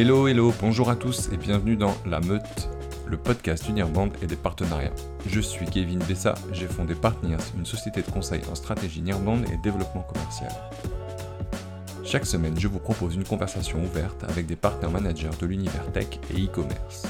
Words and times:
Hello, 0.00 0.28
hello, 0.28 0.54
bonjour 0.60 0.90
à 0.90 0.94
tous 0.94 1.28
et 1.32 1.36
bienvenue 1.36 1.74
dans 1.74 1.92
La 2.06 2.20
Meute, 2.20 2.68
le 3.08 3.16
podcast 3.16 3.68
Unirband 3.68 4.10
et 4.22 4.28
des 4.28 4.36
partenariats. 4.36 4.94
Je 5.26 5.40
suis 5.40 5.66
Kevin 5.66 5.98
Bessa, 5.98 6.36
j'ai 6.52 6.68
fondé 6.68 6.94
Partners, 6.94 7.42
une 7.56 7.66
société 7.66 8.02
de 8.02 8.08
conseil 8.08 8.40
en 8.48 8.54
stratégie 8.54 9.02
Nirband 9.02 9.42
et 9.52 9.56
développement 9.56 10.02
commercial. 10.02 10.52
Chaque 12.04 12.26
semaine, 12.26 12.54
je 12.60 12.68
vous 12.68 12.78
propose 12.78 13.16
une 13.16 13.24
conversation 13.24 13.82
ouverte 13.82 14.22
avec 14.28 14.46
des 14.46 14.54
partenaires 14.54 14.92
managers 14.92 15.36
de 15.40 15.46
l'univers 15.46 15.90
tech 15.90 16.20
et 16.32 16.44
e-commerce. 16.44 17.02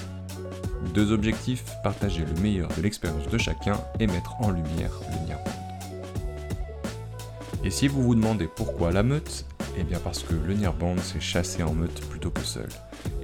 Deux 0.95 1.12
objectifs, 1.12 1.66
partager 1.84 2.24
le 2.24 2.41
meilleur 2.41 2.70
de 2.74 2.80
l'expérience 2.80 3.29
de 3.29 3.37
chacun 3.37 3.79
et 4.01 4.07
mettre 4.07 4.41
en 4.41 4.51
lumière 4.51 4.93
le 5.10 5.27
Nirband. 5.27 5.45
Et 7.65 7.70
si 7.70 7.87
vous 7.87 8.02
vous 8.02 8.15
demandez 8.15 8.48
pourquoi 8.57 8.93
la 8.93 9.02
meute 9.02 9.45
Eh 9.80 9.84
bien 9.84 10.00
parce 10.00 10.24
que 10.24 10.34
le 10.34 10.55
Nirband 10.55 10.96
c'est 10.98 11.20
chasser 11.20 11.62
en 11.62 11.73
meute 11.73 12.00
plutôt 12.09 12.30
que 12.30 12.42
seul. 12.42 12.68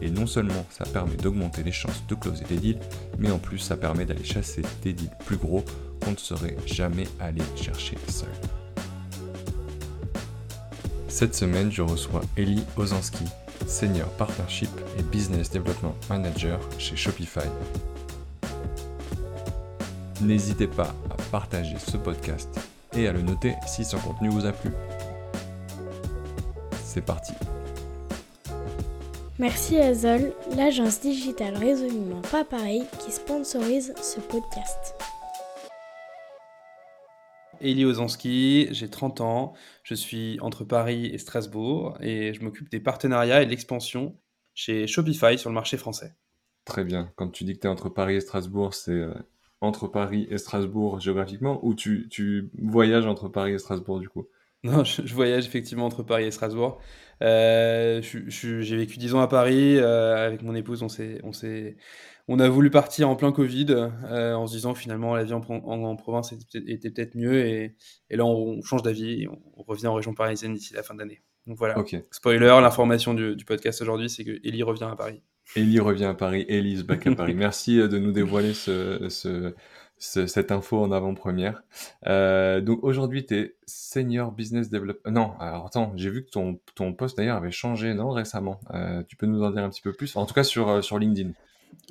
Et 0.01 0.09
non 0.09 0.27
seulement 0.27 0.65
ça 0.71 0.85
permet 0.85 1.17
d'augmenter 1.17 1.65
les 1.65 1.73
chances 1.73 2.07
de 2.07 2.15
closer 2.15 2.45
des 2.45 2.57
deals, 2.57 2.79
mais 3.19 3.33
en 3.33 3.39
plus 3.39 3.59
ça 3.59 3.77
permet 3.77 4.05
d'aller 4.05 4.25
chasser 4.25 4.63
des 4.83 4.93
deals 4.93 5.11
plus 5.27 5.37
gros 5.37 5.65
qu'on 6.01 6.13
ne 6.13 6.17
serait 6.17 6.57
jamais 6.65 7.09
allé 7.19 7.43
chercher 7.57 7.97
seul. 8.09 8.29
Cette 11.09 11.35
semaine, 11.35 11.73
je 11.73 11.83
reçois 11.83 12.23
Eli 12.37 12.63
Ozanski, 12.77 13.25
Senior 13.67 14.09
Partnership 14.11 14.71
et 14.99 15.03
Business 15.03 15.51
Development 15.51 15.95
Manager 16.09 16.61
chez 16.79 16.97
Shopify. 16.97 17.49
N'hésitez 20.21 20.69
pas 20.69 20.95
à 21.11 21.17
partager 21.33 21.77
ce 21.79 21.97
podcast 21.97 22.49
et 22.97 23.09
à 23.09 23.13
le 23.13 23.23
noter 23.23 23.55
si 23.67 23.85
son 23.85 23.99
contenu 23.99 24.29
vous 24.29 24.47
a 24.47 24.53
plu. 24.53 24.71
C'est 26.95 27.05
parti. 27.05 27.33
Merci 29.41 29.79
à 29.79 29.95
Zol, 29.95 30.33
l'agence 30.57 31.01
digitale 31.01 31.57
résolument 31.57 32.23
pas 32.31 32.45
pareil 32.45 32.85
qui 33.01 33.11
sponsorise 33.11 33.93
ce 34.01 34.21
podcast. 34.21 34.95
Eli 37.61 37.85
Ozanski, 37.85 38.69
j'ai 38.71 38.89
30 38.89 39.23
ans, 39.23 39.55
je 39.83 39.97
suis 39.97 40.39
entre 40.41 40.63
Paris 40.63 41.07
et 41.07 41.19
Strasbourg 41.19 41.99
et 42.01 42.33
je 42.33 42.45
m'occupe 42.45 42.71
des 42.71 42.79
partenariats 42.79 43.43
et 43.43 43.47
de 43.47 43.51
l'expansion 43.51 44.17
chez 44.55 44.87
Shopify 44.87 45.37
sur 45.37 45.51
le 45.51 45.55
marché 45.55 45.77
français. 45.77 46.15
Très 46.65 46.85
bien. 46.85 47.11
Quand 47.17 47.29
tu 47.29 47.43
dis 47.43 47.55
que 47.55 47.59
tu 47.59 47.67
es 47.67 47.71
entre 47.71 47.89
Paris 47.89 48.15
et 48.15 48.21
Strasbourg, 48.21 48.73
c'est 48.73 48.93
euh, 48.93 49.13
entre 49.61 49.89
Paris 49.89 50.29
et 50.31 50.39
Strasbourg 50.39 51.01
géographiquement 51.01 51.59
ou 51.65 51.75
tu, 51.75 52.07
tu 52.09 52.53
voyages 52.57 53.07
entre 53.07 53.27
Paris 53.27 53.55
et 53.55 53.59
Strasbourg 53.59 53.99
du 53.99 54.09
coup? 54.09 54.29
Non, 54.79 54.83
je, 54.85 55.03
je 55.05 55.15
voyage 55.15 55.47
effectivement 55.47 55.87
entre 55.87 56.03
Paris 56.03 56.25
et 56.25 56.31
Strasbourg. 56.31 56.81
Euh, 57.23 58.03
je- 58.03 58.29
je- 58.29 58.61
j'ai 58.61 58.77
vécu 58.77 58.99
10 58.99 59.15
ans 59.15 59.21
à 59.21 59.29
Paris. 59.29 59.77
euh, 59.79 60.27
avec 60.27 60.43
mon 60.43 60.55
épouse, 60.55 60.83
on 60.83 60.89
s'est, 60.89 61.21
on 61.23 61.33
s'est, 61.33 61.77
on 62.29 62.39
a 62.41 62.49
voulu 62.49 62.71
partir 62.71 63.09
en 63.09 63.15
plein 63.17 63.31
Covid, 63.31 63.67
euh, 63.71 64.35
en 64.35 64.47
se 64.47 64.55
disant 64.55 64.75
finalement 64.75 65.15
la 65.15 65.25
vie 65.25 65.33
en, 65.35 65.41
pro- 65.41 65.55
en- 65.65 65.83
en 65.85 65.97
province 65.97 66.33
était, 66.33 66.45
peut-être- 66.53 66.69
était 66.69 66.91
peut-être 66.91 67.15
mieux. 67.15 67.45
Et, 67.47 67.77
et 68.11 68.17
là, 68.17 68.25
on, 68.25 68.59
on 68.59 68.63
change 68.63 68.83
d'avis 68.83 69.23
et 69.23 69.29
on, 69.29 69.39
on 69.57 69.63
revient 69.63 69.87
en 69.87 69.95
région 69.95 70.15
parisienne 70.15 70.55
d'ici 70.55 70.75
la 70.75 70.83
fin 70.83 70.95
d'année. 70.95 71.23
Donc 71.47 71.59
voilà. 71.59 71.79
Ok. 71.79 71.95
Spoiler, 72.11 72.47
l'information 72.63 73.13
du, 73.15 73.37
du 73.37 73.45
podcast 73.45 73.83
aujourd'hui, 73.83 74.09
c'est 74.09 74.25
que 74.25 74.41
Ellie 74.45 74.63
revient 74.63 74.89
à 74.91 74.97
Paris. 74.97 75.23
Ellie 75.57 75.79
revient 75.79 76.07
à 76.07 76.15
Paris, 76.15 76.47
Elise 76.49 76.85
back 76.85 77.07
à 77.07 77.15
Paris. 77.15 77.35
Merci 77.37 77.79
euh, 77.79 77.87
de 77.87 77.99
nous 77.99 78.13
dévoiler 78.13 78.55
ce, 78.55 79.09
ce- 79.11 79.55
ce- 80.05 80.27
cette 80.27 80.53
info 80.53 80.79
en 80.83 80.93
avant-première. 80.93 81.63
Euh, 82.07 82.61
donc 82.61 82.83
aujourd'hui, 82.83 83.25
tu 83.25 83.35
es 83.37 83.57
Senior 83.67 84.33
Business 84.33 84.71
Developer. 84.71 85.11
Non, 85.11 85.33
alors 85.41 85.67
attends, 85.67 85.93
j'ai 85.97 86.11
vu 86.11 86.25
que 86.25 86.31
ton, 86.31 86.59
ton 86.75 86.93
poste 86.93 87.17
d'ailleurs 87.17 87.37
avait 87.37 87.51
changé, 87.51 87.95
non, 87.95 88.11
récemment. 88.11 88.61
Euh, 88.75 89.03
tu 89.09 89.17
peux 89.17 89.27
nous 89.27 89.43
en 89.43 89.51
dire 89.51 89.63
un 89.63 89.71
petit 89.71 89.83
peu 89.83 89.93
plus? 89.93 90.15
En 90.17 90.27
tout 90.27 90.35
cas 90.35 90.45
sur, 90.45 90.69
euh, 90.69 90.83
sur 90.83 90.99
LinkedIn. 90.99 91.31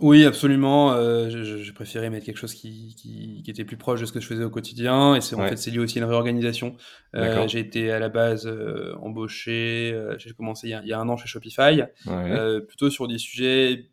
Oui, 0.01 0.24
absolument. 0.25 0.94
euh, 0.94 1.29
j'ai 1.29 1.74
préféré 1.74 2.09
mettre 2.09 2.25
quelque 2.25 2.38
chose 2.38 2.53
qui, 2.53 2.96
qui, 2.96 3.41
qui 3.44 3.51
était 3.51 3.66
plus 3.66 3.75
proche 3.78 4.00
de 4.00 4.06
ce 4.06 4.13
que 4.13 4.22
je 4.22 4.28
faisais 4.28 4.44
au 4.44 4.50
quotidien. 4.50 5.16
Et 5.16 5.22
c'est 5.22 5.35
en 5.35 5.45
fait 5.45 5.57
c'est 5.57 5.72
lié 5.72 5.80
aussi 5.80 6.00
à 6.00 6.03
une 6.03 6.07
réorganisation. 6.07 6.75
Euh, 7.16 7.47
j'ai 7.47 7.59
été 7.59 7.91
à 7.91 8.00
la 8.00 8.09
base 8.09 8.47
euh, 8.47 8.95
embauché. 9.01 9.91
euh, 9.94 10.16
j'ai 10.18 10.31
commencé 10.31 10.68
il 10.68 10.72
y, 10.72 10.74
a, 10.74 10.81
il 10.84 10.88
y 10.88 10.94
a 10.94 11.00
un 11.00 11.09
an 11.09 11.18
chez 11.18 11.28
Shopify, 11.28 11.81
Ouais. 11.81 11.88
euh, 12.07 12.62
plutôt 12.62 12.90
sur 12.90 13.07
des 13.07 13.18
sujets 13.18 13.90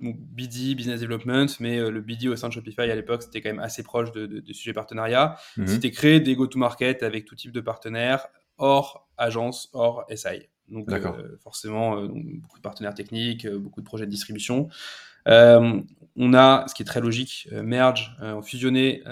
donc, 0.00 0.16
BD, 0.18 0.74
business 0.74 1.00
development, 1.00 1.46
mais 1.60 1.78
euh, 1.78 1.90
le 1.90 2.00
BD 2.00 2.28
au 2.28 2.36
sein 2.36 2.48
de 2.48 2.52
Shopify 2.52 2.82
à 2.82 2.94
l'époque 2.94 3.22
c'était 3.22 3.40
quand 3.40 3.50
même 3.50 3.58
assez 3.58 3.82
proche 3.82 4.12
de, 4.12 4.26
de- 4.26 4.40
des 4.40 4.52
sujets 4.52 4.72
partenariats. 4.72 5.36
Mhm. 5.56 5.66
C'était 5.66 5.90
créer 5.90 6.20
des 6.20 6.34
go-to-market 6.36 7.02
avec 7.02 7.24
tout 7.24 7.34
type 7.34 7.52
de 7.52 7.60
partenaires, 7.60 8.28
hors 8.58 9.08
agence, 9.16 9.70
hors 9.72 10.04
SI. 10.14 10.48
Donc 10.68 10.88
euh, 11.18 11.36
forcément, 11.42 11.96
euh, 11.98 12.08
beaucoup 12.08 12.58
de 12.58 12.62
partenaires 12.62 12.94
techniques, 12.94 13.46
euh, 13.46 13.58
beaucoup 13.58 13.80
de 13.80 13.86
projets 13.86 14.04
de 14.06 14.10
distribution. 14.10 14.68
On 16.20 16.34
a, 16.34 16.64
ce 16.66 16.74
qui 16.74 16.82
est 16.82 16.86
très 16.86 17.00
logique, 17.00 17.48
merge, 17.52 18.16
euh, 18.22 18.40
fusionner 18.42 19.02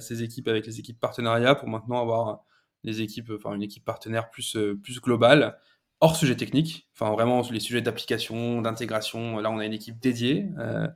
ces 0.00 0.22
équipes 0.22 0.48
avec 0.48 0.66
les 0.66 0.78
équipes 0.78 1.00
partenariats 1.00 1.54
pour 1.54 1.68
maintenant 1.68 2.00
avoir 2.00 2.44
des 2.84 3.00
équipes, 3.00 3.30
enfin 3.36 3.54
une 3.54 3.62
équipe 3.62 3.84
partenaire 3.84 4.28
plus, 4.30 4.56
plus 4.82 5.00
globale, 5.00 5.56
hors 6.02 6.16
sujet 6.16 6.34
technique, 6.34 6.88
enfin 6.94 7.12
vraiment 7.12 7.42
les 7.50 7.60
sujets 7.60 7.80
d'application, 7.80 8.60
d'intégration. 8.60 9.38
Là, 9.38 9.50
on 9.52 9.58
a 9.58 9.64
une 9.64 9.72
équipe 9.72 10.00
dédiée 10.00 10.48
euh, 10.58 10.88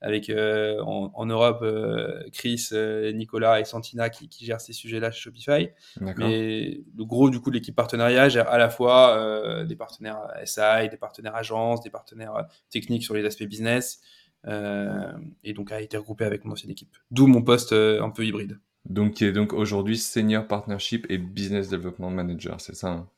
avec 0.00 0.30
euh, 0.30 0.80
en, 0.82 1.10
en 1.14 1.26
Europe 1.26 1.62
euh, 1.62 2.22
Chris, 2.32 2.68
Nicolas 3.12 3.58
et 3.58 3.64
Santina 3.64 4.08
qui, 4.08 4.28
qui 4.28 4.46
gèrent 4.46 4.60
ces 4.60 4.72
sujets-là 4.72 5.10
chez 5.10 5.22
Shopify. 5.22 5.68
Mais 6.00 6.80
le 6.96 7.04
gros 7.04 7.28
du 7.28 7.40
coup 7.40 7.50
de 7.50 7.56
l'équipe 7.56 7.74
partenariat 7.74 8.28
gère 8.28 8.48
à 8.48 8.56
la 8.56 8.70
fois 8.70 9.64
des 9.64 9.76
partenaires 9.76 10.28
SI, 10.44 10.88
des 10.88 10.96
partenaires 10.96 11.34
agences, 11.34 11.82
des 11.82 11.90
partenaires 11.90 12.46
techniques 12.70 13.02
sur 13.02 13.14
les 13.14 13.24
aspects 13.24 13.42
business, 13.42 14.00
et 14.46 15.52
donc 15.54 15.72
a 15.72 15.80
été 15.80 15.96
regroupé 15.96 16.24
avec 16.24 16.44
mon 16.44 16.52
ancienne 16.52 16.70
équipe. 16.70 16.96
D'où 17.10 17.26
mon 17.26 17.42
poste 17.42 17.72
un 17.72 18.10
peu 18.10 18.24
hybride. 18.24 18.60
Donc 18.88 19.14
tu 19.14 19.26
es 19.26 19.32
donc 19.32 19.52
aujourd'hui 19.52 19.98
Senior 19.98 20.46
Partnership 20.46 21.06
et 21.08 21.18
Business 21.18 21.68
Development 21.68 22.10
Manager, 22.10 22.60
c'est 22.60 22.76
ça 22.76 22.88
hein? 22.88 23.08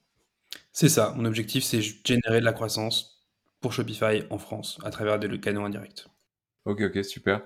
C'est 0.76 0.88
ça, 0.88 1.14
mon 1.16 1.24
objectif 1.24 1.62
c'est 1.62 1.80
générer 1.80 2.40
de 2.40 2.44
la 2.44 2.52
croissance 2.52 3.24
pour 3.60 3.72
Shopify 3.72 4.24
en 4.30 4.38
France 4.38 4.76
à 4.82 4.90
travers 4.90 5.20
des 5.20 5.38
canaux 5.38 5.64
indirects. 5.64 6.04
Ok, 6.64 6.80
ok, 6.80 7.04
super. 7.04 7.42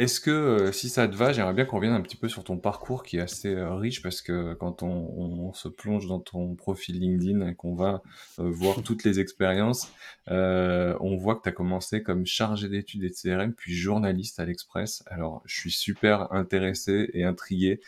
Est-ce 0.00 0.18
que, 0.18 0.30
euh, 0.30 0.72
si 0.72 0.88
ça 0.88 1.06
te 1.06 1.14
va, 1.14 1.30
j'aimerais 1.34 1.52
bien 1.52 1.66
qu'on 1.66 1.76
revienne 1.76 1.92
un 1.92 2.00
petit 2.00 2.16
peu 2.16 2.26
sur 2.26 2.42
ton 2.42 2.56
parcours 2.56 3.02
qui 3.02 3.18
est 3.18 3.20
assez 3.20 3.54
euh, 3.54 3.74
riche 3.74 4.00
parce 4.02 4.22
que 4.22 4.54
quand 4.54 4.82
on, 4.82 4.88
on 4.88 5.52
se 5.52 5.68
plonge 5.68 6.06
dans 6.06 6.20
ton 6.20 6.54
profil 6.54 6.98
LinkedIn 6.98 7.46
et 7.46 7.54
qu'on 7.54 7.74
va 7.74 8.00
euh, 8.38 8.48
voir 8.48 8.82
toutes 8.82 9.04
les 9.04 9.20
expériences, 9.20 9.92
on 10.26 11.16
voit 11.16 11.34
que 11.34 11.42
tu 11.42 11.50
as 11.50 11.52
commencé 11.52 12.02
comme 12.02 12.24
chargé 12.24 12.70
d'études 12.70 13.04
et 13.04 13.10
de 13.10 13.14
CRM, 13.14 13.52
puis 13.52 13.74
journaliste 13.74 14.40
à 14.40 14.46
l'Express. 14.46 15.04
Alors, 15.06 15.42
je 15.44 15.54
suis 15.54 15.70
super 15.70 16.32
intéressé 16.32 17.10
et 17.12 17.24
intrigué 17.24 17.82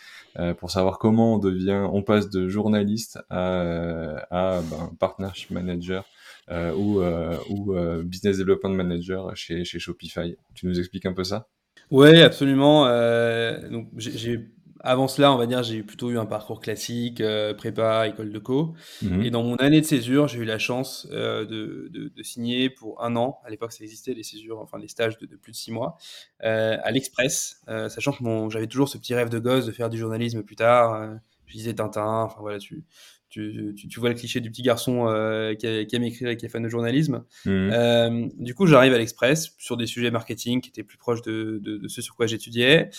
pour 0.59 0.71
savoir 0.71 0.99
comment 0.99 1.37
on 1.37 1.39
devient, 1.39 1.89
on 1.91 2.03
passe 2.03 2.29
de 2.29 2.47
journaliste 2.47 3.21
à, 3.31 4.27
à 4.31 4.61
ben, 4.61 4.95
partnership 5.01 5.51
manager 5.51 6.05
ou, 6.51 7.01
ou 7.49 7.75
business 8.05 8.37
development 8.37 8.75
manager 8.75 9.35
chez, 9.35 9.65
chez 9.65 9.79
Shopify. 9.79 10.37
Tu 10.55 10.67
nous 10.67 10.79
expliques 10.79 11.07
un 11.07 11.15
peu 11.15 11.25
ça? 11.25 11.49
Ouais, 11.91 12.23
absolument. 12.23 12.87
euh, 12.87 13.69
donc 13.69 13.89
j'ai, 13.97 14.17
j'ai- 14.17 14.49
avant 14.85 15.07
cela, 15.07 15.33
on 15.33 15.37
va 15.37 15.47
dire, 15.47 15.63
j'ai 15.63 15.83
plutôt 15.85 16.11
eu 16.11 16.19
un 16.19 16.27
parcours 16.27 16.59
classique, 16.61 17.21
euh, 17.21 17.55
prépa, 17.55 18.09
école 18.09 18.33
de 18.33 18.39
co. 18.41 18.75
Mhm. 19.03 19.23
Et 19.23 19.31
dans 19.31 19.45
mon 19.45 19.55
année 19.57 19.81
de 19.81 19.87
césure, 19.87 20.27
j'ai 20.27 20.41
eu 20.41 20.45
la 20.45 20.59
chance 20.59 21.07
euh, 21.13 21.45
de, 21.45 21.89
de- 21.93 22.09
de 22.09 22.23
signer 22.25 22.69
pour 22.69 23.03
un 23.05 23.15
an. 23.15 23.39
À 23.45 23.51
l'époque, 23.51 23.73
ça 23.73 23.85
existait 23.85 24.13
les 24.15 24.25
césures, 24.25 24.59
enfin 24.59 24.79
les 24.79 24.89
stages 24.89 25.19
de, 25.19 25.27
de 25.27 25.37
plus 25.37 25.53
de 25.53 25.57
six 25.57 25.71
mois, 25.71 25.97
à 26.41 26.91
l'Express, 26.91 27.61
sachant 27.67 28.13
que 28.13 28.23
mon, 28.25 28.51
j'avais 28.51 28.67
toujours 28.67 28.89
ce 28.89 28.99
petit 28.99 29.15
rêve 29.15 29.29
de 29.29 29.39
gosse 29.39 29.67
de 29.67 29.73
faire 29.73 29.89
du 29.91 29.99
journalisme 29.99 30.43
plus 30.43 30.57
tard. 30.57 31.17
je 31.47 31.53
lisais 31.55 31.75
Tintin. 31.75 32.23
Enfin 32.25 32.41
voilà, 32.41 32.59
tu, 32.59 32.85
tu, 33.33 33.75
tu, 33.77 33.89
tu 33.89 33.99
vois 34.01 34.11
le 34.11 34.15
cliché 34.15 34.41
du 34.41 34.51
petit 34.51 34.63
garçon 34.63 35.09
euh, 35.09 35.55
qui, 35.55 35.67
a- 35.67 35.85
qui 35.85 35.97
aime 35.97 36.05
écrire 36.05 36.29
et 36.29 36.37
qui 36.37 36.47
est 36.47 36.49
fan 36.49 36.63
de 36.63 36.69
journalisme. 36.69 37.25
Mhm. 37.47 37.71
Euh, 37.73 38.29
du 38.39 38.55
coup, 38.55 38.67
j'arrive 38.67 38.93
à 38.93 38.99
l'Express 38.99 39.55
sur 39.59 39.77
des 39.77 39.87
sujets 39.87 40.11
marketing 40.11 40.61
qui 40.61 40.69
étaient 40.69 40.83
plus 40.85 40.99
proches 40.99 41.23
de, 41.23 41.59
de, 41.63 41.79
de 41.79 41.89
ce 41.89 42.03
sur 42.03 42.15
quoi 42.15 42.27
j'étudiais. 42.27 42.91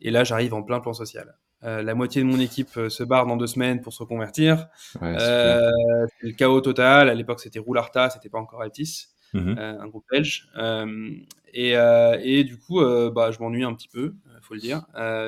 Et 0.00 0.10
là, 0.10 0.22
j'arrive 0.24 0.54
en 0.54 0.62
plein 0.62 0.78
plan 0.80 0.92
social. 0.92 1.36
Euh, 1.64 1.82
la 1.82 1.94
moitié 1.96 2.22
de 2.22 2.26
mon 2.26 2.38
équipe 2.38 2.78
se 2.88 3.02
barre 3.02 3.26
dans 3.26 3.36
deux 3.36 3.48
semaines 3.48 3.80
pour 3.80 3.92
se 3.92 4.00
reconvertir. 4.02 4.68
Ouais, 5.00 5.16
c'est 5.18 6.26
le 6.28 6.32
chaos 6.32 6.60
total. 6.60 7.08
À 7.08 7.14
l'époque, 7.14 7.40
c'était 7.40 7.58
Roularta, 7.58 8.10
c'était 8.10 8.28
pas 8.28 8.38
encore 8.38 8.62
Altis, 8.62 9.06
Mhm. 9.34 9.56
un 9.58 9.86
groupe 9.88 10.04
belge. 10.10 10.48
Et, 11.54 11.72
et 11.72 12.44
du 12.44 12.58
coup, 12.58 12.80
bah, 13.10 13.30
je 13.32 13.38
m'ennuie 13.40 13.64
un 13.64 13.74
petit 13.74 13.88
peu, 13.88 14.14
faut 14.42 14.54
le 14.54 14.60
dire. 14.60 14.82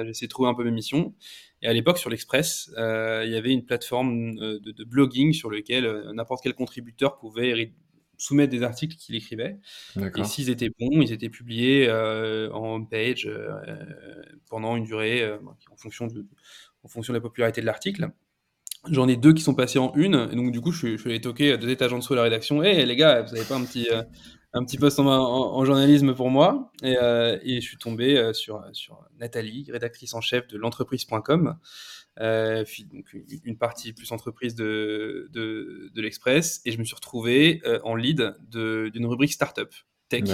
J'essaie 0.07 0.27
de 0.27 0.31
trouver 0.31 0.49
un 0.49 0.55
peu 0.55 0.65
mes 0.65 0.71
missions. 0.71 1.15
Et 1.63 1.67
à 1.69 1.73
l'époque, 1.73 1.99
sur 1.99 2.11
l'Express, 2.11 2.71
euh, 2.79 3.23
il 3.27 3.33
y 3.33 3.37
avait 3.37 3.53
une 3.53 3.65
plateforme 3.65 4.39
euh, 4.39 4.59
de, 4.61 4.73
de 4.73 4.85
blogging 4.85 5.33
sur 5.33 5.51
lequel 5.51 5.85
euh, 5.85 6.13
n'importe 6.13 6.43
quel 6.43 6.55
contributeur 6.55 7.19
pouvait 7.19 7.73
soumettre 8.17 8.51
des 8.51 8.63
articles 8.63 8.97
qu'il 8.97 9.15
écrivait. 9.15 9.59
Et 10.17 10.25
s'ils 10.25 10.51
étaient 10.51 10.71
bons, 10.71 11.03
ils 11.03 11.13
étaient 11.13 11.31
publiés 11.31 11.87
euh, 11.89 12.51
en 12.53 12.75
homepage 12.77 13.27
euh, 13.27 13.61
pendant 14.49 14.77
une 14.77 14.85
durée 14.85 15.31
en, 15.71 15.77
fonction 15.77 16.07
de, 16.07 16.27
en 16.83 16.89
fonction 16.89 17.13
de 17.13 17.19
la 17.19 17.23
popularité 17.23 17.61
de 17.61 17.67
l'article. 17.67 18.11
J'en 18.89 19.09
ai 19.09 19.17
deux 19.17 19.35
qui 19.35 19.43
sont 19.43 19.55
passés 19.55 19.79
en 19.79 19.93
une, 19.95 20.29
et 20.33 20.37
donc 20.37 20.53
du 20.53 20.61
coup, 20.63 20.73
je 20.73 20.79
suis, 20.79 20.93
je 20.93 21.03
suis 21.03 21.11
allé 21.11 21.21
toquer 21.21 21.53
à 21.53 21.57
deux 21.59 21.69
étages 21.69 21.93
en 21.93 21.99
dessous 21.99 22.15
de 22.15 22.17
la 22.17 22.23
rédaction. 22.23 22.63
Hé 22.63 22.87
les 22.87 22.97
gars, 22.97 23.21
vous 23.23 23.35
avez 23.35 23.45
pas 23.45 23.57
un 23.57 23.65
petit, 23.65 23.87
euh, 23.91 24.03
un 24.53 24.65
petit 24.65 24.79
poste 24.79 24.99
en, 24.99 25.65
journalisme 25.65 26.15
pour 26.15 26.31
moi. 26.31 26.73
Et, 26.83 26.97
euh, 26.97 27.39
je 27.45 27.61
suis 27.61 27.77
tombé 27.77 28.17
euh, 28.17 28.33
sur, 28.33 28.65
Nathalie, 29.19 29.67
rédactrice 29.71 30.15
en 30.15 30.21
chef 30.21 30.49
de 30.49 30.59
l'entreprise.com, 30.59 31.57
euh, 32.21 32.65
donc 32.93 33.17
une- 33.45 33.57
partie 33.57 33.93
plus 33.93 34.11
entreprise 34.13 34.55
de, 34.55 35.29
de, 35.33 36.01
l'Express, 36.01 36.61
et 36.65 36.73
je 36.73 36.79
me 36.79 36.85
suis 36.85 36.95
retrouvé 36.95 37.63
en 37.85 37.95
lead 37.95 38.37
d'une 38.51 39.07
rubrique 39.07 39.33
startup 39.33 39.73
tech. 40.09 40.25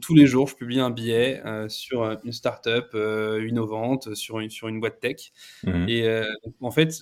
Tous 0.00 0.14
les 0.14 0.26
jours, 0.26 0.46
je 0.48 0.54
publie 0.54 0.80
un 0.80 0.90
billet 0.90 1.40
euh, 1.46 1.68
sur 1.68 2.02
euh, 2.02 2.16
une 2.24 2.32
startup 2.32 2.86
euh, 2.94 3.46
innovante, 3.48 4.14
sur 4.14 4.40
une, 4.40 4.50
sur 4.50 4.68
une 4.68 4.78
boîte 4.80 5.00
tech. 5.00 5.32
Mhm. 5.64 5.88
Et 5.88 6.06
euh, 6.06 6.24
en 6.60 6.70
fait, 6.70 6.92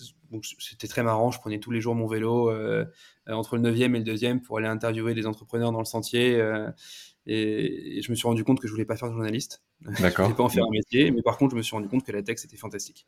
c'était 0.58 0.88
très 0.88 1.02
marrant. 1.02 1.30
Je 1.30 1.38
prenais 1.40 1.58
tous 1.58 1.70
les 1.70 1.80
jours 1.80 1.94
mon 1.94 2.06
vélo 2.06 2.50
euh, 2.50 2.84
euh, 3.28 3.32
entre 3.32 3.56
le 3.56 3.62
9e 3.62 3.94
et 3.96 3.98
le 3.98 4.04
2e 4.04 4.40
pour 4.40 4.58
aller 4.58 4.68
interviewer 4.68 5.14
des 5.14 5.26
entrepreneurs 5.26 5.72
dans 5.72 5.78
le 5.80 5.84
sentier. 5.84 6.40
euh, 6.40 6.70
et, 7.26 7.98
et 7.98 8.02
je 8.02 8.10
me 8.10 8.16
suis 8.16 8.28
rendu 8.28 8.44
compte 8.44 8.60
que 8.60 8.66
je 8.68 8.72
voulais 8.72 8.84
pas 8.84 8.96
faire 8.96 9.08
de 9.08 9.14
journaliste. 9.14 9.62
je 9.80 10.02
D'accord. 10.02 10.26
voulais 10.26 10.36
pas 10.36 10.44
en 10.44 10.48
faire 10.48 10.64
un 10.64 10.70
métier. 10.70 11.10
Mais 11.10 11.22
par 11.22 11.36
contre, 11.36 11.52
je 11.52 11.56
me 11.56 11.62
suis 11.62 11.74
rendu 11.74 11.88
compte 11.88 12.04
que 12.04 12.12
la 12.12 12.22
tech, 12.22 12.38
c'était 12.38 12.56
fantastique. 12.56 13.06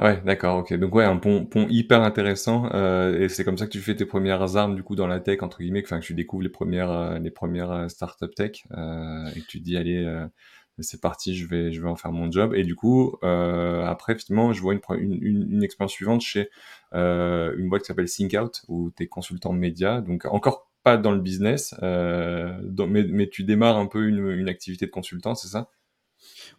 Ouais, 0.00 0.20
d'accord, 0.24 0.58
ok. 0.58 0.72
Donc 0.74 0.94
ouais, 0.94 1.04
un 1.04 1.16
pont, 1.18 1.44
pont 1.44 1.66
hyper 1.68 2.00
intéressant. 2.02 2.68
euh, 2.74 3.20
et 3.20 3.28
c'est 3.28 3.44
comme 3.44 3.58
ça 3.58 3.66
que 3.66 3.70
tu 3.70 3.80
fais 3.80 3.94
tes 3.94 4.06
premières 4.06 4.56
armes 4.56 4.74
du 4.74 4.82
coup 4.82 4.96
dans 4.96 5.06
la 5.06 5.20
tech 5.20 5.42
entre 5.42 5.58
guillemets, 5.60 5.82
enfin 5.84 6.00
que 6.00 6.04
tu 6.06 6.14
découvres 6.14 6.42
les 6.42 6.48
premières, 6.48 6.90
euh, 6.90 7.18
les 7.18 7.30
premières 7.30 7.70
euh, 7.70 7.88
startup 7.88 8.34
tech 8.34 8.64
euh, 8.72 9.30
et 9.36 9.40
que 9.42 9.46
tu 9.46 9.60
dis 9.60 9.76
allez, 9.76 10.02
euh, 10.04 10.26
c'est 10.78 11.00
parti, 11.00 11.36
je 11.36 11.46
vais, 11.46 11.72
je 11.72 11.80
vais 11.82 11.88
en 11.88 11.94
faire 11.96 12.10
mon 12.10 12.30
job. 12.30 12.54
Et 12.54 12.64
du 12.64 12.74
coup, 12.74 13.16
euh, 13.22 13.84
après 13.84 14.14
effectivement, 14.14 14.52
je 14.52 14.60
vois 14.62 14.72
une, 14.74 14.80
une, 15.22 15.52
une, 15.52 15.62
expérience 15.62 15.92
suivante 15.92 16.22
chez 16.22 16.48
euh, 16.94 17.54
une 17.58 17.68
boîte 17.68 17.82
qui 17.82 17.88
s'appelle 17.88 18.08
ThinkOut 18.10 18.62
où 18.68 18.90
tu 18.96 19.04
es 19.04 19.06
consultant 19.08 19.52
média, 19.52 20.00
donc 20.00 20.24
encore 20.24 20.68
pas 20.82 20.96
dans 20.96 21.12
le 21.12 21.20
business, 21.20 21.74
euh, 21.82 22.58
dans- 22.64 22.86
mais, 22.88 23.04
mais 23.04 23.28
tu 23.28 23.44
démarres 23.44 23.76
un 23.76 23.86
peu 23.86 24.08
une, 24.08 24.26
une 24.30 24.48
activité 24.48 24.86
de 24.86 24.90
consultant, 24.90 25.34
c'est 25.36 25.48
ça? 25.48 25.68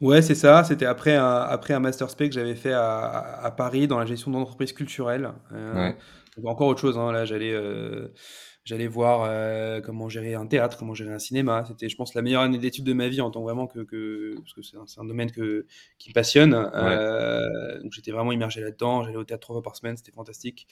Ouais, 0.04 0.22
c'est 0.22 0.36
ça. 0.36 0.64
C'était 0.64 0.86
après 0.86 1.16
un, 1.16 1.26
après 1.42 1.74
un 1.74 1.80
master 1.80 2.10
spé 2.10 2.28
que 2.30 2.36
j'avais 2.36 2.56
fait 2.56 2.74
à, 2.74 3.08
à 3.42 3.52
Paris 3.52 3.88
dans 3.88 3.98
la 4.00 4.06
gestion 4.06 4.32
d'entreprises 4.32 4.74
culturelles. 4.74 5.32
Euh, 5.54 5.92
Ouais, 6.38 6.50
encore 6.50 6.68
autre 6.68 6.82
chose. 6.82 6.98
hein. 6.98 7.12
Là, 7.12 7.26
j'allais 7.26 7.54
euh, 7.54 8.08
j'allais 8.66 8.88
voir 8.88 9.24
euh, 9.30 9.82
comment 9.82 10.10
gérer 10.10 10.34
un 10.34 10.48
théâtre, 10.48 10.78
comment 10.78 10.94
gérer 10.94 11.14
un 11.14 11.20
cinéma. 11.20 11.64
C'était, 11.68 11.90
je 11.90 11.96
pense, 11.96 12.16
la 12.16 12.22
meilleure 12.22 12.42
année 12.42 12.58
d'études 12.58 12.86
de 12.86 12.94
ma 12.94 13.08
vie 13.08 13.22
en 13.22 13.30
tant 13.32 13.44
vraiment 13.44 13.68
que, 13.68 13.80
que 13.82 14.36
parce 14.40 14.54
que 14.54 14.62
c'est 14.64 14.78
un, 15.00 15.06
domaine 15.06 15.32
que, 15.32 15.66
qui 16.00 16.10
me 16.10 16.14
passionne. 16.14 16.54
ouais, 16.56 16.72
Euh, 16.76 17.82
donc 17.82 17.92
j'étais 17.94 18.12
vraiment 18.12 18.32
immergé 18.32 18.62
là-dedans. 18.62 19.04
J'allais 19.04 19.18
au 19.18 19.24
théâtre 19.24 19.42
trois 19.42 19.56
fois 19.56 19.64
par 19.64 19.76
semaine. 19.76 19.96
C'était 19.98 20.12
fantastique. 20.12 20.68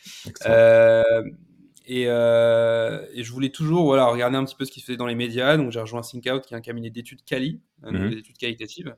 Euh, 1.90 1.94
et, 1.94 2.06
euh, 2.08 3.06
et 3.14 3.24
je 3.24 3.32
voulais 3.32 3.50
toujours 3.50 3.86
voilà, 3.86 4.06
regarder 4.06 4.38
un 4.38 4.46
petit 4.46 4.56
peu 4.56 4.66
ce 4.66 4.72
qui 4.72 4.80
se 4.80 4.86
faisait 4.86 4.98
dans 4.98 5.08
les 5.08 5.16
médias. 5.16 5.58
Donc 5.58 5.72
j'ai 5.72 5.80
rejoint 5.80 6.02
ThinkOut, 6.02 6.42
qui 6.42 6.54
est 6.54 6.58
un 6.58 6.62
cabinet 6.62 6.90
d'études 6.90 7.24
quali, 7.26 7.62
Mhm. 7.84 8.10
des 8.10 8.18
études 8.18 8.38
qualitatives. 8.38 8.96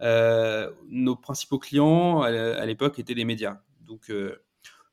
Euh, 0.00 0.70
nos 0.88 1.16
principaux 1.16 1.58
clients 1.58 2.22
à 2.22 2.66
l'époque 2.66 2.98
étaient 2.98 3.14
les 3.14 3.24
médias. 3.24 3.60
Donc 3.80 4.10
euh, 4.10 4.36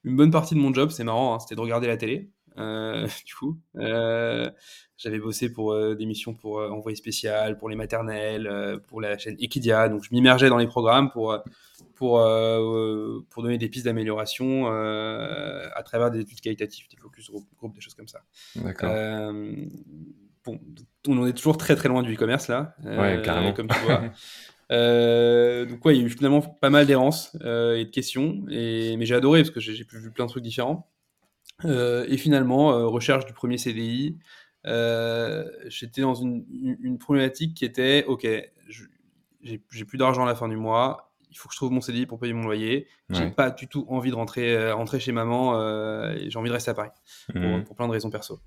une 0.03 0.15
bonne 0.15 0.31
partie 0.31 0.55
de 0.55 0.59
mon 0.59 0.73
job, 0.73 0.89
c'est 0.91 1.03
marrant, 1.03 1.35
hein, 1.35 1.39
c'était 1.39 1.55
de 1.55 1.61
regarder 1.61 1.87
la 1.87 1.97
télé. 1.97 2.29
Euh, 2.57 3.07
du 3.25 3.35
coup, 3.35 3.57
euh, 3.77 4.49
j'avais 4.97 5.19
bossé 5.19 5.51
pour 5.51 5.73
euh, 5.73 5.95
des 5.95 6.05
missions 6.05 6.33
pour 6.33 6.57
Envoyé 6.57 6.95
spécial, 6.95 7.57
pour 7.57 7.69
les 7.69 7.75
maternelles, 7.75 8.79
pour 8.87 9.01
la 9.01 9.17
chaîne 9.17 9.35
Equidia. 9.39 9.89
Donc 9.89 10.03
je 10.03 10.09
m'immergeais 10.11 10.49
dans 10.49 10.57
les 10.57 10.67
programmes 10.67 11.11
pour 11.11 11.37
pour 11.95 12.21
pour 13.29 13.43
donner 13.43 13.57
des 13.57 13.69
pistes 13.69 13.85
d'amélioration 13.85 14.67
à 14.67 15.83
travers 15.83 16.11
des 16.11 16.19
études 16.19 16.41
qualitatives, 16.41 16.87
des 16.89 16.97
focus 16.97 17.29
group, 17.29 17.45
group, 17.57 17.73
des 17.73 17.81
choses 17.81 17.95
comme 17.95 18.07
ça. 18.07 18.21
D'accord. 18.55 18.91
Bon, 20.45 20.59
on 21.07 21.17
en 21.17 21.25
est 21.25 21.33
toujours 21.33 21.57
très 21.57 21.75
très 21.75 21.89
loin 21.89 22.03
du 22.03 22.13
e-commerce 22.13 22.49
là, 22.49 22.75
Ouais, 22.83 23.19
carrément. 23.23 23.51
comme 23.53 23.67
tu 23.67 23.79
vois. 23.79 24.03
Euh, 24.71 25.65
donc 25.65 25.85
ouais, 25.85 25.95
il 25.95 26.01
y 26.01 26.03
a 26.03 26.07
eu 26.07 26.09
finalement 26.09 26.41
pas 26.41 26.69
mal 26.69 26.85
d'errances 26.85 27.37
euh, 27.43 27.77
et 27.77 27.85
de 27.85 27.89
questions, 27.91 28.43
et, 28.49 28.97
mais 28.97 29.05
j'ai 29.05 29.15
adoré 29.15 29.41
parce 29.41 29.51
que 29.51 29.59
j'ai 29.59 29.75
j'ai 29.75 29.83
pu 29.83 29.97
vu 29.97 30.11
plein 30.11 30.25
de 30.25 30.29
trucs 30.31 30.43
différents. 30.43 30.89
Euh, 31.63 32.05
et 32.09 32.17
finalement, 32.17 32.73
euh, 32.73 32.85
recherche 32.87 33.25
du 33.25 33.33
premier 33.33 33.57
CDI, 33.57 34.17
euh, 34.65 35.49
j'étais 35.67 36.01
dans 36.01 36.15
une, 36.15 36.97
problématique 36.99 37.53
qui 37.53 37.65
était, 37.65 38.03
ok, 38.05 38.27
j'ai 39.41 39.85
plus 39.85 39.97
d'argent 39.97 40.23
à 40.23 40.25
la 40.25 40.35
fin 40.35 40.49
du 40.49 40.57
mois, 40.57 41.13
il 41.31 41.37
faut 41.37 41.47
que 41.47 41.53
je 41.53 41.59
trouve 41.59 41.71
mon 41.71 41.81
CDI 41.81 42.05
pour 42.05 42.19
payer 42.19 42.33
mon 42.33 42.43
loyer. 42.43 42.87
J'ai 43.09 43.25
Ouais. 43.25 43.31
pas 43.31 43.51
du 43.51 43.67
tout 43.67 43.85
envie 43.89 44.09
de 44.09 44.15
rentrer, 44.15 44.71
rentrer 44.71 44.99
chez 44.99 45.11
maman, 45.11 45.53
j'ai 46.17 46.37
envie 46.37 46.49
de 46.49 46.53
rester 46.53 46.71
à 46.71 46.73
Paris 46.73 46.89
pour, 47.31 47.41
Mhm. 47.41 47.63
pour 47.63 47.75
plein 47.75 47.87
de 47.87 47.91
raisons 47.91 48.09
perso. 48.09 48.39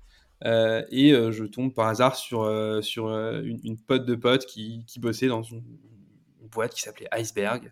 Et 0.43 1.11
je 1.11 1.43
tombe 1.45 1.73
par 1.73 1.87
hasard 1.87 2.15
sur, 2.15 2.43
sur 2.83 3.07
une, 3.09 3.59
une 3.63 3.77
pote 3.79 4.05
de 4.05 4.15
pote 4.15 4.45
qui, 4.45 4.83
qui 4.87 4.99
bossait 4.99 5.27
dans 5.27 5.43
une, 5.43 5.63
une 6.41 6.47
boîte 6.49 6.73
qui 6.73 6.81
s'appelait 6.81 7.07
Iceberg, 7.11 7.71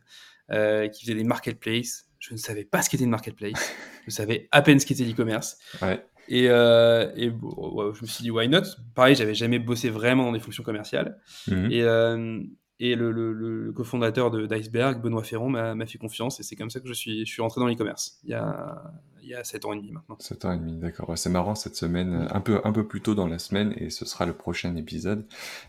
qui 0.49 1.01
faisait 1.01 1.15
des 1.15 1.23
marketplaces. 1.23 2.06
Je 2.27 2.33
ne 2.33 2.37
savais 2.37 2.65
pas 2.65 2.81
ce 2.81 2.89
qu'était 2.89 3.03
une 3.05 3.09
marketplace. 3.09 3.73
je 4.07 4.11
savais 4.11 4.47
à 4.51 4.61
peine 4.61 4.79
ce 4.79 4.85
qu'était 4.85 5.03
l'e-commerce. 5.05 5.57
Ouais. 5.81 6.03
Et, 6.29 6.47
euh, 6.49 7.09
et 7.15 7.29
bon, 7.29 7.53
ouais, 7.73 7.93
je 7.95 8.01
me 8.01 8.07
suis 8.07 8.21
dit, 8.23 8.31
why 8.31 8.49
not? 8.49 8.63
Pareil, 8.95 9.15
j'avais 9.15 9.33
jamais 9.35 9.59
bossé 9.59 9.89
vraiment 9.89 10.23
dans 10.25 10.33
des 10.33 10.39
fonctions 10.41 10.63
commerciales. 10.63 11.17
Mhm. 11.47 11.71
Et, 11.71 11.83
euh, 11.83 12.41
et 12.79 12.95
le, 12.95 13.11
le- 13.11 13.31
le 13.33 13.71
cofondateur 13.71 14.29
d'Iceberg, 14.47 15.01
Benoît 15.01 15.23
Ferron, 15.23 15.49
m'a 15.49 15.85
fait 15.85 15.97
confiance. 15.97 16.39
Et 16.41 16.43
c'est 16.43 16.55
comme 16.57 16.69
ça 16.69 16.79
que 16.81 16.87
je 16.87 16.93
suis, 16.93 17.25
je 17.25 17.31
suis 17.31 17.41
rentré 17.41 17.61
dans 17.61 17.67
l'e-commerce, 17.67 18.19
il, 18.25 18.31
y 18.31 18.33
a- 18.33 18.83
il 19.23 19.29
y 19.29 19.33
a 19.35 19.43
7 19.43 19.65
ans 19.65 19.73
et 19.73 19.77
demi 19.77 19.91
maintenant. 19.91 20.15
7 20.19 20.43
ans 20.45 20.51
et 20.51 20.57
demi, 20.57 20.77
d'accord. 20.77 21.09
Ouais, 21.09 21.15
c'est 21.17 21.29
marrant 21.29 21.55
cette 21.55 21.75
semaine, 21.75 22.13
euh, 22.13 22.27
un 22.35 22.41
peu, 22.41 22.59
un 22.65 22.71
peu 22.73 22.85
plus 22.87 23.01
tôt 23.01 23.15
dans 23.15 23.27
la 23.27 23.39
semaine, 23.39 23.73
et 23.77 23.89
ce 23.89 24.05
sera 24.05 24.25
le 24.25 24.33
prochain 24.33 24.75
épisode. 24.75 25.25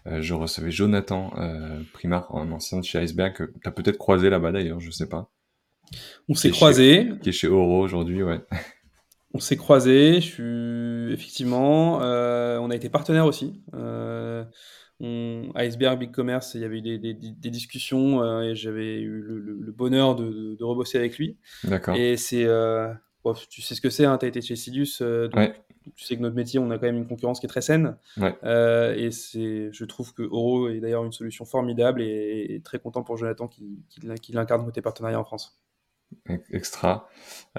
Euh, 0.08 0.20
je 0.20 0.34
recevais 0.34 0.70
Jonathan 0.72 1.32
Primard, 1.92 2.34
un 2.36 2.50
ancien 2.52 2.80
de 2.80 2.84
chez 2.84 2.98
Iceberg, 2.98 3.32
que 3.34 3.44
t'as 3.62 3.70
peut-être 3.70 3.96
croisé 3.98 4.28
là-bas 4.28 4.50
d'ailleurs, 4.52 4.80
je 4.80 4.90
sais 4.90 5.08
pas. 5.08 5.30
On 6.28 6.34
s'est 6.34 6.48
est 6.48 6.52
chez- 6.52 6.56
croisés. 6.56 7.08
Qui 7.22 7.28
est 7.30 7.32
chez 7.32 7.48
Oro 7.48 7.80
aujourd'hui, 7.80 8.22
ouais. 8.22 8.40
On 9.34 9.40
s'est 9.40 9.56
croisés, 9.58 10.20
je 10.22 10.26
suis 10.26 11.12
effectivement, 11.12 12.00
euh, 12.02 12.58
on 12.58 12.70
a 12.70 12.74
été 12.74 12.88
partenaires 12.88 13.26
aussi. 13.26 13.60
Euh, 13.74 14.42
on, 15.00 15.52
Iceberg 15.54 15.98
Big 15.98 16.10
Commerce, 16.12 16.54
il 16.54 16.62
y 16.62 16.64
avait 16.64 16.78
eu 16.78 16.82
des, 16.82 16.98
des- 16.98 17.12
des 17.14 17.50
discussions 17.50 18.22
euh, 18.22 18.40
et 18.42 18.54
j'avais 18.54 18.98
eu 19.00 19.20
le, 19.20 19.38
le- 19.38 19.58
le 19.60 19.72
bonheur 19.72 20.16
de, 20.16 20.24
de- 20.24 20.54
de 20.54 20.64
rebosser 20.64 20.96
avec 20.96 21.18
lui. 21.18 21.36
D'accord. 21.64 21.94
Et 21.94 22.16
c'est, 22.16 22.46
bon, 23.22 23.34
tu 23.50 23.60
sais 23.60 23.74
ce 23.74 23.82
que 23.82 23.90
c'est, 23.90 24.06
hein, 24.06 24.16
tu 24.16 24.24
as 24.24 24.28
été 24.28 24.40
chez 24.40 24.54
euh, 25.02 25.28
donc 25.28 25.38
Ouais. 25.40 25.54
tu 25.94 26.04
sais 26.04 26.16
que 26.16 26.22
notre 26.22 26.34
métier, 26.36 26.58
on 26.58 26.70
a 26.70 26.78
quand 26.78 26.86
même 26.86 26.96
une 26.96 27.06
concurrence 27.06 27.38
qui 27.38 27.46
est 27.46 27.50
très 27.50 27.60
saine. 27.60 27.96
Ouais. 28.16 28.34
Et 28.96 29.10
c'est, 29.10 29.68
je 29.72 29.84
trouve 29.84 30.14
que 30.14 30.22
Oro 30.22 30.70
est 30.70 30.80
d'ailleurs 30.80 31.04
une 31.04 31.12
solution 31.12 31.44
formidable 31.44 32.00
et, 32.00 32.46
et 32.48 32.60
très 32.62 32.78
content 32.78 33.02
pour 33.02 33.18
Jonathan 33.18 33.46
qui, 33.46 33.84
qui, 33.90 34.00
qui 34.22 34.32
l'incarne 34.32 34.64
côté 34.64 34.80
partenariat 34.80 35.20
en 35.20 35.24
France. 35.24 35.60
Ex- 36.28 36.50
Extra. 36.52 37.08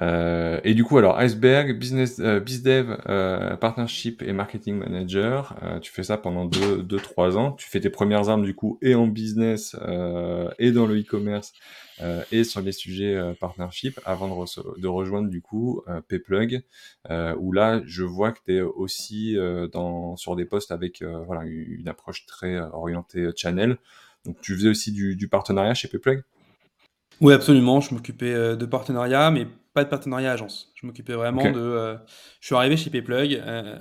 Euh, 0.02 0.60
et 0.64 0.74
du 0.74 0.84
coup, 0.84 0.98
alors, 0.98 1.18
Iceberg, 1.20 1.78
Business, 1.78 2.20
euh, 2.20 2.40
BizDev, 2.40 2.98
euh, 3.08 3.56
Partnership 3.58 4.22
et 4.22 4.32
Marketing 4.34 4.76
Manager, 4.78 5.56
euh, 5.64 5.80
tu 5.80 5.92
fais 5.92 6.04
ça 6.04 6.18
pendant 6.18 6.46
2-3 6.46 6.84
deux, 6.84 6.98
trois 6.98 7.38
ans. 7.38 7.52
Tu 7.54 7.70
fais 7.70 7.80
tes 7.80 7.90
premières 7.90 8.30
armes, 8.30 8.44
du 8.46 8.56
coup, 8.56 8.78
et 8.82 8.96
en 8.96 9.08
business, 9.08 9.76
euh, 9.82 10.50
et 10.60 10.72
dans 10.72 10.86
le 10.86 11.00
e-commerce, 11.00 11.54
euh, 12.02 12.24
et 12.32 12.44
sur 12.44 12.62
les 12.62 12.72
sujets 12.72 13.20
partnership, 13.40 14.00
avant 14.06 14.28
de, 14.28 14.34
rece- 14.34 14.80
de 14.80 14.88
rejoindre, 14.88 15.30
du 15.30 15.42
coup, 15.42 15.82
Payplug, 16.08 16.64
où 17.40 17.52
là, 17.52 17.82
je 17.86 18.04
vois 18.04 18.32
que 18.32 18.40
tu 18.46 18.56
es 18.58 18.62
aussi 18.62 19.36
dans, 19.74 20.16
sur 20.16 20.36
des 20.36 20.46
postes 20.46 20.72
avec 20.72 21.04
voilà, 21.04 21.44
une 21.46 21.88
approche 21.88 22.26
très 22.26 22.58
orientée 22.60 23.30
channel. 23.36 23.78
Donc, 24.26 24.40
tu 24.42 24.54
faisais 24.56 24.70
aussi 24.70 24.92
du, 24.92 25.16
du 25.16 25.28
partenariat 25.28 25.74
chez 25.74 25.88
Payplug 25.88 26.24
Oui, 27.22 27.34
absolument. 27.34 27.82
Je 27.82 27.94
m'occupais 27.94 28.34
euh, 28.34 28.56
de 28.56 28.66
partenariat, 28.66 29.30
mais 29.32 29.48
pas 29.74 29.84
de 29.84 29.90
partenariat 29.90 30.32
agence. 30.32 30.72
Je 30.76 30.86
m'occupais 30.88 31.14
vraiment 31.14 31.42
Ok. 31.44 31.54
de. 31.54 31.60
euh, 31.60 31.96
je 32.40 32.48
suis 32.48 32.56
arrivé 32.56 32.78
chez 32.78 32.90
Payplug. 32.90 33.34
euh, 33.36 33.78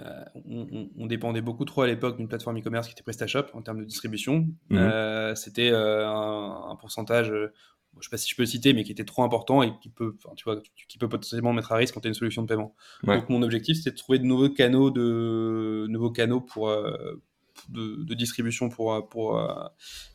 on, 0.47 0.67
on- 0.73 0.91
on 0.99 1.07
dépendait 1.07 1.41
beaucoup 1.41 1.65
trop 1.65 1.83
à 1.83 1.87
l'époque 1.87 2.17
d'une 2.17 2.29
plateforme 2.29 2.59
e-commerce 2.59 2.87
qui 2.89 2.93
était 2.93 3.03
PrestaShop 3.03 3.47
en 3.55 3.63
termes 3.63 3.79
de 3.81 3.85
distribution. 3.85 4.47
Mhm. 4.71 4.79
Euh, 4.79 5.35
C'était 5.35 5.71
euh, 5.71 6.07
un, 6.07 6.71
un 6.71 6.77
pourcentage, 6.77 7.31
euh, 7.31 7.53
je 8.01 8.05
sais 8.05 8.11
pas 8.11 8.17
si 8.19 8.29
je 8.29 8.37
peux 8.37 8.43
le 8.43 8.47
citer, 8.47 8.75
mais 8.75 8.85
qui 8.85 8.93
était 8.93 9.05
trop 9.05 9.23
important 9.23 9.63
et 9.63 9.73
qui 9.81 9.89
peut, 9.89 10.15
enfin, 10.23 10.35
tu 10.37 10.45
vois, 10.45 10.61
qui- 10.61 10.71
qui 10.89 10.99
peut 10.99 11.09
potentiellement 11.09 11.53
mettre 11.53 11.73
à 11.73 11.77
risque 11.77 11.95
quand 11.95 12.01
tu 12.01 12.09
as 12.09 12.11
une 12.11 12.15
solution 12.15 12.43
de 12.43 12.49
paiement. 12.49 12.75
Ouais. 13.07 13.17
Donc 13.17 13.29
mon 13.29 13.43
objectif, 13.43 13.77
c'était 13.79 13.91
de 13.93 13.97
trouver 13.97 14.19
de 14.19 14.25
nouveaux 14.25 14.51
canaux 14.51 14.91
de 14.91 15.87
nouveaux 15.89 16.11
canaux 16.11 16.41
pour 16.41 16.69
euh, 16.69 17.23
de, 17.69 18.03
de 18.05 18.15
distribution 18.15 18.69
pour 18.69 18.93
euh, 18.95 19.01
pour 19.03 19.39
euh, 19.39 19.47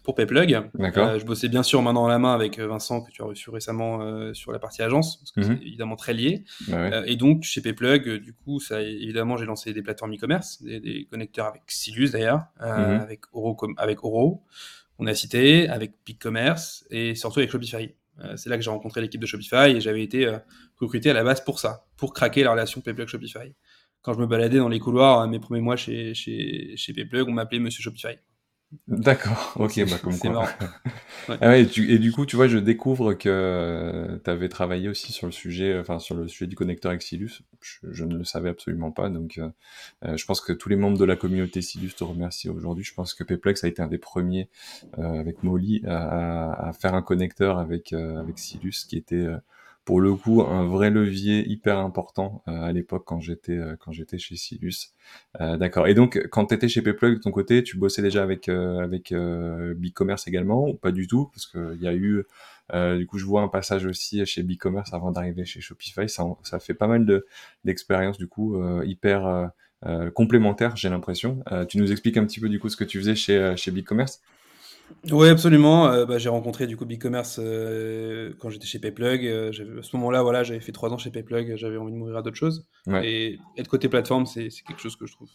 pour 0.03 0.15
Payplug. 0.15 0.53
Euh, 0.53 1.19
je 1.19 1.25
bossais 1.25 1.49
bien 1.49 1.63
sûr 1.63 1.81
main 1.81 1.93
dans 1.93 2.07
la 2.07 2.19
main 2.19 2.33
avec 2.33 2.59
Vincent 2.59 3.01
que 3.01 3.11
tu 3.11 3.21
as 3.21 3.25
reçu 3.25 3.49
récemment 3.49 4.01
euh, 4.01 4.33
sur 4.33 4.51
la 4.51 4.59
partie 4.59 4.81
agence 4.81 5.17
parce 5.17 5.31
que 5.31 5.39
Mhm. 5.41 5.57
c'est 5.59 5.65
évidemment 5.67 5.95
très 5.95 6.13
lié. 6.13 6.43
Bah 6.67 6.77
ouais. 6.81 6.93
Euh, 6.93 7.03
et 7.05 7.15
donc 7.15 7.43
chez 7.43 7.61
Payplug, 7.61 8.17
du 8.21 8.33
coup, 8.33 8.59
ça 8.59 8.81
évidemment 8.81 9.37
j'ai 9.37 9.45
lancé 9.45 9.73
des 9.73 9.81
plateformes 9.81 10.13
e-commerce, 10.15 10.61
des, 10.63 10.79
des 10.79 11.05
connecteurs 11.09 11.45
avec 11.47 11.61
Silius 11.67 12.11
d'ailleurs, 12.11 12.45
Mhm. 12.59 12.99
avec 13.01 13.21
Oro 13.33 13.57
avec 13.77 14.03
Oro, 14.03 14.43
on 14.99 15.07
a 15.07 15.13
cité, 15.13 15.67
avec 15.69 15.93
BigCommerce 16.05 16.85
et 16.89 17.15
surtout 17.15 17.39
avec 17.39 17.51
Shopify. 17.51 17.93
c'est 18.35 18.49
là 18.49 18.57
que 18.57 18.63
j'ai 18.63 18.69
rencontré 18.69 19.01
l'équipe 19.01 19.19
de 19.19 19.25
Shopify 19.25 19.71
et 19.75 19.81
j'avais 19.81 20.03
été 20.03 20.31
recruté 20.79 21.09
à 21.09 21.13
la 21.13 21.23
base 21.23 21.43
pour 21.43 21.59
ça, 21.59 21.85
pour 21.97 22.13
craquer 22.13 22.43
la 22.43 22.51
relation 22.51 22.79
Payplug 22.81 23.07
Shopify. 23.07 23.53
Quand 24.03 24.13
je 24.13 24.19
me 24.19 24.27
baladais 24.27 24.57
dans 24.57 24.69
les 24.69 24.79
couloirs 24.79 25.27
mes 25.27 25.39
premiers 25.39 25.61
mois 25.61 25.75
chez, 25.75 26.13
chez, 26.13 26.73
chez 26.75 26.93
Payplug, 26.93 27.27
on 27.27 27.31
m'appelait 27.33 27.59
Monsieur 27.59 27.81
Shopify. 27.81 28.17
D'accord, 28.87 29.53
ok, 29.59 29.89
bah 29.89 29.97
comme 30.01 30.17
quoi. 30.17 30.49
Ah 31.29 31.49
ouais, 31.49 31.61
et, 31.61 31.99
du 31.99 32.11
coup, 32.11 32.25
tu 32.25 32.35
vois, 32.35 32.47
je 32.47 32.57
découvre 32.57 33.13
que 33.13 34.19
tu 34.23 34.29
avais 34.29 34.49
travaillé 34.49 34.89
aussi 34.89 35.13
sur 35.13 35.25
le 35.25 35.31
sujet, 35.31 35.79
enfin 35.79 35.97
sur 35.99 36.15
le 36.15 36.27
sujet 36.27 36.47
du 36.47 36.55
connecteur 36.55 36.91
Exilus. 36.91 37.43
Je, 37.61 38.03
ne 38.03 38.17
le 38.17 38.25
savais 38.25 38.49
absolument 38.49 38.91
pas, 38.91 39.09
donc 39.09 39.37
euh, 39.37 39.49
euh, 40.03 40.17
je 40.17 40.25
pense 40.25 40.41
que 40.41 40.51
tous 40.51 40.67
les 40.67 40.75
membres 40.75 40.97
de 40.97 41.05
la 41.05 41.15
communauté 41.15 41.61
Silus 41.61 41.93
te 41.93 42.03
remercient 42.03 42.49
aujourd'hui. 42.49 42.83
Je 42.83 42.93
pense 42.93 43.13
que 43.13 43.23
Peplex 43.23 43.63
a 43.63 43.69
été 43.69 43.81
un 43.81 43.87
des 43.87 43.97
premiers 43.97 44.49
euh, 44.99 45.19
avec 45.19 45.43
Molly 45.43 45.81
à, 45.85 46.67
à, 46.67 46.73
faire 46.73 46.93
un 46.93 47.01
connecteur 47.01 47.59
avec 47.59 47.93
avec 47.93 48.37
Silus, 48.37 48.85
qui 48.87 48.97
était 48.97 49.27
pour 49.85 49.99
le 49.99 50.15
coup 50.15 50.41
un 50.41 50.65
vrai 50.65 50.89
levier 50.89 51.47
hyper 51.47 51.77
important 51.77 52.43
euh, 52.47 52.61
à 52.61 52.71
l'époque 52.71 53.03
quand 53.05 53.19
j'étais 53.19 53.57
euh, 53.57 53.75
quand 53.79 53.91
j'étais 53.91 54.17
chez 54.17 54.35
Silus. 54.35 54.93
Euh, 55.41 55.57
D'accord. 55.57 55.87
Et 55.87 55.93
donc 55.93 56.17
quand 56.29 56.47
tu 56.47 56.55
étais 56.55 56.69
chez 56.69 56.81
Payplug 56.81 57.17
de 57.17 57.19
ton 57.19 57.31
côté, 57.31 57.63
tu 57.63 57.77
bossais 57.77 58.01
déjà 58.01 58.23
avec 58.23 58.47
euh, 58.49 58.79
avec 58.79 59.13
BigCommerce 59.13 60.27
également 60.27 60.67
ou 60.67 60.75
pas 60.75 60.91
du 60.91 61.07
tout? 61.07 61.29
Parce 61.33 61.47
qu'il 61.47 61.81
y 61.81 61.87
a 61.87 61.93
eu 61.93 62.23
du 62.97 63.05
coup 63.05 63.17
je 63.17 63.25
vois 63.25 63.41
un 63.41 63.49
passage 63.49 63.85
aussi 63.85 64.25
chez 64.25 64.41
BigCommerce 64.41 64.93
avant 64.93 65.11
d'arriver 65.11 65.45
chez 65.45 65.61
Shopify. 65.61 66.07
Ça, 66.07 66.23
ça 66.43 66.59
fait 66.59 66.73
pas 66.73 66.87
mal 66.87 67.05
de 67.05 67.25
d'expériences 67.65 68.17
du 68.17 68.27
coup 68.27 68.57
hyper 68.83 69.51
complémentaires 70.15 70.75
j'ai 70.77 70.89
l'impression. 70.89 71.43
tu 71.67 71.77
nous 71.77 71.91
expliques 71.91 72.17
un 72.17 72.25
petit 72.25 72.39
peu 72.39 72.49
du 72.49 72.59
coup 72.59 72.69
ce 72.69 72.77
que 72.77 72.85
tu 72.85 72.99
faisais 72.99 73.15
chez 73.15 73.53
chez 73.57 73.71
BigCommerce 73.71 74.21
oui, 75.11 75.27
absolument. 75.27 75.87
Euh, 75.87 76.05
bah, 76.05 76.17
j'ai 76.17 76.29
rencontré 76.29 76.65
du 76.65 76.77
coup 76.77 76.85
BigCommerce 76.85 77.39
euh, 77.41 78.33
quand 78.39 78.49
j'étais 78.49 78.65
chez 78.65 78.79
Payplug. 78.79 79.25
Euh, 79.25 79.49
à 79.79 79.83
ce 79.83 79.95
moment-là, 79.97 80.21
voilà, 80.23 80.43
j'avais 80.43 80.61
fait 80.61 80.71
trois 80.71 80.93
ans 80.93 80.97
chez 80.97 81.11
Payplug, 81.11 81.55
j'avais 81.57 81.77
envie 81.77 81.91
de 81.91 81.97
m'ouvrir 81.97 82.17
à 82.17 82.21
d'autres 82.21 82.37
choses. 82.37 82.65
Et 83.03 83.39
être 83.57 83.67
côté 83.67 83.89
plateforme, 83.89 84.25
c'est 84.25 84.49
quelque 84.65 84.81
chose 84.81 84.95
que 84.95 85.05
je 85.05 85.13
trouve 85.13 85.29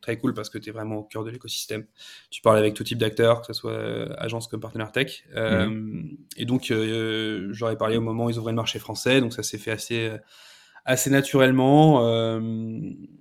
très 0.00 0.18
cool 0.18 0.34
parce 0.34 0.50
que 0.50 0.58
tu 0.58 0.70
es 0.70 0.72
vraiment 0.72 0.96
au 0.96 1.02
cœur 1.04 1.24
de 1.24 1.30
l'écosystème. 1.30 1.86
Tu 2.30 2.42
parles 2.42 2.58
avec 2.58 2.74
tout 2.74 2.84
type 2.84 2.98
d'acteurs, 2.98 3.40
que 3.40 3.48
ce 3.48 3.52
soit 3.52 3.76
agence 4.20 4.46
comme 4.46 4.60
partenaire 4.60 4.92
tech. 4.92 5.24
Et 6.36 6.44
donc, 6.44 6.72
j'aurais 7.50 7.76
parlé 7.76 7.96
au 7.96 8.02
moment 8.02 8.26
où 8.26 8.30
ils 8.30 8.38
ouvraient 8.38 8.52
le 8.52 8.56
marché 8.56 8.78
français, 8.78 9.20
donc 9.20 9.32
ça 9.32 9.42
s'est 9.42 9.58
fait 9.58 9.72
assez 9.72 10.10
assez 10.84 11.10
naturellement 11.10 12.00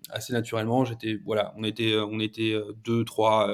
assez 0.10 0.34
naturellement 0.34 0.84
j'étais 0.84 1.20
voilà 1.24 1.54
on 1.58 1.64
était 1.64 1.96
on 1.96 2.20
était 2.20 2.56
deux 2.84 3.06
trois 3.06 3.54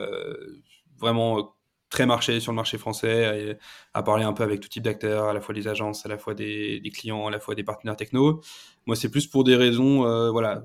vraiment 0.98 1.57
très 1.90 2.06
marché 2.06 2.40
sur 2.40 2.52
le 2.52 2.56
marché 2.56 2.78
français, 2.78 3.58
à, 3.94 4.04
parler 4.04 4.24
un 4.24 4.34
peu 4.34 4.44
avec 4.44 4.60
tout 4.60 4.70
type 4.70 4.84
d'acteurs, 4.84 5.26
à 5.26 5.34
la 5.34 5.42
fois 5.42 5.56
des 5.56 5.68
agences, 5.68 6.06
à 6.06 6.10
la 6.10 6.18
fois 6.18 6.34
des, 6.34 6.82
clients, 6.94 7.28
à 7.28 7.32
la 7.32 7.40
fois 7.40 7.56
des 7.56 7.64
partenaires 7.64 7.96
techno. 7.96 8.42
Moi, 8.86 8.96
c'est 8.96 9.10
plus 9.10 9.28
pour 9.28 9.44
des 9.44 9.56
raisons, 9.56 10.06
euh, 10.06 10.30
voilà, 10.30 10.64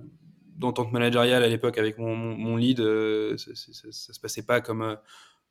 d'entente 0.56 0.92
managériale 0.92 1.42
à 1.42 1.48
l'époque 1.48 1.78
avec 1.78 1.98
mon, 1.98 2.14
mon, 2.16 2.56
lead, 2.56 2.80
euh, 2.80 3.36
ça, 3.36 3.50
ça, 3.54 4.12
se 4.12 4.20
passait 4.20 4.44
pas 4.44 4.60
comme, 4.60 4.82
euh, 4.82 4.96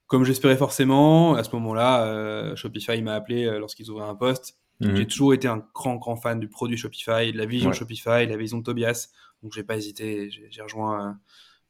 comme 0.07 0.25
j'espérais 0.25 0.57
forcément. 0.57 1.35
À 1.35 1.43
ce 1.43 1.51
moment-là, 1.55 2.55
Shopify 2.55 3.01
m'a 3.01 3.13
appelé 3.13 3.45
lorsqu'ils 3.59 3.89
ouvraient 3.89 4.09
un 4.09 4.15
poste. 4.15 4.57
Mhm. 4.81 4.95
J'ai 4.95 5.07
toujours 5.07 5.33
été 5.33 5.47
un 5.47 5.63
grand, 5.73 5.95
grand 5.95 6.15
fan 6.15 6.39
du 6.39 6.49
produit 6.49 6.75
Shopify, 6.75 7.31
de 7.31 7.37
la 7.37 7.45
vision 7.45 7.71
Shopify, 7.71 8.25
de 8.25 8.31
la 8.31 8.37
vision 8.37 8.57
de 8.57 8.63
Tobias. 8.63 9.09
Donc, 9.41 9.53
j'ai 9.53 9.63
pas 9.63 9.77
hésité. 9.77 10.29
J'ai 10.29 10.61
rejoint, 10.61 11.17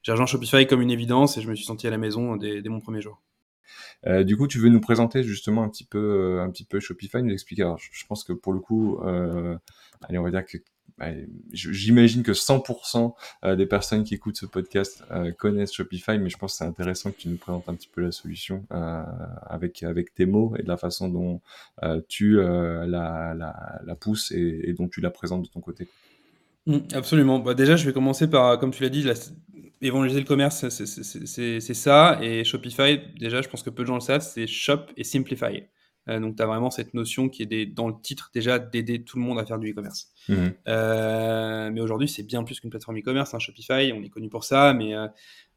j'ai 0.02 0.12
rejoint 0.12 0.26
Shopify 0.26 0.66
comme 0.66 0.82
une 0.82 0.92
évidence 0.92 1.38
et 1.38 1.42
je 1.42 1.50
me 1.50 1.56
suis 1.56 1.66
senti 1.66 1.86
à 1.88 1.92
la 1.92 1.98
maison 2.00 2.36
dès 2.36 2.64
mon 2.68 2.80
premier 2.80 3.02
jour. 3.02 3.22
Euh, 4.08 4.24
du 4.24 4.38
coup, 4.38 4.48
tu 4.48 4.60
veux 4.60 4.70
nous 4.70 4.82
présenter 4.82 5.24
justement 5.24 5.64
un 5.64 5.70
petit 5.70 5.84
peu, 5.84 6.00
euh, 6.00 6.44
un 6.44 6.50
petit 6.50 6.64
peu 6.64 6.80
Shopify, 6.80 7.22
nous 7.24 7.34
expliquer. 7.34 7.64
Alors, 7.64 7.80
je, 7.80 8.06
pense 8.06 8.24
que 8.24 8.34
pour 8.34 8.54
le 8.54 8.60
coup, 8.60 9.00
euh, 9.04 9.58
allez, 10.02 10.18
on 10.18 10.24
va 10.24 10.32
dire 10.32 10.46
que 10.46 10.58
J'imagine 11.52 12.22
que 12.22 12.34
100% 12.34 13.16
des 13.56 13.66
personnes 13.66 14.04
qui 14.04 14.14
écoutent 14.14 14.38
ce 14.38 14.46
podcast 14.46 15.04
connaissent 15.40 15.74
Shopify, 15.74 16.20
mais 16.20 16.30
je 16.30 16.38
pense 16.38 16.52
que 16.52 16.58
c'est 16.60 16.64
intéressant 16.64 17.10
que 17.10 17.18
tu 17.18 17.30
nous 17.30 17.38
présentes 17.38 17.68
un 17.70 17.74
petit 17.74 17.88
peu 17.88 18.02
la 18.02 18.12
solution 18.12 18.68
avec 18.70 19.82
avec 19.82 20.14
tes 20.14 20.28
mots 20.28 20.54
et 20.60 20.62
de 20.62 20.68
la 20.68 20.78
façon 20.78 21.10
dont 21.10 21.42
tu 22.08 22.36
la, 22.36 22.86
la, 22.86 23.82
la, 23.84 23.96
pousses 23.96 24.32
et, 24.32 24.76
dont 24.78 24.88
tu 24.90 25.02
la 25.02 25.10
présentes 25.10 25.42
de 25.42 25.48
ton 25.48 25.62
côté. 25.62 25.88
Mmh, 26.66 26.78
absolument. 26.94 27.40
Bah, 27.40 27.54
déjà, 27.54 27.76
je 27.76 27.86
vais 27.86 27.94
commencer 27.94 28.30
par, 28.30 28.60
comme 28.60 28.72
tu 28.72 28.84
l'as 28.84 28.90
dit, 28.90 29.04
la, 29.04 29.14
évangéliser 29.82 30.20
le 30.20 30.26
commerce, 30.26 30.70
c'est 30.70 31.74
ça. 31.74 32.20
Et 32.22 32.44
Shopify, 32.44 33.00
déjà, 33.20 33.42
je 33.42 33.50
pense 33.50 33.64
que 33.64 33.70
peu 33.70 33.84
de 33.84 33.88
gens 33.88 33.96
le 33.96 34.02
savent, 34.02 34.22
c'est 34.22 34.48
Shop 34.48 34.86
et 34.96 35.04
Simplify. 35.04 35.64
Euh, 36.10 36.20
donc, 36.20 36.36
tu 36.36 36.42
as 36.42 36.46
vraiment 36.46 36.72
cette 36.72 36.94
notion 36.94 37.30
qui 37.30 37.44
est 37.44 37.66
dans 37.66 37.88
le 37.88 37.94
titre 38.02 38.32
déjà 38.34 38.58
d'aider 38.58 39.04
tout 39.04 39.18
le 39.18 39.24
monde 39.24 39.40
à 39.40 39.46
faire 39.46 39.60
du 39.60 39.72
e-commerce. 39.72 40.12
Mmh. 40.30 40.36
Euh, 40.68 41.70
mais 41.72 41.82
aujourd'hui, 41.82 42.08
c'est 42.08 42.24
bien 42.24 42.44
plus 42.44 42.60
qu'une 42.60 42.70
plateforme 42.70 42.98
e-commerce. 42.98 43.34
Hein, 43.34 43.40
Shopify, 43.40 43.94
on 43.94 44.02
est 44.04 44.10
connu 44.10 44.30
pour 44.30 44.44
ça, 44.44 44.74
mais, 44.74 44.96
euh, 44.96 45.08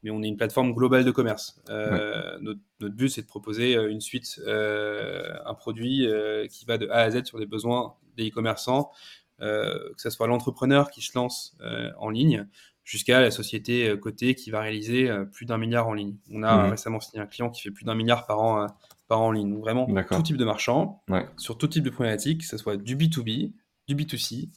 mais 0.03 0.11
on 0.11 0.21
est 0.21 0.27
une 0.27 0.37
plateforme 0.37 0.73
globale 0.73 1.03
de 1.03 1.11
commerce. 1.11 1.61
Notre, 1.69 2.59
notre, 2.79 2.95
but, 2.95 3.09
c'est 3.09 3.21
de 3.21 3.27
proposer 3.27 3.73
une 3.73 4.01
suite, 4.01 4.39
un 4.47 5.53
produit 5.55 6.07
qui 6.49 6.65
va 6.65 6.77
de 6.77 6.87
A 6.89 6.99
à 6.99 7.11
Z 7.11 7.25
sur 7.25 7.39
les 7.39 7.47
besoins 7.47 7.95
des 8.15 8.29
e-commerçants, 8.29 8.91
que 9.39 9.93
ce 9.97 10.09
soit 10.09 10.27
l'entrepreneur 10.27 10.89
qui 10.89 11.01
se 11.01 11.17
lance 11.17 11.57
en 11.97 12.09
ligne 12.09 12.47
jusqu'à 12.85 13.19
la 13.19 13.31
société 13.31 13.89
euh, 13.89 13.97
cotée 13.97 14.35
qui 14.35 14.51
va 14.51 14.61
réaliser 14.61 15.09
euh, 15.09 15.25
plus 15.25 15.45
d'un 15.45 15.57
milliard 15.57 15.87
en 15.87 15.93
ligne. 15.93 16.15
On 16.31 16.43
a 16.43 16.55
mhm. 16.55 16.71
récemment 16.71 16.99
signé 17.01 17.21
un 17.21 17.25
client 17.25 17.49
qui 17.49 17.61
fait 17.61 17.71
plus 17.71 17.83
d'un 17.83 17.95
milliard 17.95 18.25
par 18.27 18.39
an, 18.39 18.61
euh, 18.63 18.67
par 19.07 19.21
an 19.21 19.27
en 19.27 19.31
ligne. 19.31 19.51
Donc 19.51 19.61
vraiment, 19.61 19.87
tout 19.87 20.21
type 20.21 20.37
de 20.37 20.45
marchand, 20.45 21.03
sur 21.35 21.57
tout 21.57 21.67
type 21.67 21.83
de 21.83 21.89
problématique, 21.89 22.41
que 22.41 22.47
ce 22.47 22.57
soit 22.57 22.77
du 22.77 22.95
B2B, 22.95 23.51
du 23.87 23.95
B2C, 23.95 24.49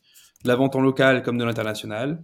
de 0.45 0.49
la 0.49 0.55
vente 0.55 0.77
en 0.77 0.81
local 0.81 1.23
comme 1.23 1.39
de 1.39 1.45
l'international, 1.45 2.23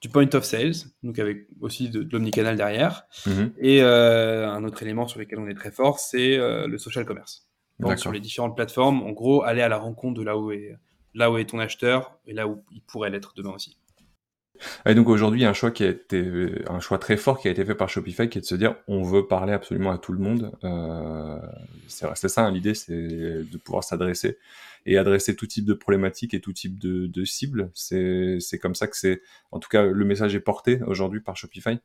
du 0.00 0.08
point 0.08 0.28
of 0.34 0.42
sales, 0.42 0.72
donc 1.04 1.18
avec 1.20 1.46
aussi 1.60 1.88
de, 1.88 2.08
l'omnicanal 2.10 2.56
derrière. 2.56 3.04
Mhm. 3.26 3.52
Et 3.58 3.82
un 3.82 4.64
autre 4.64 4.82
élément 4.82 5.06
sur 5.06 5.20
lequel 5.20 5.38
on 5.38 5.46
est 5.46 5.54
très 5.54 5.70
fort, 5.70 5.98
c'est 5.98 6.36
le 6.38 6.78
social 6.78 7.04
commerce. 7.04 7.46
Donc 7.78 7.98
sur 7.98 8.12
les 8.12 8.20
différentes 8.20 8.56
plateformes, 8.56 9.02
en 9.02 9.10
gros, 9.10 9.42
aller 9.42 9.62
à 9.62 9.68
la 9.68 9.78
rencontre 9.78 10.18
de 10.18 10.24
là 10.24 10.36
où 10.38 10.50
est, 10.50 10.76
là 11.14 11.30
où 11.30 11.38
est 11.38 11.44
ton 11.44 11.58
acheteur 11.58 12.18
et 12.26 12.32
là 12.32 12.46
où 12.48 12.62
il 12.72 12.82
pourrait 12.82 13.10
l'être 13.10 13.32
demain 13.36 13.50
aussi. 13.50 13.76
Et 14.86 14.94
donc 14.94 15.08
aujourd'hui, 15.08 15.40
il 15.40 15.42
y 15.42 15.46
a 15.46 15.50
un 15.50 15.54
choix 15.54 15.70
qui 15.70 15.82
a 15.84 15.88
été, 15.88 16.62
un 16.68 16.80
choix 16.80 16.98
très 16.98 17.16
fort 17.16 17.40
qui 17.40 17.48
a 17.48 17.50
été 17.50 17.64
fait 17.64 17.74
par 17.74 17.88
Shopify, 17.88 18.28
qui 18.28 18.38
est 18.38 18.42
de 18.42 18.46
se 18.46 18.54
dire, 18.54 18.76
on 18.86 19.02
veut 19.02 19.26
parler 19.26 19.52
absolument 19.52 19.90
à 19.90 19.98
tout 19.98 20.12
le 20.12 20.18
monde. 20.18 20.52
Euh, 20.62 21.38
c'est 21.88 22.28
ça, 22.28 22.46
hein, 22.46 22.52
l'idée, 22.52 22.74
c'est 22.74 22.94
de 22.94 23.58
pouvoir 23.58 23.82
s'adresser 23.82 24.38
et 24.86 24.98
adresser 24.98 25.36
tout 25.36 25.46
type 25.46 25.64
de 25.64 25.74
problématiques 25.74 26.34
et 26.34 26.40
tout 26.40 26.52
type 26.52 26.78
de, 26.78 27.06
de 27.06 27.24
cibles. 27.24 27.70
C'est 27.74 28.38
comme 28.60 28.74
ça 28.74 28.86
que 28.86 28.96
c'est, 28.96 29.22
en 29.50 29.58
tout 29.58 29.68
cas, 29.68 29.82
le 29.84 30.04
message 30.04 30.34
est 30.34 30.40
porté 30.40 30.80
aujourd'hui 30.86 31.20
par 31.20 31.36
Shopify. 31.36 31.78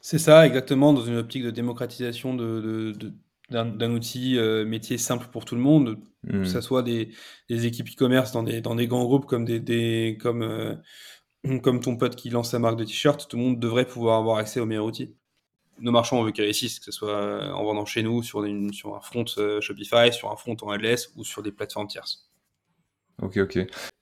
C'est 0.00 0.18
ça, 0.18 0.46
exactement, 0.46 0.92
dans 0.92 1.04
une 1.04 1.16
optique 1.16 1.42
de 1.42 1.50
démocratisation 1.50 2.34
de, 2.34 2.92
de, 2.96 3.12
d'un 3.50 3.90
outil 3.92 4.38
euh, 4.38 4.64
métier 4.64 4.98
simple 4.98 5.28
pour 5.30 5.44
tout 5.44 5.54
le 5.54 5.60
monde, 5.60 5.98
que 6.28 6.44
ce 6.44 6.58
hmm. 6.58 6.62
soit 6.62 6.82
des, 6.82 7.10
des 7.48 7.66
équipes 7.66 7.88
e-commerce 7.88 8.32
dans 8.32 8.42
des, 8.42 8.60
dans 8.60 8.74
des 8.74 8.88
grands 8.88 9.04
groupes 9.04 9.26
comme 9.26 9.44
des, 9.44 9.60
des 9.60 10.18
comme 10.20 10.42
euh, 10.42 10.74
comme 11.62 11.80
ton 11.80 11.96
pote 11.96 12.16
qui 12.16 12.30
lance 12.30 12.50
sa 12.50 12.58
marque 12.58 12.76
de 12.76 12.84
t-shirt, 12.84 13.28
tout 13.28 13.36
le 13.36 13.42
monde 13.42 13.60
devrait 13.60 13.86
pouvoir 13.86 14.18
avoir 14.18 14.38
accès 14.38 14.58
aux 14.58 14.66
meilleurs 14.66 14.86
outils. 14.86 15.14
Nos 15.78 15.92
marchands, 15.92 16.18
on 16.18 16.24
veut 16.24 16.32
qu'ils 16.32 16.44
réussissent, 16.44 16.78
que 16.78 16.86
ce 16.86 16.92
soit 16.92 17.10
euh, 17.10 17.52
en 17.52 17.62
vendant 17.62 17.84
chez 17.84 18.02
nous, 18.02 18.22
sur, 18.22 18.44
sur 18.72 18.96
un 18.96 19.00
front 19.00 19.26
euh, 19.38 19.60
Shopify, 19.60 20.12
sur 20.12 20.32
un 20.32 20.36
front 20.36 20.56
en 20.62 20.72
headless 20.72 21.12
ou 21.16 21.24
sur 21.24 21.42
des 21.42 21.52
plateformes 21.52 21.86
tierces. 21.86 22.30
Ok, 23.22 23.36
ok. 23.36 23.58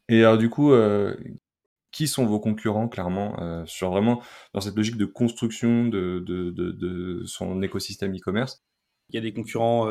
Et 0.08 0.20
alors 0.20 0.38
du 0.38 0.50
coup, 0.50 0.72
qui 1.90 2.08
sont 2.08 2.26
vos 2.26 2.38
concurrents 2.38 2.88
clairement 2.88 3.64
sur 3.64 3.90
vraiment 3.90 4.22
dans 4.52 4.60
cette 4.60 4.76
logique 4.76 4.98
de 4.98 5.06
construction 5.06 5.86
de, 5.86 6.18
de, 6.18 6.50
de, 6.50 7.22
son 7.24 7.62
écosystème 7.62 8.14
e-commerce? 8.14 8.62
Il 9.10 9.14
y 9.14 9.18
a 9.18 9.20
des 9.20 9.32
concurrents 9.32 9.88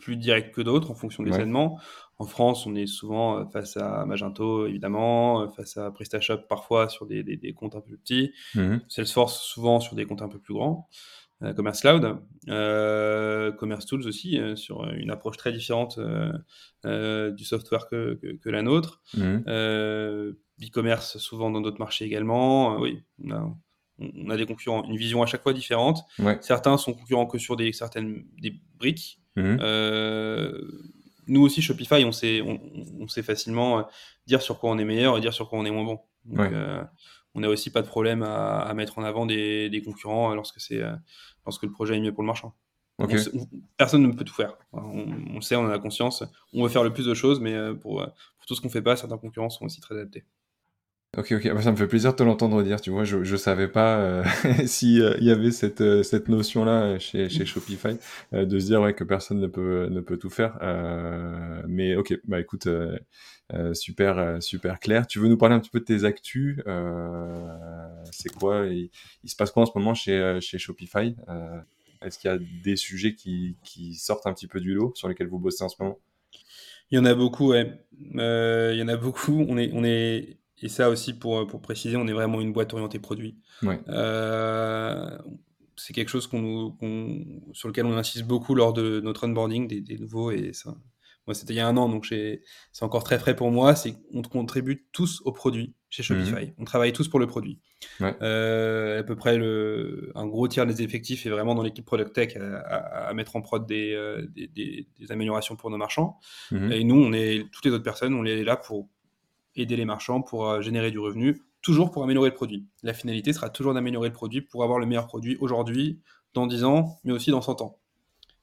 plus 0.00 0.16
directs 0.16 0.52
que 0.52 0.62
d'autres 0.62 0.90
en 0.90 0.94
fonction 0.94 1.22
des 1.22 1.34
événements. 1.34 1.78
En 2.18 2.26
France, 2.26 2.66
on 2.66 2.74
est 2.74 2.86
souvent 2.86 3.38
euh, 3.38 3.44
face 3.46 3.76
à 3.76 4.04
Magento, 4.04 4.66
évidemment, 4.66 5.42
euh, 5.42 5.48
face 5.48 5.76
à 5.76 5.90
PrestaShop 5.90 6.38
parfois 6.48 6.88
sur 6.88 7.06
des, 7.06 7.54
comptes 7.56 7.76
un 7.76 7.80
peu 7.80 7.86
plus 7.86 7.98
petits, 7.98 8.32
mmh. 8.54 8.76
Salesforce 8.88 9.40
souvent 9.40 9.80
sur 9.80 9.94
des 9.94 10.06
comptes 10.06 10.22
un 10.22 10.28
peu 10.28 10.38
plus 10.38 10.54
grands, 10.54 10.88
euh, 11.42 11.54
Commerce 11.54 11.80
Cloud, 11.80 12.18
Commerce 13.58 13.86
Tools 13.86 14.06
aussi, 14.06 14.38
sur 14.56 14.84
une 14.90 15.10
approche 15.10 15.36
très 15.36 15.52
différente 15.52 15.98
du 16.84 17.44
software 17.44 17.88
que, 17.88 18.38
la 18.44 18.62
nôtre, 18.62 19.00
mmh. 19.14 19.38
E-commerce 20.62 21.16
souvent 21.16 21.50
dans 21.50 21.62
d'autres 21.62 21.80
marchés 21.80 22.04
également. 22.04 22.78
oui, 22.78 23.02
on 23.24 23.30
a, 23.30 23.56
des 24.00 24.46
concurrents, 24.46 24.84
une 24.84 24.96
vision 24.96 25.22
à 25.22 25.26
chaque 25.26 25.42
fois 25.42 25.52
différente. 25.52 26.04
Certains 26.40 26.76
sont 26.76 26.94
concurrents 26.94 27.26
que 27.26 27.38
sur 27.38 27.56
des, 27.56 27.72
certaines 27.72 28.24
des 28.40 28.54
briques. 28.78 29.20
Mmh 29.36 29.56
nous 31.30 31.42
aussi, 31.42 31.62
Shopify, 31.62 32.04
on 32.04 32.12
sait, 32.12 32.42
on, 32.42 33.08
sait 33.08 33.22
facilement 33.22 33.78
euh, 33.78 33.82
dire 34.26 34.42
sur 34.42 34.58
quoi 34.58 34.70
on 34.70 34.78
est 34.78 34.84
meilleur 34.84 35.16
et 35.16 35.20
dire 35.20 35.32
sur 35.32 35.48
quoi 35.48 35.58
on 35.58 35.64
est 35.64 35.70
moins 35.70 35.84
bon. 35.84 36.00
Donc, 36.24 36.52
euh, 36.52 36.82
on 37.34 37.40
n'a 37.40 37.48
aussi 37.48 37.70
pas 37.70 37.82
de 37.82 37.86
problème 37.86 38.22
à, 38.22 38.72
mettre 38.74 38.98
en 38.98 39.04
avant 39.04 39.26
des, 39.26 39.82
concurrents 39.84 40.34
lorsque, 40.34 40.60
c'est, 40.60 40.82
euh, 40.82 40.92
lorsque 41.46 41.62
le 41.62 41.70
projet 41.70 41.96
est 41.96 42.00
mieux 42.00 42.12
pour 42.12 42.24
le 42.24 42.26
marchand. 42.26 42.56
personne 43.76 44.02
ne 44.02 44.12
peut 44.12 44.24
tout 44.24 44.34
faire. 44.34 44.56
On, 44.72 45.06
on, 45.36 45.40
sait, 45.40 45.54
on 45.54 45.66
a 45.66 45.70
la 45.70 45.78
conscience. 45.78 46.24
On 46.52 46.64
veut 46.64 46.68
faire 46.68 46.82
le 46.82 46.92
plus 46.92 47.06
de 47.06 47.14
choses, 47.14 47.40
mais 47.40 47.54
pour, 47.76 48.04
pour 48.04 48.46
tout 48.46 48.54
ce 48.56 48.60
qu'on 48.60 48.68
fait 48.68 48.82
pas, 48.82 48.96
certains 48.96 49.18
concurrents 49.18 49.50
sont 49.50 49.64
aussi 49.64 49.80
très 49.80 49.94
adaptés. 49.94 50.24
Ok, 51.18 51.32
ok, 51.32 51.52
bah, 51.52 51.60
ça 51.60 51.72
me 51.72 51.76
fait 51.76 51.88
plaisir 51.88 52.12
de 52.12 52.16
te 52.18 52.22
l'entendre 52.22 52.62
dire, 52.62 52.80
tu 52.80 52.90
vois, 52.90 53.02
je, 53.02 53.24
je 53.24 53.34
savais 53.34 53.66
pas 53.66 53.98
euh, 53.98 54.24
s'il 54.66 55.02
euh, 55.02 55.16
y 55.20 55.32
avait 55.32 55.50
cette, 55.50 55.80
euh, 55.80 56.04
cette 56.04 56.28
notion-là 56.28 57.00
chez, 57.00 57.28
chez 57.28 57.44
Shopify, 57.44 57.98
de 58.32 58.58
se 58.60 58.66
dire 58.66 58.80
ouais, 58.80 58.94
que 58.94 59.02
personne 59.02 59.40
ne 59.40 59.48
peut, 59.48 59.88
ne 59.90 60.00
peut 60.00 60.18
tout 60.18 60.30
faire. 60.30 60.56
mais 61.66 61.96
ok, 61.96 62.14
bah 62.28 62.38
écoute, 62.38 62.68
super, 63.72 64.40
super 64.40 64.78
clair. 64.78 65.08
Tu 65.08 65.18
veux 65.18 65.26
nous 65.26 65.36
parler 65.36 65.56
un 65.56 65.60
petit 65.60 65.70
peu 65.70 65.80
de 65.80 65.84
tes 65.84 66.04
actus 66.04 66.62
C'est 68.12 68.32
quoi? 68.32 68.66
Il, 68.66 68.90
il, 69.24 69.30
se 69.30 69.34
passe 69.34 69.50
quoi 69.50 69.64
en 69.64 69.66
ce 69.66 69.72
moment 69.74 69.94
chez, 69.94 70.38
chez 70.40 70.58
Shopify? 70.58 71.16
Est-ce 72.02 72.20
qu'il 72.20 72.30
y 72.30 72.34
a 72.34 72.38
des 72.62 72.76
sujets 72.76 73.14
qui, 73.14 73.56
qui 73.64 73.94
sortent 73.94 74.28
un 74.28 74.32
petit 74.32 74.46
peu 74.46 74.60
du 74.60 74.74
lot 74.74 74.92
sur 74.94 75.08
lesquels 75.08 75.26
vous 75.26 75.40
bossez 75.40 75.64
en 75.64 75.68
ce 75.68 75.76
moment? 75.80 75.98
Il 76.92 76.96
y 76.96 76.98
en 77.00 77.04
a 77.04 77.14
beaucoup, 77.14 77.48
ouais. 77.50 77.80
il 77.98 78.76
y 78.76 78.82
en 78.82 78.88
a 78.88 78.96
beaucoup. 78.96 79.44
On 79.48 79.58
est, 79.58 79.70
on 79.74 79.82
est 79.82 80.39
et 80.62 80.68
ça 80.68 80.90
aussi, 80.90 81.14
pour, 81.14 81.46
pour 81.46 81.62
préciser, 81.62 81.96
on 81.96 82.06
est 82.06 82.12
vraiment 82.12 82.40
une 82.40 82.52
boîte 82.52 82.72
orientée 82.74 82.98
produit. 82.98 83.36
Euh, 83.88 85.18
c'est 85.76 85.94
quelque 85.94 86.10
chose 86.10 86.26
qu'on, 86.26 86.76
sur 87.52 87.68
lequel 87.68 87.86
on 87.86 87.96
insiste 87.96 88.26
beaucoup 88.26 88.54
lors 88.54 88.72
de 88.72 89.00
notre 89.00 89.26
onboarding 89.26 89.66
des, 89.66 89.98
nouveaux. 89.98 90.30
Et 90.30 90.52
ça, 90.52 90.76
moi, 91.26 91.34
c'était 91.34 91.54
il 91.54 91.56
y 91.56 91.60
a 91.60 91.66
un 91.66 91.76
an, 91.78 91.88
donc 91.88 92.06
c'est 92.06 92.42
encore 92.82 93.04
très 93.04 93.18
frais 93.18 93.34
pour 93.34 93.50
moi. 93.50 93.74
C'est 93.74 93.94
qu'on 94.12 94.22
contribue 94.22 94.86
tous 94.92 95.22
au 95.24 95.32
produit 95.32 95.74
chez 95.88 96.02
Shopify. 96.02 96.46
Mhm. 96.46 96.54
On 96.58 96.64
travaille 96.64 96.92
tous 96.92 97.08
pour 97.08 97.18
le 97.18 97.26
produit. 97.26 97.58
Euh, 98.02 99.00
à 99.00 99.02
peu 99.02 99.16
près 99.16 99.38
le, 99.38 100.12
un 100.14 100.26
gros 100.26 100.46
tiers 100.46 100.66
des 100.66 100.82
effectifs 100.82 101.24
est 101.24 101.30
vraiment 101.30 101.54
dans 101.54 101.62
l'équipe 101.62 101.84
Product 101.84 102.12
Tech 102.12 102.36
à, 102.36 103.12
mettre 103.14 103.36
en 103.36 103.40
prod 103.40 103.70
euh, 103.72 104.26
des, 104.28 104.46
des, 104.48 104.86
des, 104.98 105.12
améliorations 105.12 105.56
pour 105.56 105.70
nos 105.70 105.78
marchands. 105.78 106.18
Mhm. 106.50 106.72
Et 106.72 106.84
nous, 106.84 107.02
on 107.02 107.12
est, 107.14 107.46
toutes 107.50 107.64
les 107.64 107.70
autres 107.70 107.84
personnes, 107.84 108.14
on 108.14 108.26
est 108.26 108.44
là 108.44 108.56
pour 108.56 108.88
aider 109.56 109.76
les 109.76 109.84
marchands 109.84 110.22
pour 110.22 110.48
euh, 110.48 110.60
générer 110.60 110.90
du 110.90 110.98
revenu, 110.98 111.42
toujours 111.62 111.90
pour 111.90 112.02
améliorer 112.02 112.30
le 112.30 112.34
produit. 112.34 112.66
La 112.82 112.94
finalité 112.94 113.32
sera 113.32 113.50
toujours 113.50 113.74
d'améliorer 113.74 114.08
le 114.08 114.14
produit 114.14 114.40
pour 114.40 114.64
avoir 114.64 114.78
le 114.78 114.86
meilleur 114.86 115.06
produit 115.06 115.36
aujourd'hui, 115.40 116.00
dans 116.34 116.46
10 116.46 116.64
ans, 116.64 116.98
mais 117.04 117.12
aussi 117.12 117.30
dans 117.30 117.42
100 117.42 117.60
ans. 117.62 117.78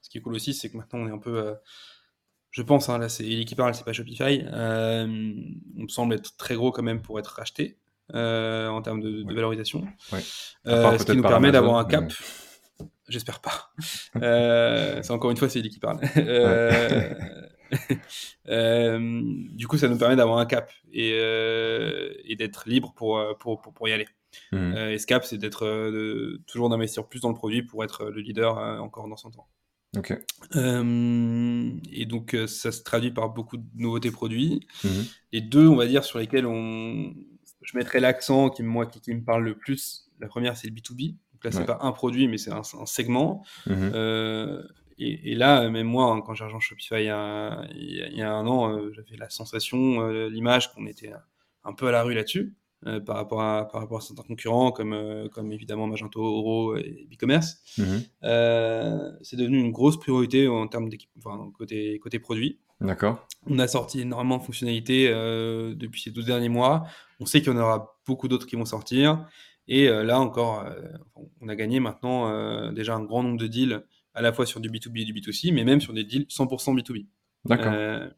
Ce 0.01 0.09
qui 0.09 0.17
est 0.17 0.21
cool 0.21 0.35
aussi, 0.35 0.53
c'est 0.53 0.69
que 0.69 0.77
maintenant 0.77 0.99
on 0.99 1.07
est 1.07 1.11
un 1.11 1.17
peu. 1.17 1.37
Euh, 1.37 1.53
je 2.51 2.61
pense, 2.61 2.89
hein, 2.89 2.97
là 2.97 3.09
c'est 3.09 3.25
Eli 3.25 3.45
qui 3.45 3.55
parle, 3.55 3.73
c'est 3.75 3.83
pas 3.83 3.93
Shopify. 3.93 4.43
Euh, 4.51 5.33
on 5.77 5.87
semble 5.87 6.15
être 6.15 6.35
très 6.37 6.55
gros 6.55 6.71
quand 6.71 6.83
même 6.83 7.01
pour 7.01 7.19
être 7.19 7.27
racheté 7.27 7.77
en 8.13 8.81
termes 8.81 9.01
de, 9.01 9.23
valorisation. 9.33 9.85
ce 10.11 11.03
qui 11.03 11.17
nous 11.17 11.23
permet 11.23 11.51
d'avoir 11.51 11.77
un 11.77 11.85
cap. 11.85 12.11
J'espère 13.09 13.41
pas. 13.41 13.71
c'est 15.01 15.11
encore 15.11 15.31
une 15.31 15.37
fois, 15.37 15.49
c'est 15.49 15.59
Eli 15.59 15.69
qui 15.69 15.79
parle. 15.79 15.99
Euh, 18.50 19.21
du 19.51 19.67
coup, 19.67 19.77
ça 19.77 19.89
nous 19.89 19.97
permet 19.97 20.15
d'avoir 20.15 20.38
un 20.38 20.45
cap 20.45 20.71
et, 20.93 21.19
euh, 21.21 22.13
et 22.24 22.38
d'être 22.38 22.63
libre 22.65 22.93
pour, 22.95 23.17
euh, 23.17 23.33
pour, 23.38 23.62
pour, 23.62 23.89
y 23.89 23.91
aller. 23.91 24.07
Mmh. 24.53 24.77
et 24.77 24.97
ce 24.97 25.05
cap, 25.05 25.25
c'est 25.25 25.38
d'être 25.38 26.39
toujours 26.47 26.69
d'investir 26.69 27.05
plus 27.09 27.19
dans 27.19 27.27
le 27.27 27.36
produit 27.36 27.63
pour 27.63 27.83
être 27.83 28.05
le 28.05 28.21
leader 28.21 28.57
encore 28.81 29.09
dans 29.09 29.17
100 29.17 29.38
ans. 29.38 29.50
Ok. 29.97 30.12
et 30.55 32.05
donc, 32.05 32.38
ça 32.47 32.71
se 32.71 32.83
traduit 32.83 33.12
par 33.12 33.31
beaucoup 33.31 33.57
de 33.57 33.65
nouveautés 33.75 34.12
produits. 34.12 34.65
Mmh. 34.86 34.89
Les 35.33 35.41
deux, 35.41 35.67
on 35.67 35.75
va 35.75 35.88
dire, 35.88 36.05
sur 36.05 36.19
lesquels 36.19 36.45
on... 36.45 37.13
je 37.62 37.77
mettrai 37.77 38.00
l'accent 38.00 38.50
qui, 38.50 38.63
moi, 38.63 38.86
qui, 38.86 39.13
me 39.13 39.25
parle 39.25 39.43
le 39.43 39.57
plus, 39.57 40.09
la 40.21 40.27
première, 40.27 40.55
c'est 40.55 40.69
le 40.69 40.74
B2B. 40.74 41.17
Donc 41.33 41.43
là, 41.43 41.51
c'est 41.51 41.65
pas 41.65 41.79
un 41.81 41.91
produit, 41.91 42.29
mais 42.29 42.38
c'est 42.38 42.53
un, 42.53 42.63
segment. 42.86 43.43
Mmh 43.65 43.91
et, 44.99 45.36
là, 45.36 45.69
même 45.69 45.88
moi, 45.88 46.12
hein, 46.12 46.21
quand 46.25 46.33
j'ai 46.33 46.43
rejoint 46.43 46.60
Shopify 46.60 46.95
il 46.95 47.05
y, 47.05 47.10
a, 47.10 47.67
il 47.75 48.17
y 48.17 48.21
a, 48.21 48.33
un 48.33 48.47
an, 48.47 48.71
euh, 48.71 48.91
j'avais 48.93 49.15
la 49.17 49.29
sensation, 49.29 50.01
euh, 50.01 50.27
l'image 50.27 50.73
qu'on 50.73 50.88
était 50.88 51.12
un 51.63 51.73
peu 51.73 51.88
à 51.88 51.91
la 51.91 52.01
rue 52.01 52.15
là-dessus, 52.15 52.55
euh, 52.88 52.99
par, 52.99 53.15
rapport 53.15 53.41
à, 53.41 53.67
par 53.67 53.81
rapport 53.81 53.99
à 53.99 54.01
certains 54.01 54.23
concurrents, 54.23 54.71
comme, 54.71 55.29
comme 55.33 55.51
évidemment 55.51 55.86
Magento, 55.86 56.19
Oro 56.19 56.77
et 56.77 57.07
e-commerce. 57.13 57.62
Mmh 57.77 57.83
c'est 59.21 59.36
devenu 59.36 59.60
une 59.60 59.71
grosse 59.71 59.99
priorité 59.99 60.47
en 60.47 60.67
termes 60.67 60.89
d'équipe, 60.89 61.10
enfin, 61.17 61.51
côté, 61.57 61.99
côté 61.99 62.17
produit. 62.19 62.60
D'accord. 62.81 63.27
On 63.45 63.60
a 63.60 63.67
sorti 63.67 64.01
énormément 64.01 64.38
de 64.38 64.43
fonctionnalités 64.43 65.10
depuis 65.10 66.01
ces 66.01 66.12
12 66.12 66.25
derniers 66.25 66.49
mois. 66.49 66.86
On 67.19 67.25
sait 67.25 67.41
qu'il 67.41 67.51
y 67.51 67.55
en 67.55 67.60
aura 67.60 67.97
beaucoup 68.05 68.27
d'autres 68.27 68.45
qui 68.45 68.55
vont 68.55 68.65
sortir. 68.65 69.27
Et 69.67 69.88
là 69.88 70.19
encore, 70.19 70.65
on 71.41 71.49
a 71.49 71.55
gagné 71.55 71.79
maintenant 71.79 72.71
déjà 72.71 72.95
un 72.95 73.03
grand 73.03 73.23
nombre 73.23 73.38
de 73.38 73.47
deals 73.47 73.83
à 74.17 74.21
la 74.21 74.34
fois 74.34 74.45
sur 74.45 74.60
du 74.60 74.69
B2B 74.69 75.01
et 75.01 75.06
du 75.06 75.13
B2C, 75.13 75.53
mais 75.53 75.63
même 75.63 75.80
sur 75.80 75.93
des 75.93 76.03
deals 76.03 76.25
100% 76.25 76.75
B2B. 76.75 77.06
D'accord. 77.45 77.71
Euh, 77.73 78.10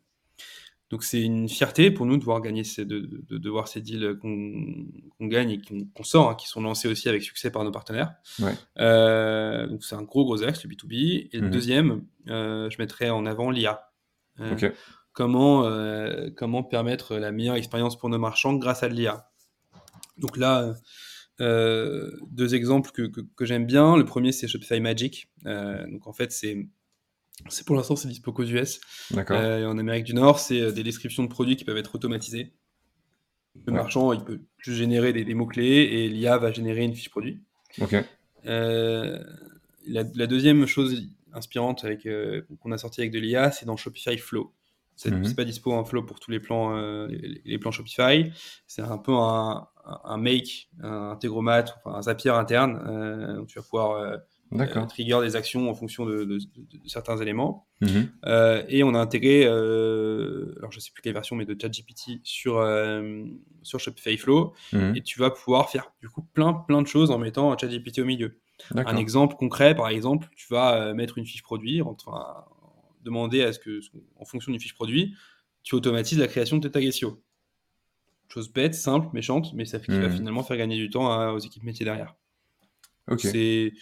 donc 0.89 1.03
c'est 1.03 1.21
une 1.21 1.49
fierté 1.49 1.91
pour 1.91 2.05
nous 2.05 2.17
de 2.17 2.23
voir 2.23 2.41
gagner 2.41 2.63
ces, 2.63 2.85
de, 2.85 2.99
de, 3.29 3.49
voir 3.49 3.67
ces 3.67 3.81
deals 3.81 4.17
qu'on 4.17 5.27
gagne 5.27 5.51
et 5.51 5.61
qu'on 5.93 6.03
sort, 6.03 6.29
hein, 6.29 6.35
qui 6.35 6.47
sont 6.47 6.61
lancés 6.61 6.87
aussi 6.87 7.09
avec 7.09 7.21
succès 7.21 7.51
par 7.51 7.63
nos 7.63 7.71
partenaires. 7.71 8.13
Ouais. 8.39 8.53
Euh, 8.79 9.67
donc 9.67 9.83
c'est 9.83 9.95
un 9.95 10.01
gros 10.01 10.23
gros 10.23 10.41
axe 10.41 10.63
le 10.63 10.69
B2B. 10.69 11.29
Et 11.31 11.37
le 11.37 11.47
mhm. 11.47 11.51
deuxième, 11.51 12.05
euh, 12.29 12.69
je 12.69 12.77
mettrais 12.79 13.09
en 13.09 13.25
avant 13.25 13.51
l'IA. 13.51 13.91
Comment 15.11 15.69
comment 16.37 16.63
permettre 16.63 17.17
la 17.17 17.33
meilleure 17.33 17.55
expérience 17.55 17.97
pour 17.97 18.07
nos 18.07 18.19
marchands 18.19 18.53
grâce 18.53 18.83
à 18.83 18.87
l'IA. 18.87 19.29
Donc 20.17 20.37
là, 20.37 20.73
euh, 21.41 22.11
deux 22.31 22.55
exemples 22.55 22.91
que, 22.91 23.03
que, 23.07 23.45
j'aime 23.45 23.65
bien. 23.65 23.95
Le 23.97 24.05
premier, 24.05 24.31
c'est 24.31 24.47
Shopify 24.47 24.79
Magic. 24.79 25.29
Euh, 25.45 25.85
donc 25.89 26.07
en 26.07 26.13
fait, 26.13 26.31
c'est 26.31 26.67
c'est 27.47 27.65
pour 27.65 27.75
l'instant, 27.75 27.95
c'est 27.95 28.09
dispo 28.09 28.33
qu'aux 28.33 28.43
US. 28.43 28.81
Euh, 29.15 29.65
en 29.65 29.77
Amérique 29.77 30.03
du 30.03 30.13
Nord, 30.13 30.39
c'est 30.39 30.73
des 30.73 30.83
descriptions 30.83 31.23
de 31.23 31.29
produits 31.29 31.55
qui 31.55 31.63
peuvent 31.63 31.77
être 31.77 31.95
automatisées. 31.95 32.53
Le 33.65 33.73
marchand, 33.73 34.11
il 34.13 34.23
peut 34.23 34.41
juste 34.57 34.77
générer 34.77 35.13
des, 35.13 35.33
mots-clés 35.33 35.63
et 35.63 36.09
l'IA 36.09 36.37
va 36.37 36.51
générer 36.51 36.83
une 36.83 36.93
fiche 36.93 37.09
produit. 37.09 37.41
la, 38.43 39.23
la, 39.85 40.27
deuxième 40.27 40.65
chose 40.65 41.09
inspirante 41.33 41.85
avec, 41.85 42.07
qu'on 42.59 42.71
a 42.71 42.77
sorti 42.77 43.01
avec 43.01 43.11
de 43.11 43.19
l'IA, 43.19 43.51
c'est 43.51 43.65
dans 43.65 43.77
Shopify 43.77 44.17
Flow. 44.17 44.53
C'est 44.99 45.11
mhm. 45.11 45.33
pas 45.33 45.45
dispo 45.45 45.71
en 45.71 45.85
flow 45.85 46.03
pour 46.03 46.19
tous 46.19 46.29
les 46.29 46.41
plans, 46.41 46.75
euh, 46.75 47.07
les, 47.45 47.57
plans 47.57 47.71
Shopify. 47.71 48.33
C'est 48.67 48.81
un 48.81 48.97
peu 48.97 49.13
un, 49.13 49.65
un, 50.03 50.17
make, 50.17 50.69
un 50.81 51.11
intégromat, 51.11 51.65
enfin 51.77 51.97
un 51.97 52.01
Zapier 52.03 52.31
interne. 52.31 52.81
Euh, 52.87 53.39
où 53.39 53.45
tu 53.45 53.59
vas 53.59 53.63
pouvoir 53.63 54.21
euh, 54.53 54.85
trigger 54.87 55.19
des 55.21 55.35
actions 55.35 55.69
en 55.69 55.75
fonction 55.75 56.05
de, 56.05 56.37
certains 56.85 57.17
éléments. 57.17 57.67
Mhm. 57.81 58.09
et 58.67 58.83
on 58.83 58.93
a 58.93 58.99
intégré, 58.99 59.45
alors 59.45 60.71
je 60.71 60.79
sais 60.79 60.91
plus 60.91 61.01
quelle 61.01 61.13
version, 61.13 61.35
mais 61.35 61.45
de 61.45 61.55
ChatGPT 61.59 62.19
sur, 62.23 62.61
sur 63.63 63.79
Shopify 63.79 64.17
Flow. 64.17 64.53
Mhm. 64.73 64.95
Et 64.95 65.01
tu 65.01 65.19
vas 65.19 65.29
pouvoir 65.29 65.69
faire 65.69 65.91
du 66.01 66.09
coup 66.09 66.21
plein, 66.33 66.53
plein 66.53 66.81
de 66.81 66.87
choses 66.87 67.11
en 67.11 67.17
mettant 67.17 67.57
ChatGPT 67.57 67.99
au 67.99 68.05
milieu. 68.05 68.39
Un 68.75 68.97
exemple 68.97 69.35
concret, 69.35 69.75
par 69.75 69.87
exemple, 69.87 70.27
tu 70.35 70.47
vas 70.49 70.93
mettre 70.93 71.17
une 71.17 71.25
fiche 71.25 71.43
produit, 71.43 71.81
enfin, 71.81 72.43
demander 73.03 73.43
à 73.43 73.53
ce 73.53 73.59
que, 73.59 73.79
en 74.17 74.25
fonction 74.25 74.51
d'une 74.51 74.59
fiche 74.59 74.75
produit, 74.75 75.15
tu 75.63 75.75
automatises 75.75 76.19
la 76.19 76.27
création 76.27 76.57
de 76.57 76.67
tes 76.67 76.71
tags 76.71 76.91
SEO. 76.91 77.21
Chose 78.31 78.51
bête, 78.51 78.75
simple, 78.75 79.07
méchante, 79.13 79.53
mais 79.53 79.65
ça 79.65 79.79
fait 79.79 79.91
va 79.91 80.07
hmm. 80.07 80.11
finalement 80.11 80.43
faire 80.43 80.57
gagner 80.57 80.77
du 80.77 80.89
temps 80.89 81.33
aux 81.33 81.39
équipes 81.39 81.63
métiers 81.63 81.83
derrière. 81.83 82.15
C'est 83.17 83.73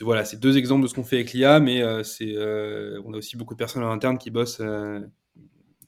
voilà, 0.00 0.24
c'est 0.24 0.38
deux 0.38 0.58
exemples 0.58 0.82
de 0.82 0.88
ce 0.88 0.94
qu'on 0.94 1.04
fait 1.04 1.16
avec 1.16 1.32
l'IA, 1.32 1.60
mais 1.60 1.82
euh, 1.82 2.02
c'est 2.02 2.34
euh, 2.36 3.00
on 3.04 3.14
a 3.14 3.18
aussi 3.18 3.36
beaucoup 3.36 3.54
de 3.54 3.58
personnes 3.58 3.82
en 3.82 3.90
interne 3.90 4.18
qui 4.18 4.30
bossent 4.30 4.60
euh, 4.60 5.00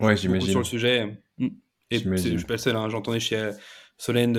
ouais, 0.00 0.16
sur 0.16 0.32
le 0.32 0.64
sujet. 0.64 1.22
Hmm. 1.38 1.48
Et 1.90 1.98
je 1.98 2.16
suis 2.16 2.44
pas 2.44 2.54
le 2.54 2.58
seul, 2.58 2.76
hein. 2.76 2.88
j'entendais 2.88 3.20
chez 3.20 3.50
Solène 3.96 4.34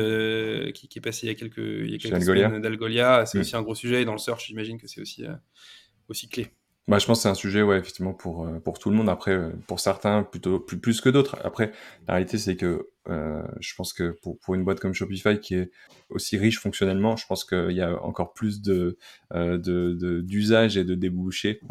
qui, 0.74 0.90
est 0.96 1.02
passé 1.02 1.28
il 1.28 1.30
y 1.30 1.32
a 1.32 1.36
quelques, 1.36 1.58
il 1.58 1.92
y 1.92 1.96
a 1.96 1.98
quelques 1.98 2.24
semaines 2.24 2.62
d'Algolia, 2.62 3.26
c'est 3.26 3.38
hmm. 3.38 3.42
aussi 3.42 3.56
un 3.56 3.62
gros 3.62 3.76
sujet. 3.76 4.02
Et 4.02 4.06
dans 4.06 4.14
le 4.14 4.18
search, 4.18 4.48
j'imagine 4.48 4.78
que 4.78 4.88
c'est 4.88 5.02
aussi, 5.02 5.24
aussi 6.08 6.30
clé. 6.30 6.48
Bah, 6.88 6.98
je 6.98 7.06
pense 7.06 7.20
que 7.20 7.24
c'est 7.24 7.30
un 7.30 7.36
sujet, 7.36 7.62
ouais, 7.62 7.78
effectivement, 7.78 8.14
pour, 8.14 8.46
euh, 8.46 8.60
pour 8.60 8.80
tout 8.80 8.90
le 8.90 8.96
monde. 8.96 9.08
Après, 9.08 9.32
euh, 9.32 9.52
pour 9.68 9.80
certains, 9.80 10.24
plutôt 10.24 10.60
plus, 10.60 11.00
que 11.00 11.10
d'autres. 11.10 11.38
Après, 11.44 11.72
la 12.08 12.16
réalité, 12.16 12.40
c'est 12.40 12.58
que 12.58 12.90
euh, 13.08 13.44
je 13.60 13.76
pense 13.76 13.94
que 13.94 14.18
pour, 14.24 14.40
pour 14.40 14.56
une 14.56 14.64
boîte 14.64 14.80
comme 14.80 14.94
Shopify, 14.94 15.40
qui 15.40 15.56
est 15.56 15.72
aussi 16.10 16.38
riche 16.38 16.60
fonctionnellement, 16.60 17.16
je 17.16 17.26
pense 17.28 17.46
qu'il 17.46 17.72
y 17.72 17.82
a 17.82 18.04
encore 18.04 18.34
plus 18.34 18.62
de 18.64 18.98
euh, 19.32 19.58
d'usage 20.22 20.76
et 20.76 20.84
de 20.84 20.96
débouchés. 20.96 21.62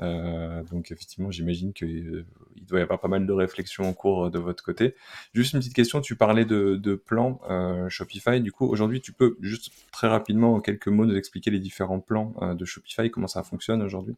Donc, 0.70 0.92
effectivement, 0.92 1.30
j'imagine 1.30 1.72
qu'il 1.72 2.24
il 2.56 2.66
doit 2.66 2.78
y 2.78 2.82
avoir 2.82 3.00
pas 3.00 3.08
mal 3.08 3.26
de 3.26 3.32
réflexions 3.32 3.84
en 3.84 3.92
cours 3.92 4.30
de 4.30 4.38
votre 4.38 4.62
côté. 4.62 4.94
Juste 5.34 5.54
une 5.54 5.58
petite 5.60 5.74
question, 5.74 6.00
tu 6.00 6.14
parlais 6.14 6.44
de, 6.44 6.76
de 6.76 6.94
plans 6.94 7.40
Shopify. 7.88 8.40
Du 8.40 8.52
coup, 8.52 8.66
aujourd'hui, 8.66 9.00
tu 9.00 9.12
peux 9.12 9.36
juste 9.40 9.70
très 9.92 10.06
rapidement, 10.08 10.54
en 10.54 10.60
quelques 10.60 10.88
mots, 10.88 11.04
nous 11.04 11.16
expliquer 11.16 11.50
les 11.50 11.60
différents 11.60 12.00
plans 12.00 12.32
de 12.54 12.64
Shopify, 12.64 13.10
comment 13.10 13.28
ça 13.28 13.42
fonctionne 13.42 13.82
aujourd'hui? 13.82 14.16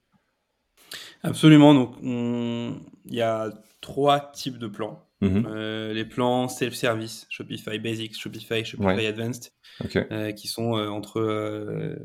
Absolument. 1.23 1.75
Donc, 1.75 1.95
il 2.03 3.15
y 3.15 3.21
a 3.21 3.51
trois 3.81 4.33
types 4.33 4.59
de 4.59 4.67
plans. 4.67 5.05
Mhm. 5.23 5.47
Euh, 5.47 5.93
les 5.93 6.05
plans 6.05 6.49
self-service, 6.49 7.27
Shopify 7.31 7.79
Basics, 7.79 8.19
Shopify, 8.19 8.65
Shopify 8.65 9.07
Advanced, 9.07 9.53
euh, 9.95 10.33
qui 10.33 10.49
sont 10.49 10.77
euh, 10.77 10.89
entre 10.89 11.97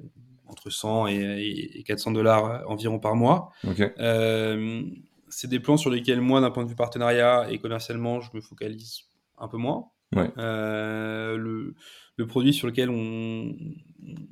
entre 0.47 0.69
100 0.69 1.07
et, 1.07 1.83
400 1.85 2.11
dollars 2.11 2.63
environ 2.67 2.99
par 2.99 3.15
mois. 3.15 3.51
c'est 5.29 5.49
des 5.49 5.59
plans 5.59 5.75
sur 5.75 5.89
lesquels 5.89 6.21
moi, 6.21 6.39
d'un 6.39 6.51
point 6.51 6.63
de 6.63 6.69
vue 6.69 6.75
partenariat 6.75 7.47
et 7.49 7.57
commercialement, 7.57 8.21
je 8.21 8.29
me 8.33 8.39
focalise 8.39 9.01
un 9.37 9.49
peu 9.49 9.57
moins. 9.57 9.89
Le, 10.15 11.73
le, 12.15 12.27
produit 12.27 12.53
sur 12.53 12.67
lequel 12.67 12.89
on, 12.89 13.55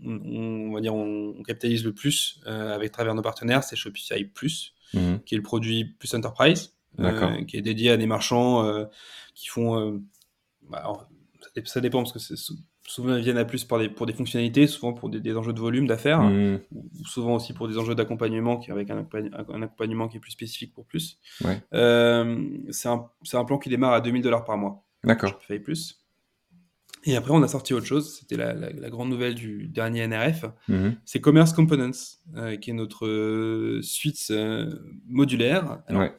on, 0.06 0.72
va 0.74 0.82
dire 0.82 0.96
on, 0.96 1.44
capitalise 1.44 1.84
le 1.84 1.94
plus 1.94 2.40
avec 2.46 2.92
travers 2.92 3.16
nos 3.16 3.22
partenaires, 3.22 3.64
c'est 3.64 3.76
Shopify 3.76 4.24
Plus, 4.26 4.74
mhm. 4.94 5.20
qui 5.26 5.36
est 5.36 5.38
le 5.38 5.44
produit 5.44 5.86
plus 5.86 6.14
enterprise, 6.14 6.76
qui 7.48 7.58
est 7.58 7.62
dédié 7.62 7.92
à 7.92 7.98
des 7.98 8.08
marchands 8.08 8.88
qui 9.34 9.48
font 9.48 10.02
bah, 10.70 11.08
ça 11.66 11.82
dépend 11.82 12.04
parce 12.04 12.14
que 12.14 12.36
souvent 12.88 13.16
ils 13.16 13.24
viennent 13.24 13.38
à 13.38 13.46
plus 13.46 13.64
pour 13.64 13.80
des, 13.80 13.90
pour 13.90 14.06
des 14.06 14.14
fonctionnalités, 14.14 14.68
souvent 14.68 14.94
pour 14.94 15.10
des, 15.10 15.36
enjeux 15.36 15.54
de 15.54 15.60
volume 15.60 15.88
d'affaires, 15.88 16.22
mmh. 16.22 16.60
ou 16.72 17.06
souvent 17.06 17.36
aussi 17.36 17.54
pour 17.54 17.68
des 17.68 17.78
enjeux 17.78 17.96
d'accompagnement, 17.96 18.62
avec 18.70 18.90
un, 18.90 19.08
un, 19.50 19.62
accompagnement 19.62 20.08
qui 20.08 20.18
est 20.18 20.20
plus 20.20 20.32
spécifique 20.32 20.74
pour 20.74 20.86
plus. 20.86 21.20
Euh, 21.74 22.48
c'est 22.70 22.90
un, 22.90 23.10
un, 23.34 23.46
plan 23.46 23.58
qui 23.58 23.70
démarre 23.70 23.94
à 23.94 24.02
2000 24.02 24.22
dollars 24.22 24.46
par 24.46 24.58
mois. 24.58 24.85
D'accord. 25.06 25.40
Je 25.48 25.58
plus. 25.58 26.02
Et 27.08 27.16
après, 27.16 27.32
on 27.32 27.44
a 27.44 27.48
sorti 27.48 27.74
autre 27.74 27.86
chose. 27.86 28.18
C'était 28.18 28.36
la, 28.36 28.54
la, 28.54 28.90
grande 28.90 29.10
nouvelle 29.10 29.36
du 29.36 29.68
dernier 29.68 30.08
NRF. 30.08 30.46
Mmh. 30.68 30.90
C'est 31.06 31.22
Commerce 31.22 31.54
Components, 31.54 31.92
euh, 32.36 32.56
qui 32.58 32.72
est 32.72 32.74
notre 32.74 33.06
euh, 33.06 33.80
suite 33.84 34.34
modulaire. 35.08 35.84
Alors, 35.88 36.10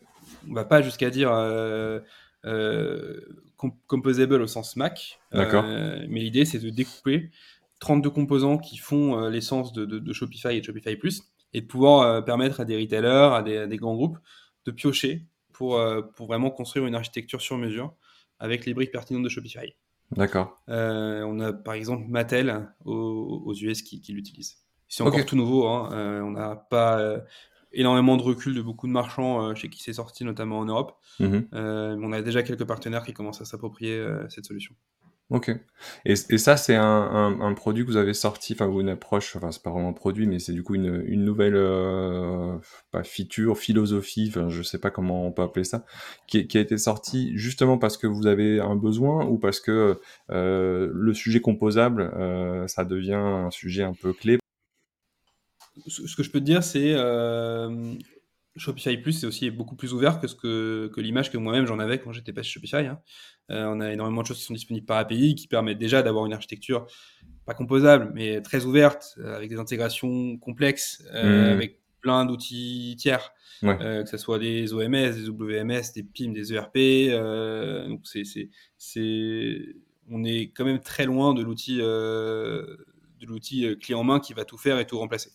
On 0.49 0.55
va 0.55 0.65
pas 0.65 0.83
jusqu'à 0.83 1.11
dire 1.11 1.31
composable 3.57 4.41
au 4.41 4.47
sens 4.47 4.77
Mac. 4.77 5.19
Euh, 5.35 6.07
mais 6.09 6.21
l'idée, 6.21 6.45
c'est 6.45 6.59
de 6.59 6.71
découper 6.71 7.31
32 7.81 8.11
composants 8.11 8.59
qui 8.59 8.77
font 8.77 9.21
euh, 9.23 9.31
l'essence 9.31 9.73
de, 9.73 10.13
Shopify 10.13 10.57
et 10.57 10.63
Shopify 10.63 10.97
Plus 10.97 11.23
et 11.53 11.61
de 11.61 11.67
pouvoir 11.67 12.03
euh, 12.03 12.21
permettre 12.21 12.61
à 12.61 12.65
des 12.65 12.77
retailers, 12.77 13.35
à 13.35 13.43
des, 13.43 13.77
grands 13.77 13.95
groupes 13.95 14.19
de 14.65 14.71
piocher 14.71 15.27
pour, 15.53 15.83
pour 16.15 16.27
vraiment 16.27 16.51
construire 16.51 16.87
une 16.87 16.95
architecture 16.95 17.41
sur 17.41 17.57
mesure 17.57 17.95
avec 18.39 18.67
les 18.67 18.75
briques 18.75 18.93
pertinentes 18.93 19.25
de 19.25 19.29
Shopify. 19.29 19.75
D'accord. 20.13 20.63
on 20.69 21.41
a 21.41 21.53
par 21.53 21.75
exemple 21.75 22.07
Mattel 22.09 22.69
aux, 22.85 23.55
US 23.61 23.83
qui, 23.83 24.01
l'utilise. 24.13 24.59
C'est 24.89 25.03
encore 25.03 25.27
tout 25.27 25.37
nouveau. 25.37 25.67
Hein. 25.67 26.23
on 26.23 26.31
n'a 26.31 26.55
pas 26.55 27.25
énormément 27.77 28.17
de 28.17 28.23
recul 28.23 28.55
de 28.55 28.63
beaucoup 28.63 28.87
de 28.87 28.93
marchands 28.93 29.43
euh, 29.43 29.55
chez 29.55 29.69
qui 29.69 29.83
c'est 29.83 29.93
sorti, 29.93 30.25
notamment 30.25 30.59
en 30.59 30.65
Europe. 30.65 30.99
Mhm. 31.21 31.49
Euh, 31.55 31.97
on 32.01 32.13
a 32.13 32.23
déjà 32.23 32.43
quelques 32.43 32.65
partenaires 32.65 33.05
qui 33.05 33.13
commencent 33.13 33.41
à 33.41 33.45
s'approprier 33.45 33.97
euh, 33.97 34.29
cette 34.29 34.47
solution. 34.47 34.75
Ok. 35.29 35.51
Et, 36.05 36.15
ça, 36.15 36.57
c'est 36.57 36.77
un, 36.77 37.55
produit 37.55 37.85
que 37.85 37.91
vous 37.91 37.97
avez 37.97 38.15
sorti, 38.15 38.53
enfin, 38.53 38.69
ou 38.69 38.81
une 38.81 38.89
approche, 38.89 39.35
enfin, 39.35 39.51
c'est 39.51 39.63
pas 39.63 39.71
vraiment 39.71 39.89
un 39.89 39.93
produit, 39.93 40.27
mais 40.27 40.39
c'est 40.39 40.53
du 40.53 40.63
coup 40.63 40.77
une, 40.77 41.25
nouvelle, 41.25 41.57
pas 42.93 43.03
feature, 43.03 43.59
philosophie, 43.59 44.27
enfin, 44.29 44.49
je 44.49 44.63
sais 44.63 44.79
pas 44.79 44.91
comment 44.91 45.27
on 45.27 45.33
peut 45.33 45.43
appeler 45.43 45.65
ça, 45.65 45.85
qui, 46.29 46.47
a 46.55 46.61
été 46.61 46.79
sorti 46.79 47.37
justement 47.37 47.77
parce 47.77 47.97
que 47.97 48.07
vous 48.07 48.29
avez 48.29 48.61
un 48.61 48.77
besoin 48.77 49.27
ou 49.27 49.37
parce 49.39 49.59
que 49.61 49.99
le 50.29 51.13
sujet 51.15 51.41
composable, 51.41 52.13
ça 52.69 52.85
devient 52.85 53.15
un 53.15 53.51
sujet 53.51 53.83
un 53.83 53.95
peu 53.95 54.13
clé? 54.13 54.39
Ce 55.87 56.17
que 56.17 56.23
je 56.23 56.31
peux 56.31 56.41
te 56.41 56.45
dire, 56.45 56.63
c'est 56.63 56.95
euh, 56.95 57.95
Shopify 58.57 58.97
Plus, 58.97 59.13
c'est 59.13 59.27
aussi 59.27 59.51
beaucoup 59.51 59.77
plus 59.77 59.93
ouvert 59.93 60.21
que, 60.21 60.27
ce 60.27 60.35
que, 60.35 60.91
que 60.95 61.01
l'image 61.01 61.31
que 61.31 61.39
moi-même 61.39 61.67
j'en 61.67 61.79
avais 61.79 61.99
quand 61.99 62.13
j'étais 62.13 62.33
pas 62.33 62.43
chez 62.43 62.53
Shopify. 62.53 62.87
Hein. 62.87 63.01
Euh, 63.51 63.67
on 63.67 63.81
a 63.81 63.93
énormément 63.93 64.23
de 64.23 64.27
choses 64.27 64.39
qui 64.39 64.45
sont 64.45 64.55
disponibles 64.55 64.87
par 64.87 64.99
API, 64.99 65.35
qui 65.35 65.47
permettent 65.47 65.79
déjà 65.79 66.03
d'avoir 66.03 66.27
une 66.27 66.33
architecture 66.33 66.87
pas 67.45 67.55
composable, 67.55 68.11
mais 68.15 68.41
très 68.43 68.65
ouverte, 68.65 69.17
euh, 69.19 69.37
avec 69.37 69.51
des 69.51 69.59
intégrations 69.59 70.37
complexes, 70.39 71.05
mmh. 71.13 71.17
avec 71.17 71.81
plein 72.01 72.25
d'outils 72.25 72.97
tiers, 72.99 73.33
que 73.63 74.05
ce 74.07 74.17
soit 74.17 74.39
des 74.39 74.73
OMS, 74.73 74.91
des 74.91 75.29
WMS, 75.29 75.93
des 75.95 76.03
PIM, 76.03 76.33
des 76.33 76.53
ERP. 76.53 77.89
donc 77.89 78.01
c'est, 78.05 78.23
c'est, 78.79 79.75
on 80.09 80.23
est 80.23 80.53
quand 80.55 80.65
même 80.65 80.81
très 80.81 81.05
loin 81.05 81.35
de 81.35 81.43
l'outil, 81.43 81.79
de 81.79 82.77
l'outil 83.23 83.77
clé 83.79 83.95
en 83.95 84.05
main 84.05 84.21
qui 84.21 84.35
va 84.35 84.45
tout 84.45 84.59
faire 84.59 84.79
et 84.79 84.87
tout 84.87 84.99
remplacer. 84.99 85.31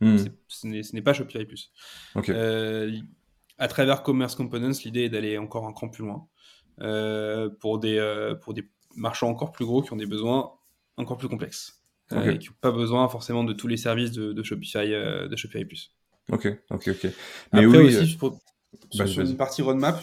Hmm. 0.00 0.16
ce 0.48 0.66
n'est 0.94 1.02
pas 1.02 1.12
Shopify 1.12 1.44
Plus. 1.44 1.72
Euh, 2.28 2.92
à 3.58 3.68
travers 3.68 4.02
Commerce 4.02 4.34
Components, 4.34 4.72
l'idée 4.84 5.04
est 5.04 5.08
d'aller 5.08 5.38
encore 5.38 5.66
un 5.66 5.72
cran 5.72 5.88
plus 5.88 6.04
loin 6.04 6.26
euh, 6.80 7.48
pour, 7.60 7.78
des, 7.78 7.98
euh, 7.98 8.34
pour 8.34 8.54
des 8.54 8.68
marchands 8.96 9.28
encore 9.28 9.52
plus 9.52 9.64
gros 9.64 9.82
qui 9.82 9.92
ont 9.92 9.96
des 9.96 10.06
besoins 10.06 10.52
encore 10.96 11.16
plus 11.16 11.28
complexes 11.28 11.82
et 12.12 12.38
qui 12.38 12.48
n'ont 12.48 12.54
pas 12.60 12.70
besoin 12.70 13.08
forcément 13.08 13.44
de 13.44 13.52
tous 13.52 13.66
les 13.66 13.76
services 13.76 14.12
de, 14.12 14.42
Shopify, 14.42 14.88
de 14.88 15.36
Shopify 15.36 15.64
Plus. 15.64 15.92
Ok, 16.30 16.46
ok, 16.70 16.88
ok. 16.88 17.10
Mais 17.52 17.64
Après 17.64 17.78
oui, 17.78 17.96
aussi, 17.96 18.18
sur, 18.90 19.20
une 19.20 19.36
partie 19.36 19.62
roadmap, 19.62 20.02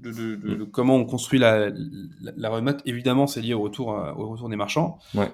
de, 0.00 0.10
hmm. 0.10 0.70
comment 0.70 0.96
on 0.96 1.04
construit 1.04 1.38
la, 1.38 1.70
la, 2.20 2.48
roadmap, 2.48 2.82
évidemment, 2.84 3.26
c'est 3.26 3.40
lié 3.40 3.54
au 3.54 3.60
retour, 3.60 3.88
au 3.88 4.28
retour 4.28 4.48
des 4.48 4.56
marchands. 4.56 4.98
Ouais 5.14 5.32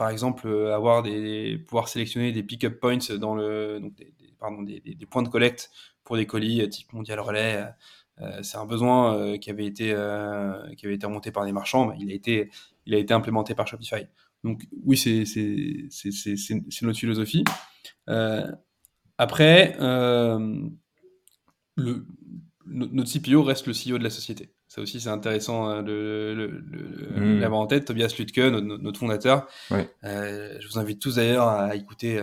par 0.00 0.08
exemple, 0.08 0.48
euh, 0.48 0.74
avoir 0.74 1.02
des, 1.02 1.58
pouvoir 1.58 1.88
sélectionner 1.88 2.32
des 2.32 2.42
pick-up 2.42 2.80
points 2.80 2.96
dans 3.18 3.34
le, 3.34 3.80
donc 3.80 3.94
des, 3.96 4.14
pardon, 4.38 4.62
des, 4.62 4.80
points 5.10 5.22
de 5.22 5.28
collecte 5.28 5.70
pour 6.04 6.16
des 6.16 6.24
colis 6.24 6.62
euh, 6.62 6.68
type 6.68 6.90
mondial 6.94 7.20
relais. 7.20 7.66
Euh, 8.18 8.42
c'est 8.42 8.56
un 8.56 8.64
besoin 8.64 9.36
qui 9.36 9.50
avait 9.50 9.66
été 9.66 9.88
qui 10.78 10.86
avait 10.86 10.94
été 10.94 11.04
remonté 11.04 11.30
par 11.32 11.44
les 11.44 11.52
marchands, 11.52 11.84
mais 11.84 11.96
il 12.00 12.10
a 12.10 12.14
été 12.14 12.48
il 12.86 12.94
a 12.94 12.96
été 12.96 13.12
implémenté 13.12 13.54
par 13.54 13.68
Shopify. 13.68 14.06
Donc 14.42 14.62
oui, 14.86 14.96
c'est 14.96 15.26
c'est 15.26 16.82
notre 16.82 16.98
philosophie. 16.98 17.44
après, 19.18 19.76
le, 21.76 22.06
notre 22.66 23.12
CPO 23.12 23.42
reste 23.42 23.66
le 23.66 23.74
CEO 23.74 23.98
de 23.98 24.04
la 24.04 24.08
société. 24.08 24.54
Ça 24.70 24.80
aussi, 24.80 25.00
c'est 25.00 25.08
intéressant 25.08 25.66
hein, 25.66 25.82
de 25.82 26.62
hmm. 27.16 27.40
l'avoir 27.40 27.60
en 27.60 27.66
tête. 27.66 27.86
Tobias 27.86 28.14
Lutke, 28.16 28.38
notre, 28.38 29.00
fondateur. 29.00 29.48
Euh, 30.04 30.56
je 30.60 30.68
vous 30.68 30.78
invite 30.78 31.02
tous 31.02 31.16
d'ailleurs 31.16 31.48
à 31.48 31.74
écouter, 31.74 32.22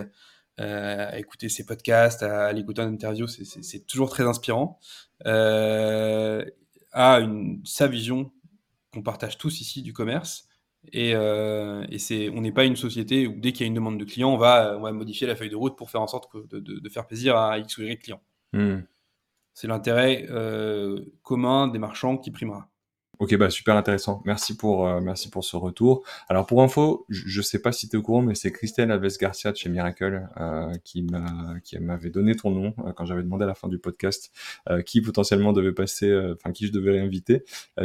euh, 0.58 1.08
à 1.10 1.18
écouter 1.18 1.50
ses 1.50 1.66
podcasts, 1.66 2.22
à 2.22 2.50
l'écouter 2.54 2.80
en 2.80 2.88
interview. 2.88 3.26
C'est 3.26 3.86
toujours 3.86 4.08
très 4.08 4.24
inspirant. 4.24 4.80
Euh, 5.26 6.42
a 6.92 7.16
une, 7.16 7.60
sa 7.66 7.86
vision 7.86 8.32
qu'on 8.94 9.02
partage 9.02 9.36
tous 9.36 9.60
ici 9.60 9.82
du 9.82 9.92
commerce. 9.92 10.48
Et, 10.90 11.14
euh, 11.14 11.84
et 11.90 11.98
c'est, 11.98 12.30
on 12.30 12.40
n'est 12.40 12.52
pas 12.52 12.64
une 12.64 12.76
société 12.76 13.26
où 13.26 13.38
dès 13.38 13.52
qu'il 13.52 13.60
y 13.60 13.64
a 13.64 13.66
une 13.66 13.74
demande 13.74 14.00
de 14.00 14.06
client, 14.06 14.32
on 14.32 14.38
va, 14.38 14.74
on 14.78 14.80
va 14.80 14.92
modifier 14.92 15.26
la 15.26 15.36
feuille 15.36 15.50
de 15.50 15.56
route 15.56 15.76
pour 15.76 15.90
faire 15.90 16.00
en 16.00 16.06
sorte 16.06 16.32
que, 16.32 16.38
de, 16.46 16.60
de, 16.60 16.88
faire 16.88 17.06
plaisir 17.06 17.36
à 17.36 17.58
X 17.58 17.76
ou 17.76 17.82
Y 17.82 18.00
clients. 18.00 18.22
Hmm 18.54 18.78
c'est 19.58 19.66
l'intérêt 19.66 20.24
euh, 20.30 21.00
commun 21.24 21.66
des 21.66 21.80
marchands 21.80 22.16
qui 22.16 22.30
primera. 22.30 22.68
Ok, 23.18 23.36
bah 23.36 23.50
super 23.50 23.74
intéressant. 23.74 24.22
Merci 24.24 24.56
pour, 24.56 24.86
euh, 24.86 25.00
merci 25.00 25.30
pour 25.30 25.42
ce 25.42 25.56
retour. 25.56 26.04
Alors 26.28 26.46
pour 26.46 26.62
info, 26.62 27.04
je 27.08 27.40
ne 27.40 27.42
sais 27.42 27.60
pas 27.60 27.72
si 27.72 27.88
tu 27.88 27.96
es 27.96 27.98
au 27.98 28.02
courant, 28.02 28.22
mais 28.22 28.36
c'est 28.36 28.52
Christelle 28.52 28.92
Alves 28.92 29.18
Garcia 29.20 29.50
de 29.50 29.56
chez 29.56 29.68
Miracle 29.68 30.28
euh, 30.38 30.72
qui 30.84 31.02
m'a, 31.02 31.58
qui 31.64 31.76
m'avait 31.80 32.10
donné 32.10 32.36
ton 32.36 32.52
nom 32.52 32.72
quand 32.94 33.04
j'avais 33.04 33.24
demandé 33.24 33.42
à 33.42 33.48
la 33.48 33.56
fin 33.56 33.66
du 33.66 33.80
podcast 33.80 34.30
qui 34.86 35.00
potentiellement 35.00 35.52
devait 35.52 35.72
passer, 35.72 36.16
enfin 36.34 36.52
qui 36.52 36.68
je 36.68 36.72
devais 36.72 36.92
réinviter. 36.92 37.42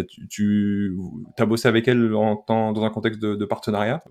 tu, 0.08 0.28
tu 0.30 0.96
as 1.40 1.46
bossé 1.48 1.68
avec 1.68 1.88
elle 1.88 2.14
en, 2.14 2.46
dans 2.48 2.84
un 2.84 2.90
contexte 2.92 3.20
de 3.20 3.46
partenariat? 3.46 4.04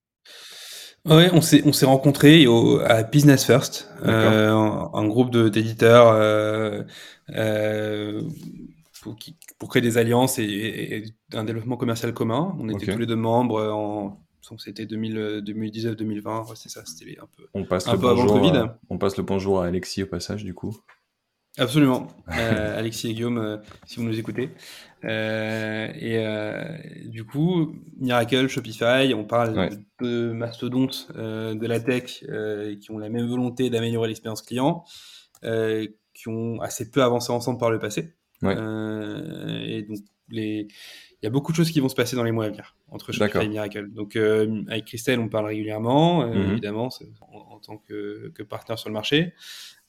Ouais, 1.04 1.30
on 1.32 1.40
s'est 1.40 1.62
on 1.66 1.72
s'est 1.72 1.86
rencontrés 1.86 2.46
au, 2.46 2.78
à 2.78 3.02
Business 3.02 3.44
First, 3.44 3.90
euh, 4.04 4.50
un, 4.52 5.06
groupe 5.08 5.32
d'éditeurs 5.32 6.12
euh, 6.14 6.84
euh, 7.34 8.22
pour, 9.02 9.16
pour, 9.58 9.68
créer 9.68 9.82
des 9.82 9.98
alliances 9.98 10.38
et, 10.38 11.04
un 11.32 11.44
développement 11.44 11.76
commercial 11.76 12.12
commun. 12.12 12.56
On 12.58 12.68
était 12.68 12.92
tous 12.92 12.98
les 12.98 13.06
deux 13.06 13.16
membres 13.16 13.62
en 13.72 14.18
c'était 14.58 14.84
2019-2020, 14.84 16.54
c'est 16.56 16.68
ça, 16.68 16.82
c'était 16.84 17.18
un 17.18 17.28
peu, 17.36 17.44
on 17.54 17.64
passe 17.64 17.88
un 17.88 17.92
le 17.92 17.98
peu 17.98 18.08
bonjour, 18.08 18.36
avant 18.36 18.44
le 18.44 18.50
Covid. 18.50 18.70
on 18.90 18.98
passe 18.98 19.16
le 19.16 19.22
bonjour 19.22 19.62
à 19.62 19.66
Alexis 19.66 20.02
au 20.02 20.06
passage 20.06 20.44
du 20.44 20.52
coup. 20.52 20.76
Absolument, 21.58 22.08
Alexis 22.26 23.10
et 23.10 23.14
Guillaume, 23.14 23.60
si 23.86 23.98
vous 23.98 24.04
nous 24.04 24.18
écoutez. 24.18 24.50
Euh, 25.04 25.88
et 25.94 26.24
euh, 26.26 26.78
du 27.04 27.24
coup, 27.24 27.74
Miracle, 27.98 28.48
Shopify, 28.48 29.12
on 29.14 29.24
parle 29.24 29.70
de 30.00 30.32
mastodontes 30.32 31.08
euh, 31.16 31.54
de 31.54 31.66
la 31.66 31.80
tech 31.80 32.24
qui 32.80 32.90
ont 32.90 32.98
la 32.98 33.08
même 33.08 33.28
volonté 33.28 33.68
d'améliorer 33.68 34.08
l'expérience 34.08 34.42
client, 34.42 34.84
qui 36.14 36.28
ont 36.28 36.60
assez 36.60 36.90
peu 36.90 37.02
avancé 37.02 37.32
ensemble 37.32 37.58
par 37.58 37.70
le 37.70 37.78
passé. 37.78 38.14
et 38.42 39.82
donc, 39.88 39.98
les... 40.28 40.66
il 40.68 41.24
y 41.24 41.26
a 41.26 41.30
beaucoup 41.30 41.52
de 41.52 41.56
choses 41.56 41.70
qui 41.70 41.80
vont 41.80 41.88
se 41.88 41.94
passer 41.94 42.16
dans 42.16 42.24
les 42.24 42.32
mois 42.32 42.46
à 42.46 42.48
venir 42.48 42.76
entre 42.88 43.12
Shopify 43.12 43.44
et 43.44 43.48
Miracle. 43.48 43.90
Donc, 43.92 44.16
avec 44.16 44.84
Christelle, 44.86 45.20
on 45.20 45.28
parle 45.28 45.46
régulièrement, 45.46 46.26
mhm. 46.26 46.52
évidemment, 46.52 46.88
en, 47.20 47.58
tant 47.58 47.78
que, 47.78 48.32
que, 48.34 48.42
partenaire 48.42 48.78
sur 48.78 48.88
le 48.88 48.94
marché. 48.94 49.34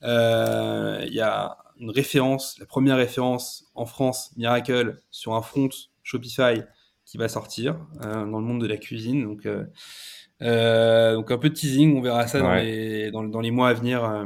Il 0.01 1.13
y 1.13 1.21
a 1.21 1.57
une 1.79 1.91
référence, 1.91 2.57
la 2.59 2.65
première 2.65 2.97
référence 2.97 3.65
en 3.75 3.85
France, 3.85 4.31
Miracle, 4.37 4.97
sur 5.11 5.33
un 5.33 5.41
front 5.41 5.69
Shopify 6.03 6.61
qui 7.05 7.17
va 7.17 7.27
sortir 7.27 7.77
euh, 8.03 8.25
dans 8.25 8.39
le 8.39 8.45
monde 8.45 8.61
de 8.61 8.67
la 8.67 8.77
cuisine. 8.77 9.23
Donc, 9.23 9.45
euh, 9.45 11.13
donc 11.13 11.31
un 11.31 11.37
peu 11.37 11.49
de 11.49 11.53
teasing, 11.53 11.97
on 11.97 12.01
verra 12.01 12.27
ça 12.27 12.39
dans, 12.39 12.53
les, 12.55 13.11
dans, 13.11 13.23
dans 13.23 13.41
les 13.41 13.51
mois 13.51 13.69
à 13.69 13.73
venir. 13.73 14.03
euh, 14.03 14.25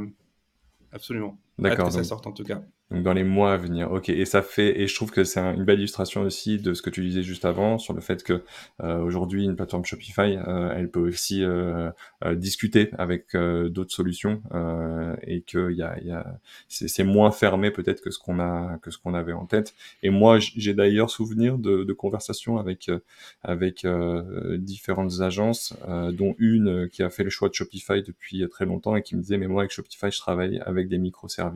absolument. 0.91 1.37
D'accord, 1.57 1.87
que 1.87 1.93
ça 1.93 1.99
donc 1.99 2.03
sorte 2.03 2.27
en 2.27 2.31
tout 2.31 2.43
cas. 2.43 2.61
Donc 2.91 3.03
dans 3.03 3.11
les 3.13 3.25
mois 3.25 3.53
à 3.53 3.57
venir, 3.57 3.91
ok. 3.91 4.07
Et 4.09 4.23
ça 4.25 4.41
fait, 4.41 4.79
et 4.79 4.87
je 4.87 4.95
trouve 4.95 5.11
que 5.11 5.25
c'est 5.25 5.41
un- 5.41 5.53
une 5.55 5.65
belle 5.65 5.79
illustration 5.79 6.21
aussi 6.21 6.57
de 6.57 6.73
ce 6.73 6.81
que 6.81 6.89
tu 6.89 7.01
disais 7.03 7.21
juste 7.23 7.43
avant 7.43 7.77
sur 7.79 7.93
le 7.93 7.99
fait 8.01 8.23
que 8.23 8.43
euh, 8.81 8.99
aujourd'hui 9.01 9.43
une 9.43 9.57
plateforme 9.57 9.83
Shopify, 9.83 10.37
euh, 10.37 10.71
elle 10.73 10.89
peut 10.89 11.01
aussi 11.01 11.43
euh, 11.43 11.91
euh, 12.23 12.35
discuter 12.35 12.89
avec 12.97 13.35
euh, 13.35 13.67
d'autres 13.69 13.93
solutions 13.93 14.41
euh, 14.53 15.15
et 15.23 15.41
que 15.41 15.71
y 15.73 15.83
a, 15.83 15.99
y 16.01 16.11
a, 16.11 16.39
c'est 16.69 17.03
moins 17.03 17.31
fermé 17.31 17.71
peut-être 17.71 18.01
que 18.01 18.09
ce 18.11 18.19
qu'on 18.19 18.39
a 18.39 18.77
que 18.81 18.89
ce 18.91 18.97
qu'on 18.97 19.13
avait 19.15 19.33
en 19.33 19.45
tête. 19.45 19.73
Et 20.03 20.09
moi, 20.09 20.39
j'ai 20.39 20.73
d'ailleurs 20.73 21.09
souvenir 21.09 21.57
de, 21.57 21.83
de 21.83 21.93
conversations 21.93 22.57
avec 22.57 22.87
euh, 22.89 22.99
avec 23.43 23.85
euh, 23.85 24.57
différentes 24.57 25.21
agences, 25.21 25.73
euh, 25.87 26.11
dont 26.11 26.35
une 26.39 26.89
qui 26.89 27.03
a 27.03 27.09
fait 27.09 27.23
le 27.23 27.29
choix 27.29 27.49
de 27.49 27.53
Shopify 27.53 28.01
depuis 28.03 28.47
très 28.49 28.65
longtemps 28.65 28.95
et 28.95 29.01
qui 29.01 29.15
me 29.15 29.21
disait 29.21 29.37
mais 29.37 29.47
moi 29.47 29.61
avec 29.63 29.71
Shopify 29.71 30.11
je 30.11 30.19
travaille 30.19 30.59
avec 30.65 30.87
des 30.87 30.97
microservices 30.97 31.46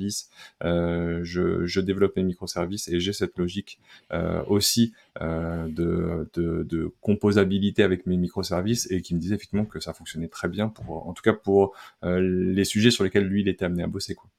euh, 0.63 1.19
je, 1.23 1.65
je 1.65 1.81
développe 1.81 2.15
mes 2.15 2.23
microservices 2.23 2.87
et 2.87 2.99
j'ai 2.99 3.13
cette 3.13 3.37
logique 3.37 3.79
euh, 4.11 4.43
aussi 4.47 4.93
euh, 5.21 5.67
de, 5.67 6.29
de, 6.33 6.63
de 6.63 6.91
composabilité 7.01 7.83
avec 7.83 8.05
mes 8.05 8.17
microservices 8.17 8.89
et 8.91 9.01
qui 9.01 9.15
me 9.15 9.19
disait 9.19 9.35
effectivement 9.35 9.65
que 9.65 9.79
ça 9.79 9.93
fonctionnait 9.93 10.27
très 10.27 10.47
bien 10.47 10.69
pour, 10.69 11.07
en 11.07 11.13
tout 11.13 11.23
cas 11.23 11.33
pour 11.33 11.73
les 12.03 12.65
sujets 12.65 12.91
sur 12.91 13.03
lesquels 13.03 13.25
lui 13.25 13.41
il 13.41 13.47
était 13.47 13.65
amené 13.65 13.83
à 13.83 13.87
bosser 13.87 14.15
quoi. 14.15 14.29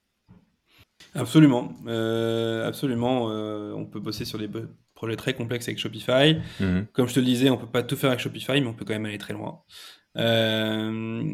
Absolument, 1.15 1.73
euh, 1.87 2.67
absolument. 2.67 3.29
euh, 3.29 3.73
on 3.73 3.85
peut 3.85 3.99
bosser 3.99 4.25
sur 4.25 4.39
des 4.39 4.49
projets 4.95 5.15
très 5.15 5.33
complexes 5.33 5.67
avec 5.67 5.77
Shopify. 5.77 6.37
Mhm. 6.59 6.87
Comme 6.93 7.07
je 7.07 7.13
te 7.13 7.19
le 7.19 7.25
disais, 7.25 7.49
on 7.49 7.57
peut 7.57 7.67
pas 7.67 7.83
tout 7.83 7.95
faire 7.95 8.09
avec 8.09 8.19
Shopify, 8.19 8.61
mais 8.61 8.67
on 8.67 8.73
peut 8.73 8.85
quand 8.85 8.93
même 8.93 9.05
aller 9.05 9.17
très 9.17 9.33
loin. 9.33 9.61
Euh, 10.17 11.33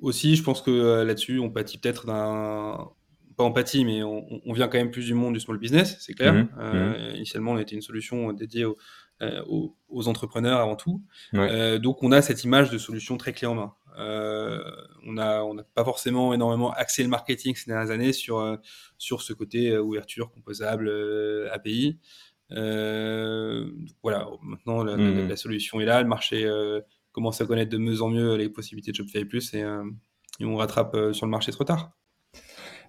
aussi, 0.00 0.36
je 0.36 0.42
pense 0.42 0.62
que 0.62 1.02
là-dessus, 1.02 1.38
on 1.38 1.50
pâtit 1.50 1.78
peut-être 1.78 2.06
d'un 2.06 2.88
pas 3.36 3.44
empathie, 3.44 3.84
mais 3.84 4.02
on, 4.02 4.26
on 4.44 4.52
vient 4.52 4.68
quand 4.68 4.78
même 4.78 4.90
plus 4.90 5.06
du 5.06 5.14
monde 5.14 5.34
du 5.34 5.40
small 5.40 5.58
business, 5.58 5.96
c'est 6.00 6.14
clair. 6.14 6.32
Mhm. 6.34 6.48
Euh, 6.58 7.12
Initialement, 7.16 7.52
on 7.52 7.58
était 7.58 7.74
une 7.74 7.82
solution 7.82 8.32
dédiée 8.32 8.64
aux, 8.64 8.76
euh, 9.22 9.42
aux, 9.48 9.76
aux 9.88 10.08
entrepreneurs 10.08 10.60
avant 10.60 10.76
tout. 10.76 11.02
Ouais. 11.32 11.48
Euh, 11.50 11.78
donc, 11.78 12.02
on 12.02 12.12
a 12.12 12.22
cette 12.22 12.44
image 12.44 12.70
de 12.70 12.78
solution 12.78 13.16
très 13.16 13.32
clé 13.32 13.46
en 13.46 13.54
main. 13.54 13.74
Euh, 13.98 14.60
on 15.06 15.16
a, 15.16 15.42
on 15.42 15.54
n'a 15.54 15.62
pas 15.62 15.84
forcément 15.84 16.34
énormément 16.34 16.70
axé 16.72 17.02
le 17.02 17.08
marketing 17.08 17.54
ces 17.56 17.70
dernières 17.70 17.90
années 17.90 18.12
sur 18.12 18.38
euh, 18.40 18.56
sur 18.98 19.22
ce 19.22 19.32
côté 19.32 19.70
euh, 19.70 19.80
ouverture, 19.80 20.30
composable, 20.30 20.88
euh, 20.88 21.48
API. 21.52 21.98
Euh, 22.52 23.66
voilà, 24.02 24.28
maintenant 24.42 24.84
la, 24.84 24.92
la- 24.96 25.02
Mhm. 25.02 25.28
la 25.28 25.36
solution 25.36 25.80
est 25.80 25.84
là, 25.86 26.02
le 26.02 26.08
marché 26.08 26.44
euh, 26.44 26.80
commence 27.12 27.40
à 27.40 27.46
connaître 27.46 27.70
de 27.70 27.78
mieux 27.78 28.02
en 28.02 28.08
mieux 28.10 28.36
les 28.36 28.48
possibilités 28.48 28.92
de 28.92 28.96
Shopify 28.96 29.24
Plus 29.24 29.54
et, 29.54 29.62
euh, 29.62 29.82
et 30.40 30.44
on 30.44 30.56
rattrape 30.56 30.94
euh, 30.94 31.12
sur 31.12 31.26
le 31.26 31.30
marché 31.30 31.50
trop 31.52 31.64
tard. 31.64 31.92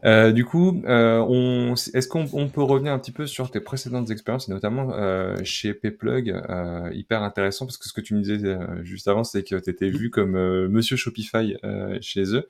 Euh, 0.05 0.31
du 0.31 0.45
coup, 0.45 0.81
euh, 0.85 1.19
on, 1.27 1.73
est-ce 1.73 2.07
qu'on 2.07 2.27
on 2.33 2.47
peut 2.49 2.61
revenir 2.61 2.93
un 2.93 2.99
petit 2.99 3.11
peu 3.11 3.25
sur 3.25 3.49
tes 3.51 3.59
précédentes 3.59 4.11
expériences, 4.11 4.47
et 4.47 4.51
notamment 4.51 4.93
euh, 4.93 5.35
chez 5.43 5.73
Payplug, 5.73 6.29
euh, 6.29 6.89
hyper 6.93 7.23
intéressant, 7.23 7.65
parce 7.65 7.77
que 7.77 7.87
ce 7.87 7.93
que 7.93 8.01
tu 8.01 8.13
me 8.13 8.21
disais 8.21 8.45
euh, 8.45 8.83
juste 8.83 9.07
avant, 9.07 9.23
c'est 9.23 9.43
que 9.43 9.55
tu 9.55 9.69
étais 9.69 9.89
vu 9.89 10.09
comme 10.09 10.35
euh, 10.35 10.67
Monsieur 10.69 10.97
Shopify 10.97 11.55
chez 12.01 12.23
eux. 12.35 12.47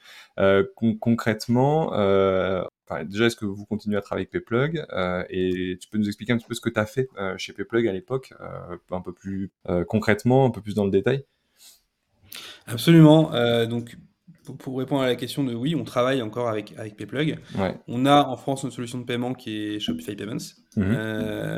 Con- 0.76 0.96
concrètement, 0.96 1.88
enfin, 1.90 3.04
déjà, 3.06 3.26
est-ce 3.26 3.36
que 3.36 3.46
vous 3.46 3.66
continuez 3.66 3.98
à 3.98 4.02
travailler 4.02 4.28
avec 4.32 4.32
Payplug 4.32 4.86
Et 5.30 5.78
tu 5.80 5.88
peux 5.90 5.98
nous 5.98 6.08
expliquer 6.08 6.34
un 6.34 6.38
petit 6.38 6.48
peu 6.48 6.54
ce 6.54 6.62
que 6.62 6.70
tu 6.70 6.80
as 6.80 6.86
fait 6.86 7.10
chez 7.38 7.54
Payplug 7.54 7.88
à 7.88 7.94
l'époque, 7.94 8.34
un 8.92 9.02
peu 9.02 9.14
plus 9.14 9.52
concrètement, 9.88 10.46
un 10.46 10.52
peu 10.52 10.62
plus 10.62 10.76
dans 10.76 10.86
le 10.86 10.92
détail? 10.92 11.24
Absolument. 12.68 13.34
Euh, 13.34 13.66
donc, 13.66 13.98
pour, 14.56 14.78
répondre 14.78 15.02
à 15.02 15.08
la 15.08 15.16
question 15.16 15.44
de 15.44 15.54
oui, 15.54 15.76
on 15.76 15.84
travaille 15.84 16.22
encore 16.22 16.48
avec, 16.48 16.74
avec 16.78 16.96
Payplug. 16.96 17.40
Ouais. 17.58 17.76
On 17.88 18.06
a 18.06 18.24
en 18.28 18.38
France 18.38 18.64
une 18.64 18.72
solution 18.72 19.00
de 19.00 19.04
paiement 19.06 19.34
qui 19.34 19.76
est 19.76 19.80
Shopify 19.80 20.16
Payments, 20.16 20.38
Mhm. 20.76 20.96
euh, 20.96 21.58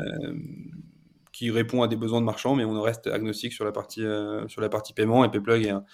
qui 1.32 1.50
répond 1.50 1.82
à 1.82 1.88
des 1.88 1.96
besoins 1.96 2.20
de 2.20 2.26
marchands, 2.26 2.54
mais 2.54 2.64
on 2.64 2.80
reste 2.82 3.06
agnostique 3.06 3.52
sur 3.52 3.64
la 3.64 3.72
partie, 3.72 4.04
euh, 4.04 4.46
sur 4.48 4.60
la 4.60 4.68
partie 4.68 4.92
paiement. 4.92 5.24
Et 5.24 5.30
Payplug 5.30 5.64
est 5.64 5.70
un, 5.70 5.84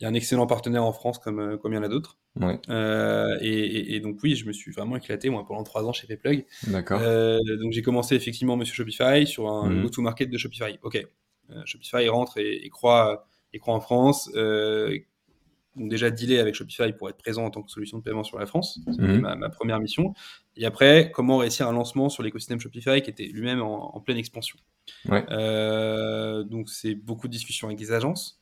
est 0.00 0.06
un 0.06 0.14
excellent 0.14 0.46
partenaire 0.46 0.84
en 0.84 0.92
France 0.92 1.18
comme, 1.18 1.38
euh, 1.40 1.56
comme 1.56 1.72
il 1.72 1.76
y 1.76 1.78
en 1.78 1.82
a 1.82 1.88
d'autres. 1.88 2.18
Ouais, 2.40 2.58
Euh, 2.70 3.36
et, 3.40 3.48
et- 3.48 3.94
et 3.96 4.00
donc 4.00 4.18
oui, 4.22 4.34
je 4.36 4.46
me 4.46 4.52
suis 4.52 4.72
vraiment 4.72 4.96
éclaté 4.96 5.28
moi 5.30 5.44
pendant 5.46 5.62
trois 5.64 5.84
ans 5.84 5.92
chez 5.92 6.06
Payplug. 6.06 6.46
d'accord. 6.68 7.00
Donc 7.00 7.72
j'ai 7.72 7.82
commencé 7.82 8.14
effectivement 8.14 8.56
Monsieur 8.56 8.74
Shopify 8.74 9.26
sur 9.26 9.48
un 9.50 9.68
Mhm. 9.70 9.82
go-to-market 9.82 10.30
de 10.30 10.38
Shopify. 10.38 10.78
Ok, 10.82 11.04
Shopify 11.66 12.08
rentre 12.08 12.38
et, 12.38 12.64
et 12.64 12.68
croit, 12.70 13.26
et 13.52 13.58
croit 13.58 13.74
en 13.74 13.80
France. 13.80 14.30
Euh, 14.34 14.96
donc 15.76 15.88
déjà 15.90 16.10
dealer 16.10 16.38
avec 16.38 16.54
Shopify 16.54 16.92
pour 16.92 17.08
être 17.08 17.16
présent 17.16 17.44
en 17.44 17.50
tant 17.50 17.62
que 17.62 17.70
solution 17.70 17.98
de 17.98 18.02
paiement 18.02 18.24
sur 18.24 18.38
la 18.38 18.46
France, 18.46 18.78
c'était 18.90 19.02
Mhm. 19.02 19.20
ma, 19.20 19.34
ma 19.36 19.48
première 19.48 19.80
mission. 19.80 20.12
Et 20.56 20.66
après, 20.66 21.10
comment 21.14 21.38
réussir 21.38 21.66
un 21.68 21.72
lancement 21.72 22.08
sur 22.10 22.22
l'écosystème 22.22 22.60
Shopify 22.60 23.00
qui 23.02 23.08
était 23.10 23.24
lui-même 23.26 23.62
en, 23.62 23.96
en 23.96 24.00
pleine 24.00 24.18
expansion. 24.18 24.58
Ouais. 25.08 25.24
Euh, 25.30 26.42
donc 26.44 26.68
c'est 26.68 26.94
beaucoup 26.94 27.26
de 27.28 27.32
discussions 27.32 27.68
avec 27.68 27.78
des 27.78 27.92
agences 27.92 28.40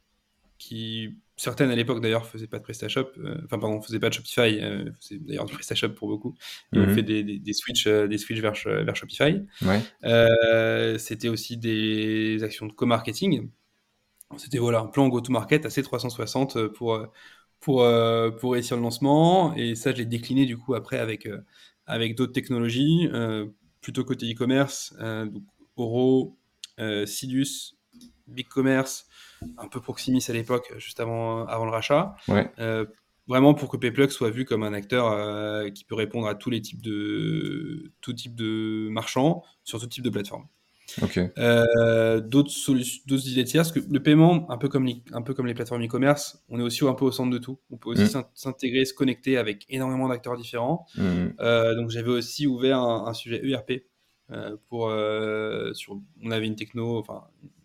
qui 0.59 1.17
certaines 1.37 1.71
à 1.71 1.75
l'époque 1.77 2.03
d'ailleurs 2.03 2.27
faisaient 2.27 2.47
pas 2.47 2.59
de 2.59 2.63
PrestaShop, 2.65 3.13
euh, 3.19 3.37
enfin 3.47 3.59
pardon, 3.59 3.81
faisaient 3.81 3.99
pas 3.99 4.11
de 4.11 4.15
Shopify, 4.15 4.59
euh, 4.61 4.91
faisaient 5.01 5.19
d'ailleurs 5.19 5.47
du 5.47 5.55
PrestaShop 5.55 5.91
pour 5.91 6.09
beaucoup, 6.09 6.35
et 6.75 6.79
on 6.79 6.87
Mhm. 6.87 6.95
fait 6.95 7.03
des, 7.03 7.23
des, 7.25 7.39
des 7.39 7.53
switches, 7.55 7.87
euh, 7.87 8.07
des 8.09 8.19
switches 8.19 8.43
vers, 8.43 8.53
vers 8.85 8.95
Shopify. 8.97 9.41
Ouais. 9.63 10.99
C'était 10.99 11.29
aussi 11.29 11.57
des 11.57 12.43
actions 12.43 12.67
de 12.67 12.73
co-marketing. 12.73 13.49
C'était 14.37 14.59
voilà 14.59 14.81
un 14.81 14.87
plan 14.87 15.09
go-to-market 15.09 15.67
assez 15.67 15.83
360 15.83 16.69
pour 16.69 16.95
euh, 16.95 17.07
pour 17.61 17.83
euh, 17.83 18.31
pour 18.31 18.53
réussir 18.53 18.77
le 18.77 18.83
lancement. 18.83 19.55
Et 19.55 19.75
ça, 19.75 19.93
je 19.93 19.97
l'ai 19.97 20.07
décliné 20.07 20.47
du 20.47 20.57
coup 20.57 20.75
après 20.75 20.99
avec 20.99 21.27
euh, 21.27 21.41
avec 21.87 22.17
d'autres 22.17 22.33
technologies, 22.33 23.09
euh, 23.13 23.47
plutôt 23.81 24.05
côté 24.05 24.31
e-commerce, 24.33 24.95
euh, 25.01 25.27
donc 25.27 25.43
Oro, 25.77 26.37
euh, 26.79 27.07
Sidus, 27.07 27.75
BigCommerce, 28.29 29.09
un 29.59 29.69
peu 29.69 29.81
Proximis 29.81 30.25
à 30.29 30.33
l'époque, 30.33 30.73
juste 30.79 31.01
avant 31.01 31.47
avant 31.47 31.65
le 31.65 31.71
rachat. 31.71 32.15
Ouais. 32.29 32.51
Euh, 32.59 32.87
vraiment 33.27 33.55
pour 33.55 33.69
que 33.69 33.77
Payplug 33.77 34.11
soit 34.11 34.31
vu 34.31 34.45
comme 34.45 34.63
un 34.63 34.73
acteur 34.73 35.07
euh, 35.11 35.71
qui 35.71 35.85
peut 35.85 35.95
répondre 35.95 36.27
à 36.27 36.35
tous 36.35 36.51
les 36.51 36.61
types 36.61 36.83
de 36.83 37.93
tout 38.01 38.13
type 38.13 38.35
de 38.35 38.89
marchands 38.91 39.45
sur 39.65 39.81
tout 39.81 39.87
type 39.87 40.05
de 40.05 40.11
plateforme. 40.11 40.47
Euh, 41.39 42.21
d'autres 42.21 42.51
solutions, 42.51 43.03
d'autres 43.07 43.29
idées 43.29 43.45
tierces, 43.45 43.73
que 43.73 43.81
le 43.81 44.03
paiement, 44.03 44.51
un 44.51 44.57
peu 44.59 44.69
comme 44.69 44.85
les, 44.87 45.03
un 45.13 45.23
peu 45.23 45.35
comme 45.35 45.47
les 45.47 45.55
plateformes 45.55 45.85
e-commerce, 45.85 46.43
on 46.49 46.59
est 46.59 46.63
aussi 46.63 46.87
un 46.87 46.95
peu 46.95 47.05
au 47.05 47.13
centre 47.13 47.31
de 47.31 47.39
tout. 47.39 47.59
On 47.71 47.77
peut 47.77 47.91
aussi 47.91 48.03
Mm. 48.05 48.07
s'in- 48.07 48.29
s'intégrer, 48.35 48.85
se 48.85 48.95
connecter 48.95 49.37
avec 49.39 49.67
énormément 49.69 50.09
d'acteurs 50.09 50.37
différents. 50.37 50.87
Mhm. 50.97 51.35
Euh, 51.41 51.75
donc 51.75 51.91
j'avais 51.91 52.11
aussi 52.11 52.47
ouvert 52.47 52.79
un, 52.79 53.07
un 53.07 53.13
sujet 53.15 53.41
ERP 53.45 53.85
euh, 54.33 54.57
pour 54.69 54.91
sur, 55.75 56.01
on 56.23 56.31
avait 56.31 56.47
une 56.47 56.57
techno, 56.57 56.99
enfin 56.99 57.25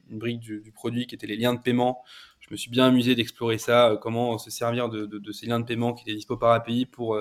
une 0.09 0.19
brique 0.19 0.39
du, 0.39 0.61
du 0.61 0.71
produit 0.71 1.07
qui 1.07 1.15
était 1.15 1.27
les 1.27 1.35
liens 1.37 1.53
de 1.55 1.59
paiement. 1.61 2.03
Je 2.39 2.47
me 2.51 2.57
suis 2.57 2.69
bien 2.69 2.85
amusé 2.85 3.15
d'explorer 3.15 3.57
ça, 3.57 3.97
comment 4.01 4.37
se 4.37 4.51
servir 4.51 4.87
de, 4.89 5.07
de- 5.07 5.17
de 5.17 5.31
ces 5.31 5.47
liens 5.47 5.59
de 5.59 5.65
paiement 5.65 5.93
qui 5.93 6.03
étaient 6.03 6.15
dispo 6.15 6.37
par 6.37 6.51
API 6.51 6.85
pour 6.85 7.17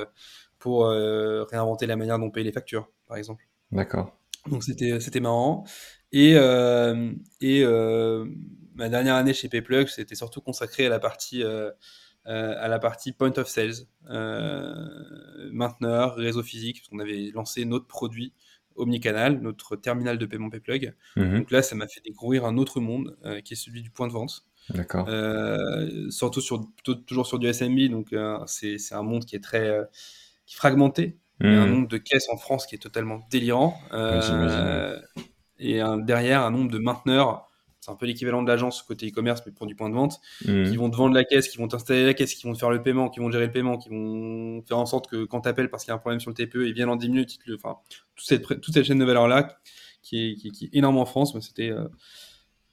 pour 0.59 0.87
réinventer 0.89 1.87
la 1.87 1.97
manière 1.97 2.19
dont 2.19 2.27
on 2.27 2.31
paye 2.31 2.45
les 2.45 2.53
factures, 2.53 2.89
par 3.07 3.17
exemple. 3.19 3.47
D'accord. 3.73 4.17
Donc 4.51 4.65
c'était 4.65 5.01
c'était 5.01 5.21
marrant. 5.21 5.65
Et, 6.13 6.35
euh, 6.37 7.13
et 7.41 7.65
euh, 7.65 8.27
ma 8.75 8.89
dernière 8.89 9.17
année 9.17 9.35
chez 9.35 9.49
Payplug, 9.49 9.89
c'était 9.89 10.15
surtout 10.15 10.41
consacré 10.41 10.87
à 10.87 10.89
la 10.89 11.01
partie 11.01 11.43
euh, 11.43 11.71
euh, 12.27 12.55
à 12.59 12.69
la 12.69 12.79
partie 12.79 13.13
point 13.13 13.33
of 13.37 13.49
sales, 13.49 13.87
euh, 14.09 14.75
mainteneur, 15.53 16.15
réseau 16.15 16.43
physique, 16.43 16.79
parce 16.79 16.89
qu'on 16.89 17.01
avait 17.01 17.31
lancé 17.35 17.65
notre 17.65 17.87
produit 17.87 18.33
omnicanal, 18.77 19.41
notre 19.41 19.77
terminal 19.77 20.17
de 20.19 20.27
paiement 20.27 20.51
Payplug. 20.51 20.95
Mhm. 21.17 21.39
Donc 21.39 21.51
là, 21.51 21.63
ça 21.63 21.77
m'a 21.77 21.87
fait 21.87 22.01
découvrir 22.01 22.45
un 22.45 22.57
autre 22.57 22.81
monde 22.81 23.17
euh, 23.25 23.41
qui 23.41 23.55
est 23.55 23.57
celui 23.57 23.83
du 23.83 23.91
point 23.91 24.07
de 24.07 24.13
vente. 24.13 24.47
D'accord. 24.71 25.07
Euh, 25.09 26.09
surtout 26.11 26.41
sur 26.41 26.67
toujours 27.07 27.27
sur 27.27 27.39
du 27.39 27.53
SMB, 27.53 27.91
donc 27.91 28.13
euh, 28.15 28.39
c'est 28.47 28.79
c'est 28.79 28.95
un 28.95 29.03
monde 29.03 29.27
qui 29.27 29.37
est 29.37 29.45
très 29.45 29.69
euh, 29.69 29.85
qui 30.47 30.55
est 30.55 30.57
fragmenté. 30.57 31.19
Il 31.41 31.47
y 31.53 31.55
a 31.55 31.63
un 31.63 31.67
Mhm. 31.67 31.73
nombre 31.75 31.89
de 31.89 31.97
caisses 31.99 32.29
en 32.31 32.37
France 32.37 32.67
qui 32.67 32.75
est 32.77 32.79
totalement 32.79 33.21
délirant. 33.31 33.77
Euh, 33.93 34.99
et 35.59 35.81
un- 35.81 35.99
derrière, 35.99 36.43
un 36.43 36.51
nombre 36.51 36.71
de 36.71 36.79
mainteneurs, 36.79 37.49
c'est 37.81 37.91
un 37.91 37.97
peu 37.97 38.07
l'équivalent 38.07 38.43
de 38.43 38.49
l'agence 38.49 38.83
côté 38.83 39.09
e-commerce, 39.09 39.43
mais 39.45 39.53
pour 39.53 39.67
du 39.67 39.75
point 39.75 39.91
de 39.91 39.95
vente, 39.95 40.21
Mhm. 40.47 40.71
qui 40.71 40.77
vont 40.77 40.89
te 40.91 40.97
vendre 40.97 41.15
la 41.15 41.25
caisse, 41.25 41.49
qui 41.49 41.59
vont 41.59 41.69
t'installer 41.69 42.07
la 42.07 42.15
caisse, 42.15 42.35
qui 42.35 42.47
vont 42.47 42.53
te 42.55 42.59
faire 42.59 42.71
le 42.71 42.83
paiement, 42.83 43.11
qui 43.11 43.21
vont 43.21 43.31
gérer 43.31 43.47
le 43.47 43.53
paiement, 43.53 43.77
qui 43.77 43.89
vont 43.91 44.63
faire 44.67 44.79
en 44.79 44.87
sorte 44.87 45.09
que 45.11 45.25
quand 45.25 45.43
tu 45.43 45.49
appelles 45.49 45.69
parce 45.71 45.85
qu'il 45.85 45.91
y 45.91 45.93
a 45.93 45.97
un 45.97 45.99
problème 45.99 46.21
sur 46.21 46.31
le 46.31 46.35
TPE, 46.35 46.67
ils 46.67 46.73
viennent 46.73 46.89
en 46.89 46.97
10 46.97 47.09
minutes. 47.11 47.39
le- 47.47 47.57
Enfin, 47.57 47.77
toute 48.17 48.27
cette, 48.27 48.47
toute 48.61 48.73
cette 48.73 48.85
chaîne 48.85 48.99
de 49.01 49.05
valeur-là, 49.05 49.59
qui 50.03 50.31
est, 50.31 50.35
qui, 50.37 50.49
est- 50.49 50.51
qui 50.51 50.65
est 50.67 50.71
énorme 50.79 50.97
en 50.99 51.05
France, 51.07 51.35
mais 51.35 51.41
c'était 51.41 51.71
euh, 51.71 51.89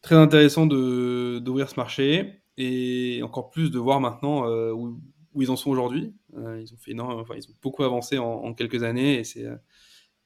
très 0.02 0.16
intéressant 0.16 0.66
d'ouvrir 0.66 1.70
ce 1.70 1.76
marché 1.76 2.42
et 2.58 3.22
encore 3.24 3.50
plus 3.50 3.70
de 3.72 3.80
voir 3.80 4.00
maintenant 4.00 4.48
euh, 4.48 4.72
où, 4.72 5.00
où 5.34 5.42
ils 5.42 5.52
en 5.52 5.56
sont 5.56 5.70
aujourd'hui. 5.72 6.14
Euh, 6.36 6.62
ils 6.62 6.74
ont 6.74 6.78
fait 6.78 6.92
énorme- 6.92 7.20
enfin, 7.20 7.36
ils 7.36 7.48
ont 7.50 7.56
beaucoup 7.62 7.84
avancé 7.84 8.18
en, 8.18 8.54
quelques 8.54 8.84
années 8.84 9.20
et 9.20 9.24
c'est 9.24 9.46
euh, 9.46 9.56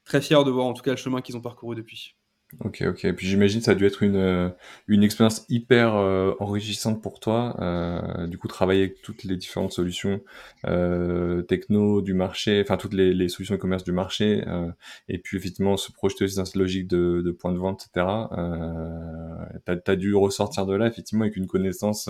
très 0.05 0.21
fier 0.21 0.43
de 0.43 0.51
voir 0.51 0.65
en 0.67 0.73
tout 0.73 0.83
cas 0.83 0.91
le 0.91 0.97
chemin 0.97 1.21
qu'ils 1.21 1.37
ont 1.37 1.41
parcouru 1.41 1.75
depuis. 1.75 2.14
OK, 2.63 2.83
OK. 2.87 3.03
Et 3.05 3.11
puis 3.13 3.27
j'imagine 3.27 3.59
ça 3.59 3.71
a 3.71 3.75
dû 3.75 3.85
être 3.85 4.01
une, 4.01 4.15
heu, 4.15 4.51
une 4.87 5.03
expérience 5.03 5.45
hyper, 5.49 5.95
heu, 5.97 6.35
enrichissante 6.39 7.01
pour 7.01 7.19
toi, 7.19 7.53
heu, 7.59 8.27
du 8.27 8.37
coup 8.37 8.47
travailler 8.47 8.83
avec 8.83 9.01
toutes 9.01 9.25
les 9.25 9.35
différentes 9.35 9.73
solutions, 9.73 10.21
heu, 10.65 11.43
techno 11.49 12.01
du 12.01 12.13
marché, 12.13 12.61
enfin 12.63 12.77
toutes 12.77 12.93
les 12.93 13.13
les 13.13 13.27
solutions 13.27 13.55
e-commerce 13.55 13.83
du 13.83 13.91
marché, 13.91 14.43
heu, 14.47 14.71
et 15.09 15.17
puis 15.17 15.35
effectivement 15.37 15.75
se 15.75 15.91
projeter 15.91 16.23
aussi 16.25 16.37
dans 16.37 16.45
cette 16.45 16.55
logique 16.55 16.87
de 16.87 17.21
de 17.25 17.31
point 17.31 17.51
de 17.51 17.57
vente 17.57 17.81
et 17.81 17.85
cetera. 17.93 18.29
Heu, 18.37 19.59
tu 19.65 19.71
as 19.73 19.75
tu 19.77 19.91
as 19.91 19.95
dû 19.97 20.15
ressortir 20.15 20.65
de 20.65 20.75
là 20.75 20.87
effectivement 20.87 21.23
avec 21.25 21.35
une 21.35 21.47
connaissance, 21.47 22.09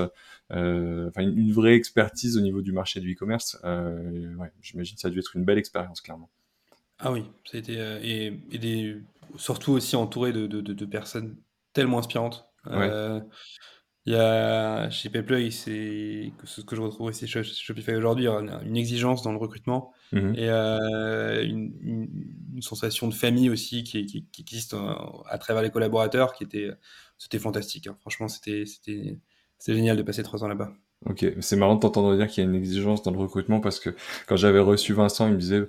heu, 0.53 1.08
enfin 1.10 1.21
une 1.23 1.51
vraie 1.53 1.73
expertise 1.73 2.38
au 2.38 2.41
niveau 2.41 2.62
du 2.62 2.71
marché 2.71 2.99
du 2.99 3.13
e-commerce. 3.13 3.58
Heu, 3.65 4.36
ouais, 4.38 4.51
j'imagine 4.62 4.97
ça 4.97 5.08
a 5.08 5.12
dû 5.12 5.17
être 5.19 5.36
une 5.36 5.43
belle 5.43 5.58
expérience 5.58 6.01
clairement. 6.01 6.29
Ah 6.99 7.12
oui, 7.12 7.25
ça 7.45 7.58
a 7.58 7.60
été, 7.60 7.77
heu, 7.77 7.99
et 8.01 8.27
et 8.51 8.58
des 8.58 9.01
surtout 9.38 9.73
aussi 9.73 9.95
entouré 9.97 10.31
de 10.31 10.47
de 10.47 10.62
de 10.62 10.73
de 10.73 10.86
personnes 10.86 11.38
tellement 11.73 11.99
inspirantes. 11.99 12.49
Ouais. 12.71 12.95
Heu, 12.97 13.21
il 14.05 14.13
y 14.13 14.15
a 14.17 14.89
chez 14.91 15.10
Pepluy, 15.10 15.51
c'est 15.51 16.34
que 16.39 16.47
ce 16.47 16.62
que 16.62 16.75
je 16.75 16.81
retrouve 16.81 17.08
aussi 17.10 17.27
chez 17.27 17.43
Shopify 17.43 17.93
aujourd'hui, 17.95 18.27
une 18.27 18.77
exigence 18.77 19.23
dans 19.23 19.31
le 19.34 19.38
recrutement 19.39 19.93
Mmh 20.12 20.21
mh. 20.31 20.36
et 20.36 20.49
heu, 20.49 21.43
une 21.45 21.73
une 21.81 22.10
une 22.55 22.62
sensation 22.63 23.08
de 23.10 23.13
famille 23.15 23.49
aussi 23.49 23.84
qui 23.84 24.05
qui 24.05 24.27
qui 24.31 24.41
existe, 24.43 24.73
heu, 24.75 24.79
à 25.27 25.38
travers 25.39 25.63
les 25.63 25.71
collaborateurs 25.71 26.34
qui 26.34 26.43
était, 26.45 26.71
c'était 27.17 27.39
fantastique, 27.39 27.88
hein. 27.88 27.97
Franchement, 28.01 28.27
c'était 28.29 28.65
c'était 28.65 29.19
c'était 29.60 29.75
génial 29.75 29.97
de 29.97 30.03
passer 30.03 30.23
3 30.23 30.43
ans 30.43 30.47
là-bas. 30.49 30.73
OK, 31.05 31.25
c'est 31.39 31.55
marrant 31.55 31.75
de 31.75 31.81
t'entendre 31.81 32.15
dire 32.15 32.27
qu'il 32.27 32.43
y 32.43 32.47
a 32.47 32.49
une 32.49 32.55
exigence 32.55 33.03
dans 33.03 33.12
le 33.12 33.19
recrutement 33.19 33.60
parce 33.60 33.79
que 33.79 33.91
quand 34.27 34.38
j'avais 34.38 34.60
reçu 34.60 34.93
Vincent, 34.93 35.27
il 35.27 35.34
me 35.34 35.38
disait: 35.38 35.67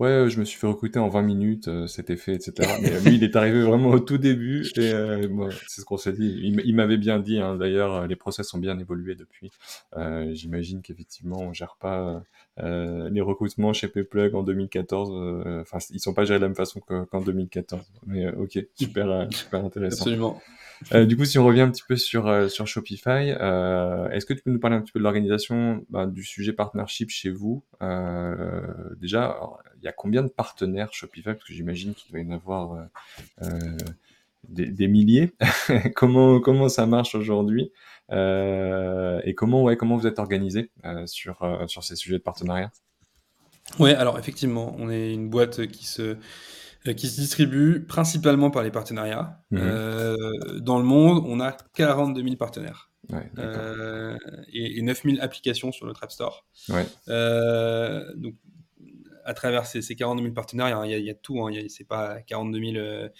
«Ouais, 0.00 0.26
je 0.28 0.40
me 0.40 0.44
suis 0.44 0.58
fait 0.58 0.66
recruter 0.66 0.98
en 0.98 1.08
20 1.08 1.22
minutes, 1.22 1.68
heu, 1.68 1.86
c'était 1.86 2.16
fait 2.16 2.34
et 2.34 2.40
cetera». 2.40 2.78
Mais 2.82 3.00
lui, 3.00 3.16
il 3.16 3.24
est 3.24 3.36
arrivé 3.36 3.62
vraiment 3.62 3.90
au 3.90 4.00
tout 4.00 4.18
début 4.18 4.66
et 4.76 5.26
moi, 5.28 5.50
c'est 5.68 5.80
ce 5.80 5.84
qu'on 5.86 5.96
s'est 5.96 6.12
dit. 6.12 6.40
Il 6.42 6.74
m'avait 6.74 6.96
bien 6.96 7.18
dit, 7.20 7.38
hein, 7.38 7.56
d'ailleurs, 7.56 8.06
les 8.06 8.16
process 8.16 8.52
ont 8.54 8.58
bien 8.58 8.78
évolué 8.78 9.14
depuis. 9.14 9.50
J'imagine 10.32 10.82
qu'effectivement 10.82 11.38
on 11.40 11.52
gère 11.52 11.76
pas, 11.80 12.22
les 12.58 13.20
recrutements 13.20 13.72
chez 13.72 13.88
Peplugue 13.88 14.34
en 14.34 14.42
2014, 14.42 15.10
heu, 15.12 15.60
enfin 15.60 15.78
ils 15.90 16.00
sont 16.00 16.14
pas 16.14 16.24
gérés 16.24 16.38
de 16.38 16.44
la 16.44 16.48
même 16.48 16.56
façon 16.56 16.80
que 16.80 17.04
qu'en 17.04 17.20
2014. 17.20 17.82
Mais 18.06 18.28
OK, 18.32 18.58
super, 18.74 19.28
super 19.32 19.64
intéressant. 19.64 20.04
Absolument. 20.04 20.40
Heu, 20.92 21.06
du 21.06 21.16
coup, 21.16 21.24
si 21.24 21.38
on 21.38 21.44
revient 21.46 21.62
un 21.62 21.70
petit 21.70 21.82
peu 21.86 21.96
sur, 21.96 22.28
heu, 22.28 22.48
sur 22.48 22.66
Shopify, 22.66 23.30
heu, 23.40 24.08
est-ce 24.12 24.26
que 24.26 24.34
tu 24.34 24.42
peux 24.42 24.50
nous 24.50 24.58
parler 24.60 24.76
un 24.76 24.80
petit 24.82 24.92
peu 24.92 24.98
de 24.98 25.04
l'organisation, 25.04 25.84
bah, 25.90 26.06
du 26.06 26.22
sujet 26.24 26.52
partnership 26.52 27.10
chez 27.10 27.30
vous? 27.30 27.64
Heu, 27.82 28.96
déjà, 29.00 29.38
il 29.78 29.84
y 29.84 29.88
a 29.88 29.92
combien 29.92 30.22
de 30.22 30.28
partenaires 30.28 30.92
Shopify? 30.92 31.24
Parce 31.32 31.44
que 31.44 31.52
j'imagine 31.54 31.94
qu'il 31.94 32.10
doit 32.12 32.20
y 32.20 32.26
en 32.26 32.32
avoir, 32.32 32.74
heu 32.74 32.84
heu, 33.42 33.76
des 34.48 34.66
des 34.66 34.88
milliers. 34.88 35.32
Comment 35.96 36.40
comment 36.40 36.68
ça 36.68 36.86
marche 36.86 37.14
aujourd'hui? 37.14 37.72
Et 38.12 39.34
comment, 39.36 39.62
ouais, 39.64 39.76
comment 39.76 39.96
vous 39.96 40.06
êtes 40.06 40.18
organisés, 40.18 40.70
heu, 40.84 41.06
sur, 41.06 41.38
sur 41.66 41.82
ces 41.82 41.96
sujets 41.96 42.18
de 42.18 42.22
partenariat? 42.22 42.70
Ouais, 43.78 43.94
alors 43.94 44.18
effectivement, 44.18 44.74
on 44.78 44.90
est 44.90 45.12
une 45.12 45.28
boîte 45.28 45.66
qui 45.66 45.86
se 45.86 46.16
qui 46.92 47.08
se 47.08 47.20
distribue 47.20 47.84
principalement 47.86 48.50
par 48.50 48.62
les 48.62 48.70
partenariats. 48.70 49.42
Mmh 49.50 49.58
mh. 49.58 49.60
Heu, 49.62 50.16
dans 50.60 50.78
le 50.78 50.84
monde, 50.84 51.24
on 51.26 51.40
a 51.40 51.52
42 51.74 52.22
000 52.22 52.36
partenaires, 52.36 52.90
Ouais, 53.12 53.30
heu, 53.38 54.16
et 54.52 54.78
et 54.78 54.82
9 54.82 55.04
000 55.04 55.20
applications 55.20 55.72
sur 55.72 55.86
notre 55.86 56.02
App 56.04 56.12
Store. 56.12 56.46
Ouais. 56.68 56.86
Donc 58.16 58.34
à 59.26 59.34
travers 59.34 59.66
ces 59.66 59.82
ces 59.82 59.96
42 59.96 60.22
000 60.22 60.34
partenaires, 60.34 60.84
il 60.84 60.90
y 60.90 60.94
a 60.94 60.98
y 60.98 61.04
y 61.10 61.14
tout, 61.22 61.40
hein. 61.46 61.52
C'est 61.68 61.86
pas 61.88 62.20
42 62.22 62.60
000, 62.60 62.76
heu 62.78 63.10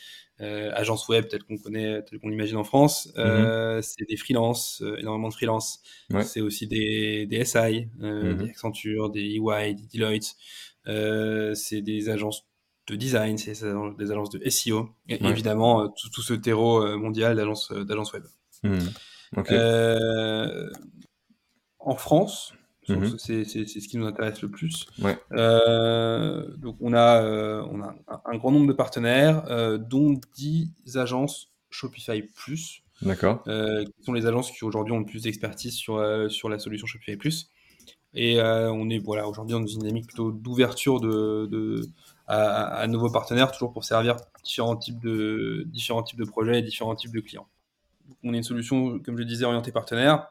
heu, 0.42 0.70
agences 0.76 1.08
web 1.08 1.28
telles 1.28 1.44
qu'on 1.44 1.58
connaît, 1.58 2.02
telles 2.04 2.20
qu'on 2.20 2.28
l'imagine 2.30 2.56
en 2.58 2.64
France. 2.64 3.12
Mmh 3.22 3.28
mh. 3.30 3.54
Heu, 3.58 3.80
c'est 3.82 4.06
des 4.08 4.16
freelances, 4.18 4.82
énormément 4.98 5.28
de 5.30 5.34
freelances. 5.34 5.80
Ouais. 6.10 6.24
C'est 6.24 6.40
aussi 6.42 6.66
des 6.68 7.26
des 7.26 7.44
SI, 7.44 7.88
Mmh 8.20 8.42
des. 8.42 8.50
Accenture, 8.50 9.10
des 9.10 9.22
EY, 9.36 9.74
des 9.74 9.86
Deloitte. 9.98 10.34
C'est 11.56 11.82
des 11.82 12.08
agences 12.10 12.46
de 12.86 12.96
design, 12.96 13.38
c'est 13.38 13.52
des 13.98 14.10
agences 14.10 14.30
de 14.30 14.40
SEO 14.48 14.90
et 15.08 15.22
Ouais. 15.22 15.30
évidemment, 15.30 15.84
heu, 15.84 15.88
tout 15.96 16.10
tout 16.10 16.22
ce 16.22 16.34
terreau, 16.34 16.82
heu, 16.84 16.96
mondial 16.96 17.36
d'agences, 17.36 17.72
d'agences 17.72 18.12
web. 18.12 18.24
Mmh. 18.62 18.78
Heu, 19.50 20.72
en 21.80 21.96
France, 21.96 22.52
Mmh 22.86 23.16
c'est 23.16 23.44
ce 23.46 23.88
qui 23.88 23.96
nous 23.96 24.06
intéresse 24.06 24.42
le 24.42 24.50
plus. 24.50 24.84
Ouais. 25.00 25.16
Donc 26.58 26.76
on 26.80 26.92
a, 26.92 27.62
on 27.62 27.80
a 27.80 27.94
un 28.08 28.20
un 28.26 28.36
grand 28.36 28.52
nombre 28.52 28.66
de 28.66 28.74
partenaires, 28.74 29.78
dont 29.80 30.20
10 30.36 30.70
agences 30.96 31.50
Shopify 31.70 32.20
Plus, 32.22 32.82
D'accord. 33.00 33.42
qui 33.44 34.04
sont 34.04 34.12
les 34.12 34.26
agences 34.26 34.50
qui 34.50 34.64
aujourd'hui 34.64 34.92
ont 34.92 34.98
le 34.98 35.06
plus 35.06 35.22
d'expertise 35.22 35.72
sur, 35.74 36.30
sur 36.30 36.50
la 36.50 36.58
solution 36.58 36.86
Shopify 36.86 37.16
Plus. 37.16 37.50
Et 38.12 38.38
on 38.40 38.90
est, 38.90 38.98
voilà, 38.98 39.26
aujourd'hui 39.26 39.54
dans 39.54 39.66
une 39.66 39.78
dynamique 39.80 40.06
plutôt 40.08 40.30
d'ouverture 40.30 41.00
de 41.00 41.48
de 41.50 41.88
à 42.28 42.86
nouveaux 42.86 43.10
partenaires, 43.10 43.52
toujours 43.52 43.72
pour 43.72 43.84
servir 43.84 44.16
différents 44.44 44.76
types 44.76 45.00
de 45.00 45.64
différents 45.66 46.02
types 46.02 46.18
de 46.18 46.24
projets 46.24 46.58
et 46.58 46.62
différents 46.62 46.94
types 46.96 47.12
de 47.14 47.20
clients. 47.20 47.48
On 48.24 48.34
est 48.34 48.38
une 48.38 48.42
solution, 48.44 48.98
comme 49.00 49.18
je 49.18 49.24
disais, 49.24 49.44
orientée 49.44 49.72
partenaire 49.72 50.28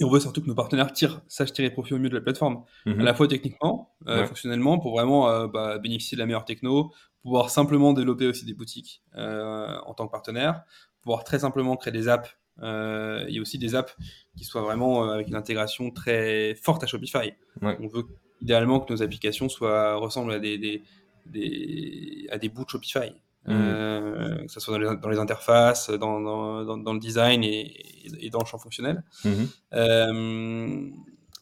et 0.00 0.04
on 0.04 0.10
veut 0.10 0.20
surtout 0.20 0.42
que 0.42 0.46
nos 0.46 0.54
partenaires 0.54 0.92
tirent 0.92 1.22
sachent 1.28 1.52
tirer 1.52 1.70
profit 1.70 1.94
au 1.94 1.98
mieux 1.98 2.08
de 2.08 2.14
la 2.14 2.20
plateforme. 2.20 2.64
Mmh 2.86 3.00
À 3.00 3.04
la 3.04 3.14
fois 3.14 3.28
techniquement, 3.28 3.94
Ouais. 4.06 4.26
fonctionnellement, 4.26 4.78
pour 4.78 4.92
vraiment, 4.92 5.28
heu, 5.30 5.48
bah, 5.48 5.78
bénéficier 5.78 6.16
de 6.16 6.20
la 6.20 6.26
meilleure 6.26 6.44
techno, 6.44 6.92
pouvoir 7.22 7.50
simplement 7.50 7.92
développer 7.92 8.26
aussi 8.28 8.44
des 8.46 8.54
boutiques, 8.54 9.02
heu, 9.16 9.66
en 9.86 9.94
tant 9.94 10.06
que 10.06 10.12
partenaire, 10.12 10.62
pouvoir 11.02 11.24
très 11.24 11.40
simplement 11.40 11.76
créer 11.76 11.92
des 11.92 12.08
apps, 12.08 12.30
heu, 12.62 13.24
et 13.28 13.40
aussi 13.40 13.58
des 13.58 13.74
apps 13.74 13.96
qui 14.36 14.44
soient 14.44 14.62
vraiment, 14.62 15.04
avec 15.10 15.28
une 15.28 15.36
intégration 15.36 15.90
très 15.90 16.54
forte 16.54 16.84
à 16.84 16.86
Shopify. 16.86 17.32
Ouais. 17.62 17.78
On 17.78 17.88
veut 17.88 18.04
idéalement 18.40 18.80
que 18.80 18.92
nos 18.92 19.02
applications 19.02 19.48
soient 19.48 19.96
ressemblent 19.96 20.32
à 20.32 20.38
des 20.38 20.58
des 20.58 20.84
des 21.30 22.26
à 22.30 22.38
des 22.38 22.48
bouts 22.48 22.64
de 22.64 22.70
Shopify, 22.70 23.12
Mmh 23.46 23.52
mh. 23.54 23.56
heu, 23.56 24.44
que 24.46 24.52
ça 24.52 24.60
soit 24.60 24.74
dans 24.74 24.80
les 24.80 24.88
in 24.88 24.94
dans 24.94 25.08
les 25.08 25.18
interfaces, 25.18 25.90
dans 25.90 26.20
dans 26.20 26.64
dans 26.64 26.76
dans 26.76 26.92
le 26.92 27.00
design 27.00 27.42
et 27.44 27.74
et 28.20 28.30
dans 28.30 28.40
le 28.40 28.46
champ 28.46 28.58
fonctionnel. 28.58 29.02
Mmh 29.24 29.30
mh. 29.30 29.46
Hem, 29.72 30.92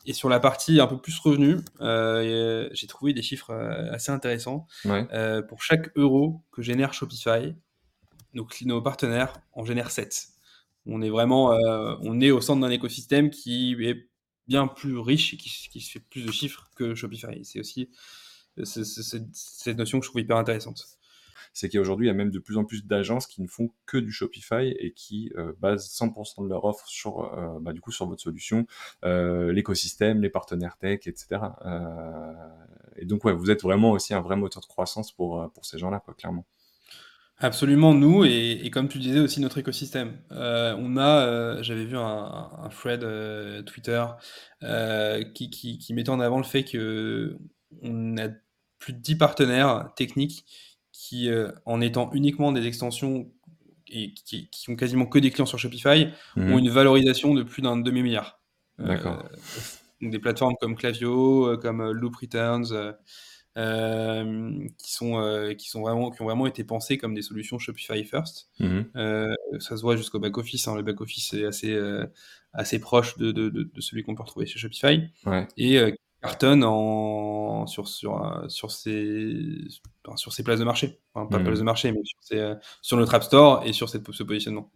et 0.08 0.12
sur 0.12 0.28
la 0.28 0.38
partie 0.38 0.78
un 0.80 0.86
peu 0.86 0.98
plus 0.98 1.18
revenu, 1.18 1.56
heu, 1.80 2.68
j'ai 2.72 2.86
trouvé 2.86 3.12
des 3.12 3.22
chiffres, 3.22 3.52
assez 3.90 4.12
intéressants. 4.12 4.66
Ouais. 4.84 5.06
Pour 5.48 5.62
chaque 5.62 5.90
euro 5.96 6.42
que 6.52 6.62
génère 6.62 6.92
Shopify, 6.94 7.56
nos 8.34 8.82
partenaires 8.82 9.32
en 9.52 9.64
génèrent 9.64 9.90
7. 9.90 10.28
On 10.86 11.02
est 11.02 11.10
vraiment, 11.10 11.50
on 12.02 12.20
est 12.20 12.30
au 12.30 12.40
centre 12.40 12.60
d'un 12.60 12.70
écosystème 12.70 13.30
qui 13.30 13.74
est 13.80 14.08
bien 14.46 14.68
plus 14.68 14.96
riche 14.98 15.34
et 15.34 15.36
qui 15.38 15.50
qui 15.72 15.80
se 15.80 15.90
fait 15.90 15.98
plus 16.08 16.24
de 16.24 16.30
chiffres 16.30 16.70
que 16.76 16.94
Shopify. 16.94 17.44
C'est 17.44 17.58
aussi, 17.58 17.90
c'est 18.64 18.84
cette 18.84 19.78
notion 19.78 20.00
que 20.00 20.06
je 20.06 20.10
trouve 20.10 20.20
hyper 20.22 20.36
intéressante. 20.36 20.86
C'est 21.54 21.70
qu'aujourd'hui, 21.70 22.06
il 22.06 22.08
y 22.08 22.12
a 22.12 22.14
même 22.14 22.30
de 22.30 22.38
plus 22.38 22.58
en 22.58 22.64
plus 22.64 22.84
d'agences 22.86 23.26
qui 23.26 23.42
ne 23.42 23.48
font 23.48 23.70
que 23.86 23.98
du 23.98 24.12
Shopify 24.12 24.74
et 24.78 24.92
qui, 24.94 25.32
heu, 25.36 25.56
basent 25.60 25.88
100 25.90 26.10
% 26.10 26.42
de 26.44 26.48
leur 26.48 26.64
offre 26.66 26.86
sur, 26.88 27.24
heu, 27.24 27.58
bah, 27.60 27.72
du 27.72 27.80
coup, 27.80 27.92
sur 27.92 28.06
votre 28.06 28.22
solution, 28.22 28.66
heu, 29.04 29.50
l'écosystème, 29.52 30.20
les 30.22 30.30
partenaires 30.30 30.76
tech 30.78 31.06
et 31.06 31.14
cetera. 31.16 31.58
Heu, 31.64 32.36
et 32.96 33.06
donc 33.06 33.24
ouais, 33.24 33.32
vous 33.32 33.50
êtes 33.50 33.62
vraiment 33.62 33.92
aussi 33.92 34.14
un 34.14 34.20
vrai 34.20 34.36
moteur 34.36 34.62
de 34.62 34.66
croissance 34.66 35.12
pour, 35.12 35.50
pour 35.54 35.64
ces 35.66 35.78
gens-là, 35.78 36.00
quoi, 36.00 36.14
clairement. 36.14 36.44
Absolument, 37.38 37.92
nous 37.92 38.24
et 38.24 38.60
et 38.64 38.70
comme 38.70 38.88
tu 38.88 38.98
disais 38.98 39.20
aussi 39.20 39.40
notre 39.40 39.58
écosystème. 39.58 40.16
On 40.30 40.96
a, 40.96 41.62
j'avais 41.62 41.84
vu 41.84 41.96
un 41.96 42.02
un 42.64 42.68
thread, 42.70 43.04
Twitter, 43.66 44.02
qui 45.34 45.50
qui 45.50 45.78
qui 45.78 45.94
mettait 45.94 46.08
en 46.10 46.20
avant 46.20 46.38
le 46.38 46.44
fait 46.44 46.64
qu'on 46.64 48.16
a 48.16 48.28
plus 48.78 48.92
de 48.92 48.98
10 48.98 49.16
partenaires 49.16 49.90
techniques 49.96 50.44
qui, 50.92 51.28
heu, 51.28 51.52
en 51.66 51.80
étant 51.80 52.10
uniquement 52.12 52.52
des 52.52 52.66
extensions 52.66 53.30
et 53.88 54.12
qui 54.14 54.48
qui 54.50 54.70
ont 54.70 54.76
quasiment 54.76 55.06
que 55.06 55.18
des 55.20 55.30
clients 55.30 55.46
sur 55.46 55.58
Shopify, 55.58 56.08
Mmh 56.36 56.52
ont 56.52 56.58
une 56.58 56.70
valorisation 56.70 57.34
de 57.34 57.42
plus 57.44 57.62
d'un 57.62 57.76
demi 57.78 58.02
milliard. 58.02 58.40
Heu, 58.80 58.86
D'accord. 58.86 59.24
des 60.02 60.18
plateformes 60.18 60.54
comme 60.60 60.76
Klaviyo, 60.76 61.52
heu, 61.52 61.56
comme, 61.58 61.90
Loop 61.92 62.16
Returns, 62.16 62.94
qui 63.56 64.92
sont, 64.92 65.54
qui 65.58 65.68
sont 65.70 65.82
vraiment 65.82 66.10
qui 66.10 66.22
ont 66.22 66.26
vraiment 66.26 66.46
été 66.46 66.64
pensées 66.64 66.98
comme 66.98 67.14
des 67.14 67.22
solutions 67.22 67.58
Shopify 67.58 68.04
First. 68.04 68.50
Mmh 68.60 68.66
mh. 68.66 68.84
Heu, 68.98 69.36
ça 69.60 69.76
se 69.76 69.82
voit 69.82 69.96
jusqu'au 69.96 70.18
back 70.20 70.36
office, 70.38 70.68
hein. 70.68 70.76
Le 70.76 70.82
back 70.82 71.00
office 71.00 71.32
est 71.34 71.46
assez, 71.46 71.78
assez 72.52 72.78
proche 72.80 73.16
de 73.18 73.32
de 73.32 73.48
de 73.50 73.62
de 73.64 73.80
celui 73.80 74.02
qu'on 74.04 74.14
peut 74.14 74.22
retrouver 74.24 74.46
chez 74.46 74.58
Shopify 74.58 75.02
Ouais. 75.26 75.46
et 75.56 75.78
cartonne 76.26 76.64
en 76.64 77.66
sur 77.66 77.88
sur, 77.88 78.44
sur 78.48 80.32
ces 80.32 80.42
places 80.44 80.58
de 80.60 80.64
marché. 80.64 81.00
Enfin 81.14 81.26
pas 81.28 81.38
Mmh 81.38 81.44
places 81.44 81.58
de 81.58 81.64
marché, 81.64 81.92
mais 81.92 82.04
sur 82.04 82.18
ces, 82.22 82.36
heu, 82.38 82.56
sur 82.82 82.96
notre 82.96 83.14
App 83.14 83.22
Store 83.24 83.62
et 83.64 83.72
sur 83.72 83.88
cette 83.88 84.10
ce 84.12 84.22
positionnement. 84.22 84.70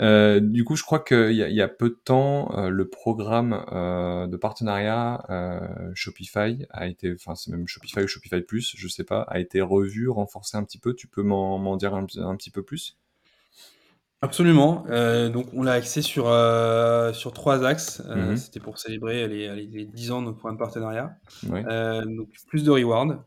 Euh, 0.00 0.40
du 0.40 0.64
coup, 0.64 0.74
je 0.76 0.82
crois 0.84 1.00
qu'il 1.00 1.32
y 1.32 1.36
y 1.54 1.60
a 1.60 1.68
peu 1.68 1.90
de 1.90 1.98
temps, 2.02 2.50
euh, 2.58 2.70
le 2.70 2.88
programme 2.88 3.64
euh, 3.72 4.26
de 4.26 4.36
partenariat 4.38 5.24
euh, 5.30 5.90
Shopify 5.94 6.64
a 6.70 6.86
été, 6.86 7.12
enfin 7.14 7.34
c'est 7.34 7.50
même 7.50 7.68
Shopify 7.68 8.00
ou 8.02 8.06
Shopify 8.08 8.40
Plus, 8.40 8.74
je 8.76 8.88
sais 8.88 9.04
pas, 9.04 9.22
a 9.28 9.38
été 9.38 9.60
revu, 9.60 10.08
renforcé 10.08 10.56
un 10.56 10.64
petit 10.64 10.78
peu. 10.78 10.94
Tu 10.94 11.08
peux 11.08 11.22
m'en 11.22 11.58
m'en 11.58 11.76
dire 11.76 11.94
un, 11.94 12.06
un 12.16 12.36
petit 12.36 12.50
peu 12.50 12.62
plus? 12.62 12.96
Absolument. 14.22 14.84
Euh, 14.88 15.28
donc, 15.28 15.46
on 15.52 15.62
l'a 15.64 15.72
axé 15.72 16.00
sur, 16.00 16.28
euh, 16.28 17.12
sur 17.12 17.32
trois 17.32 17.64
axes. 17.64 18.00
Euh, 18.06 18.30
Mhm. 18.30 18.36
C'était 18.36 18.60
pour 18.60 18.78
célébrer 18.78 19.26
les, 19.26 19.54
les, 19.54 19.66
les 19.66 19.84
10 19.84 20.12
ans 20.12 20.20
de 20.20 20.26
notre 20.26 20.38
programme 20.38 20.56
de 20.56 20.62
partenariat. 20.62 21.16
Ouais. 21.48 21.64
Euh, 21.66 22.04
donc, 22.04 22.28
plus 22.46 22.62
de 22.62 22.70
reward 22.70 23.18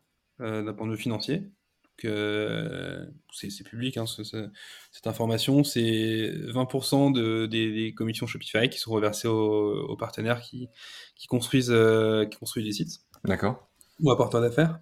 euh, 0.42 0.64
d'un 0.64 0.74
point 0.74 0.88
de 0.88 0.92
vue 0.94 0.98
financier. 0.98 1.40
Donc, 1.40 2.06
euh, 2.06 3.06
c'est 3.34 3.50
c'est 3.50 3.64
public, 3.66 3.98
hein, 3.98 4.06
ce- 4.06 4.24
ce- 4.24 4.50
cette 4.92 5.08
information. 5.08 5.64
C'est 5.66 6.32
20% 6.48 7.12
de, 7.12 7.46
des, 7.46 7.72
des 7.74 7.94
commissions 7.94 8.26
Shopify 8.28 8.70
qui 8.70 8.80
sont 8.80 8.92
reversées 8.92 9.28
aux, 9.28 9.82
aux 9.90 9.98
partenaires 9.98 10.40
qui, 10.42 10.70
qui, 11.18 11.28
construisent, 11.28 11.72
euh, 11.72 12.26
qui 12.26 12.38
construisent 12.38 12.66
des 12.66 12.72
sites 12.74 13.02
D'accord. 13.26 13.68
ou 14.02 14.12
apporteurs 14.12 14.42
d'affaires. 14.42 14.80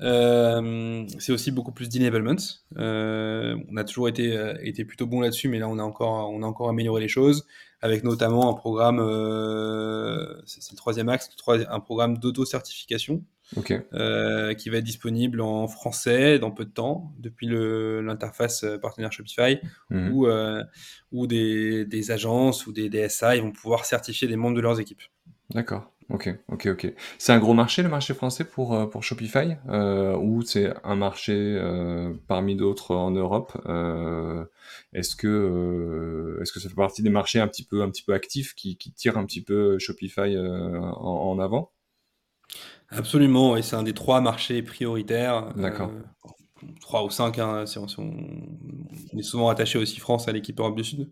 Euh, 0.00 1.04
c'est 1.18 1.32
aussi 1.32 1.50
beaucoup 1.52 1.72
plus 1.72 1.88
d'enablement. 1.88 2.36
Euh, 2.78 3.56
on 3.70 3.76
a 3.76 3.84
toujours 3.84 4.08
été, 4.08 4.36
euh, 4.36 4.54
été 4.62 4.84
plutôt 4.84 5.06
bon 5.06 5.20
là-dessus, 5.20 5.48
mais 5.48 5.58
là 5.58 5.68
on 5.68 5.78
a 5.78 5.82
encore, 5.82 6.30
on 6.30 6.42
a 6.42 6.46
encore 6.46 6.68
amélioré 6.68 7.00
les 7.00 7.08
choses, 7.08 7.46
avec 7.80 8.02
notamment 8.04 8.50
un 8.50 8.54
programme, 8.54 8.98
c'est 10.46 10.70
le 10.72 10.76
troisième 10.76 11.08
axe, 11.08 11.30
un 11.68 11.80
programme 11.80 12.18
d'auto-certification 12.18 13.22
Ok. 13.56 13.74
euh, 13.92 14.54
qui 14.54 14.70
va 14.70 14.78
être 14.78 14.84
disponible 14.84 15.40
en 15.40 15.68
français 15.68 16.38
dans 16.38 16.50
peu 16.50 16.64
de 16.64 16.70
temps, 16.70 17.12
depuis 17.18 17.46
l'interface 17.48 18.64
partenaire 18.80 19.12
Shopify, 19.12 19.58
Mhm. 19.90 20.12
où, 20.12 20.26
où 21.12 21.26
des, 21.26 21.84
des 21.84 22.10
agences 22.10 22.66
ou 22.66 22.72
des 22.72 22.88
DSA 22.88 23.36
ils 23.36 23.42
vont 23.42 23.52
pouvoir 23.52 23.84
certifier 23.84 24.26
des 24.28 24.36
membres 24.36 24.56
de 24.56 24.60
leurs 24.62 24.80
équipes. 24.80 25.02
D'accord. 25.50 25.92
Ok, 26.12 26.28
ok, 26.48 26.66
ok. 26.66 26.94
C'est 27.18 27.32
un 27.32 27.38
gros 27.38 27.54
marché, 27.54 27.82
le 27.82 27.88
marché 27.88 28.12
français 28.12 28.44
pour, 28.44 28.74
euh, 28.74 28.86
pour 28.86 29.02
Shopify, 29.02 29.56
euh, 29.70 30.14
ou 30.18 30.42
c'est 30.42 30.70
un 30.84 30.94
marché 30.94 31.32
euh, 31.34 32.12
parmi 32.28 32.54
d'autres 32.54 32.94
en 32.94 33.10
Europe 33.10 33.58
euh, 33.64 34.44
Est-ce 34.92 35.16
que, 35.16 35.26
euh, 35.26 36.42
est-ce 36.42 36.52
que 36.52 36.60
ça 36.60 36.68
fait 36.68 36.74
partie 36.74 37.02
des 37.02 37.08
marchés 37.08 37.40
un 37.40 37.48
petit 37.48 37.64
peu, 37.64 37.80
un 37.82 37.88
petit 37.88 38.02
peu 38.02 38.12
actifs 38.12 38.54
qui, 38.54 38.76
qui 38.76 38.92
tirent 38.92 39.16
un 39.16 39.24
petit 39.24 39.42
peu 39.42 39.78
Shopify 39.78 40.36
euh, 40.36 40.78
en, 40.80 41.30
en 41.30 41.38
avant? 41.38 41.72
Absolument, 42.90 43.56
et 43.56 43.62
c'est 43.62 43.76
un 43.76 43.82
des 43.82 43.94
trois 43.94 44.20
marchés 44.20 44.62
prioritaires. 44.62 45.54
D'accord. 45.54 45.90
euh, 45.90 46.02
trois 46.80 47.04
ou 47.04 47.10
cinq, 47.10 47.38
hein, 47.38 47.66
si 47.66 47.78
on, 47.78 47.86
est 49.16 49.22
souvent 49.22 49.48
attaché 49.48 49.78
aussi 49.78 49.98
France 49.98 50.28
à 50.28 50.32
l'équipe 50.32 50.58
Europe 50.58 50.76
du 50.76 50.84
Sud. 50.84 51.10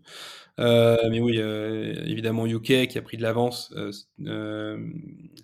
Euh, 0.59 0.97
mais 1.09 1.19
oui, 1.19 1.37
euh, 1.37 1.93
évidemment 2.05 2.45
UK 2.45 2.87
qui 2.87 2.97
a 2.97 3.01
pris 3.01 3.17
de 3.17 3.23
l'avance, 3.23 3.73
euh, 3.75 3.91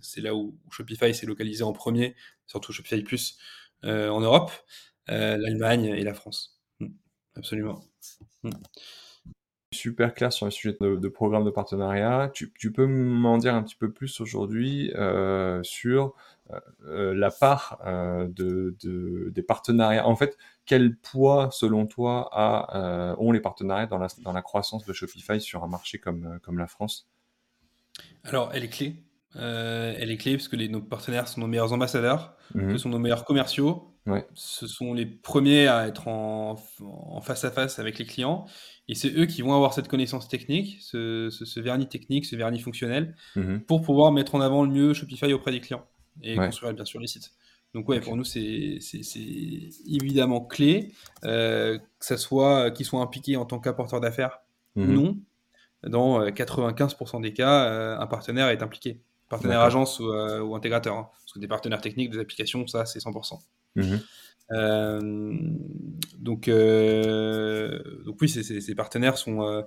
c'est- 0.02 0.22
là 0.22 0.36
où 0.36 0.58
Shopify 0.72 1.14
s'est 1.14 1.26
localisé 1.26 1.64
en 1.64 1.74
premier, 1.74 2.16
surtout 2.46 2.74
Shopify 2.74 3.02
Plus 3.02 3.38
en 3.84 4.20
Europe, 4.22 4.52
l'Allemagne 5.08 5.86
et 5.86 6.04
la 6.04 6.14
France. 6.14 6.60
Mm, 6.80 6.88
absolument. 7.36 7.82
Mm. 8.44 8.52
super 9.74 10.14
clair 10.14 10.32
sur 10.32 10.46
le 10.46 10.52
sujet 10.52 10.76
de, 10.80 11.08
programme 11.10 11.44
de 11.44 11.52
partenariat. 11.52 12.32
Tu, 12.34 12.72
peux 12.72 12.88
m'en 12.88 13.38
dire 13.38 13.54
un 13.54 13.64
petit 13.64 13.76
peu 13.76 13.92
plus 13.92 14.22
aujourd'hui 14.22 14.92
sur 15.64 16.16
la 16.84 17.32
part 17.32 17.80
euh, 17.86 18.28
de, 18.30 18.76
de- 18.84 19.30
des 19.34 19.42
partenariats. 19.44 20.08
En 20.08 20.16
fait, 20.16 20.38
quel 20.66 20.96
poids, 20.96 21.50
selon 21.52 21.86
toi, 21.86 22.30
a, 22.32 22.78
euh, 22.78 23.16
ont 23.20 23.32
les 23.32 23.40
partenariats 23.40 23.88
dans 23.88 23.98
la, 23.98 24.08
dans 24.24 24.34
la 24.34 24.42
croissance 24.42 24.86
de 24.86 24.94
Shopify 24.94 25.40
sur 25.42 25.64
un 25.64 25.68
marché 25.68 25.98
comme, 26.00 26.26
euh, 26.26 26.40
comme 26.40 26.58
la 26.58 26.68
France? 26.68 27.08
Alors, 28.24 28.52
elle 28.54 28.64
est 28.64 28.70
clé. 28.70 29.04
Euh, 29.36 29.94
elle 29.98 30.10
est 30.10 30.18
clé 30.18 30.36
parce 30.38 30.48
que 30.48 30.56
les, 30.56 30.70
nos 30.70 30.82
partenaires 30.82 31.28
sont 31.28 31.42
nos 31.42 31.48
meilleurs 31.48 31.74
ambassadeurs, 31.74 32.36
Mhm. 32.56 32.72
ce 32.72 32.78
sont 32.78 32.90
nos 32.90 33.00
meilleurs 33.00 33.26
commerciaux, 33.26 33.94
Ouais, 34.08 34.26
ce 34.36 34.68
sont 34.68 34.94
les 34.94 35.06
premiers 35.06 35.68
à 35.68 35.86
être 35.86 36.08
en, 36.08 36.56
en 36.80 37.20
face 37.20 37.44
à 37.44 37.52
face 37.52 37.78
avec 37.78 38.00
les 38.00 38.06
clients, 38.06 38.46
et 38.88 38.96
c'est 38.96 39.14
eux 39.18 39.26
qui 39.26 39.42
vont 39.42 39.54
avoir 39.54 39.74
cette 39.74 39.90
connaissance 39.90 40.30
technique, 40.30 40.78
ce, 40.80 41.28
ce- 41.30 41.44
ce 41.44 41.60
vernis 41.60 41.90
technique, 41.90 42.26
ce 42.26 42.38
vernis 42.38 42.60
fonctionnel, 42.62 43.16
Mhm. 43.36 43.60
pour 43.66 43.82
pouvoir 43.82 44.14
mettre 44.14 44.34
en 44.36 44.40
avant 44.40 44.64
le 44.64 44.72
mieux 44.72 44.94
Shopify 44.94 45.34
auprès 45.34 45.52
des 45.52 45.60
clients 45.60 45.86
et 46.24 46.38
Ouais. 46.38 46.46
construire 46.46 46.74
bien 46.74 46.86
sûr 46.86 47.00
les 47.00 47.08
sites. 47.08 47.32
Donc 47.74 47.88
ouais, 47.90 48.00
pour 48.00 48.16
nous 48.16 48.24
c'est 48.24 48.78
c'est- 48.82 49.04
c'est 49.04 49.20
évidemment 49.86 50.42
clé 50.42 50.94
euh, 51.26 51.78
que 51.78 52.06
ça 52.06 52.18
soit 52.18 52.72
qu'ils 52.72 52.86
soient 52.86 53.02
impliqués 53.02 53.36
en 53.38 53.46
tant 53.46 53.60
qu'apporteur 53.60 54.00
d'affaires 54.02 54.40
ou 54.76 54.82
Mhm. 54.82 54.94
non. 54.94 55.18
Dans 55.84 56.22
euh, 56.22 56.30
95% 56.32 57.20
des 57.20 57.34
cas, 57.34 57.66
euh, 57.66 57.98
un 58.00 58.08
partenaire 58.08 58.50
est 58.50 58.64
impliqué. 58.64 59.00
Partenaire 59.30 59.60
agence 59.62 60.00
ou, 60.00 60.08
euh, 60.12 60.40
ou 60.42 60.56
intégrateur. 60.56 60.96
hein. 60.96 61.10
Parce 61.24 61.34
que 61.34 61.40
des 61.40 61.48
partenaires 61.48 61.82
techniques, 61.82 62.10
des 62.12 62.20
applications, 62.20 62.66
ça 62.68 62.86
c'est 62.86 63.00
100%. 63.00 63.40
Mhm. 63.76 64.00
Euh, 64.52 65.02
donc, 66.18 66.48
euh, 66.48 67.80
donc 68.06 68.18
oui, 68.22 68.30
ces, 68.30 68.44
ces- 68.44 68.62
ces 68.62 68.76
partenaires 68.76 69.18
sont, 69.18 69.44
euh, 69.44 69.62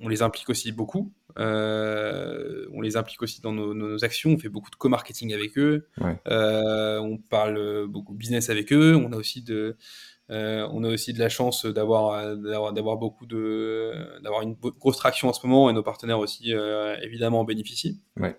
on 0.00 0.08
les 0.08 0.22
implique 0.22 0.50
aussi 0.50 0.72
beaucoup. 0.72 1.12
Euh, 1.38 2.66
on 2.72 2.80
les 2.80 2.96
implique 2.96 3.22
aussi 3.22 3.40
dans 3.40 3.52
nos, 3.52 3.74
nos 3.74 4.04
actions. 4.04 4.30
On 4.30 4.38
fait 4.38 4.48
beaucoup 4.48 4.70
de 4.70 4.76
co-marketing 4.76 5.32
avec 5.32 5.56
eux. 5.58 5.88
Ouais. 6.00 6.20
Euh, 6.28 6.98
on 6.98 7.18
parle 7.18 7.86
beaucoup 7.86 8.14
business 8.14 8.50
avec 8.50 8.72
eux. 8.72 8.96
On 8.96 9.12
a 9.12 9.16
aussi 9.16 9.42
de, 9.42 9.76
euh, 10.30 10.68
on 10.72 10.84
a 10.84 10.90
aussi 10.90 11.12
de 11.12 11.18
la 11.18 11.28
chance 11.28 11.64
d'avoir 11.66 12.36
d'avoir 12.36 12.96
beaucoup 12.96 13.26
de 13.26 13.92
d'avoir 14.22 14.42
une 14.42 14.54
grosse 14.54 14.96
traction 14.98 15.28
en 15.28 15.32
ce 15.32 15.46
moment 15.46 15.70
et 15.70 15.72
nos 15.72 15.82
partenaires 15.82 16.18
aussi 16.18 16.52
évidemment 17.02 17.40
en 17.40 17.44
bénéficient. 17.44 18.00
Ouais. 18.18 18.38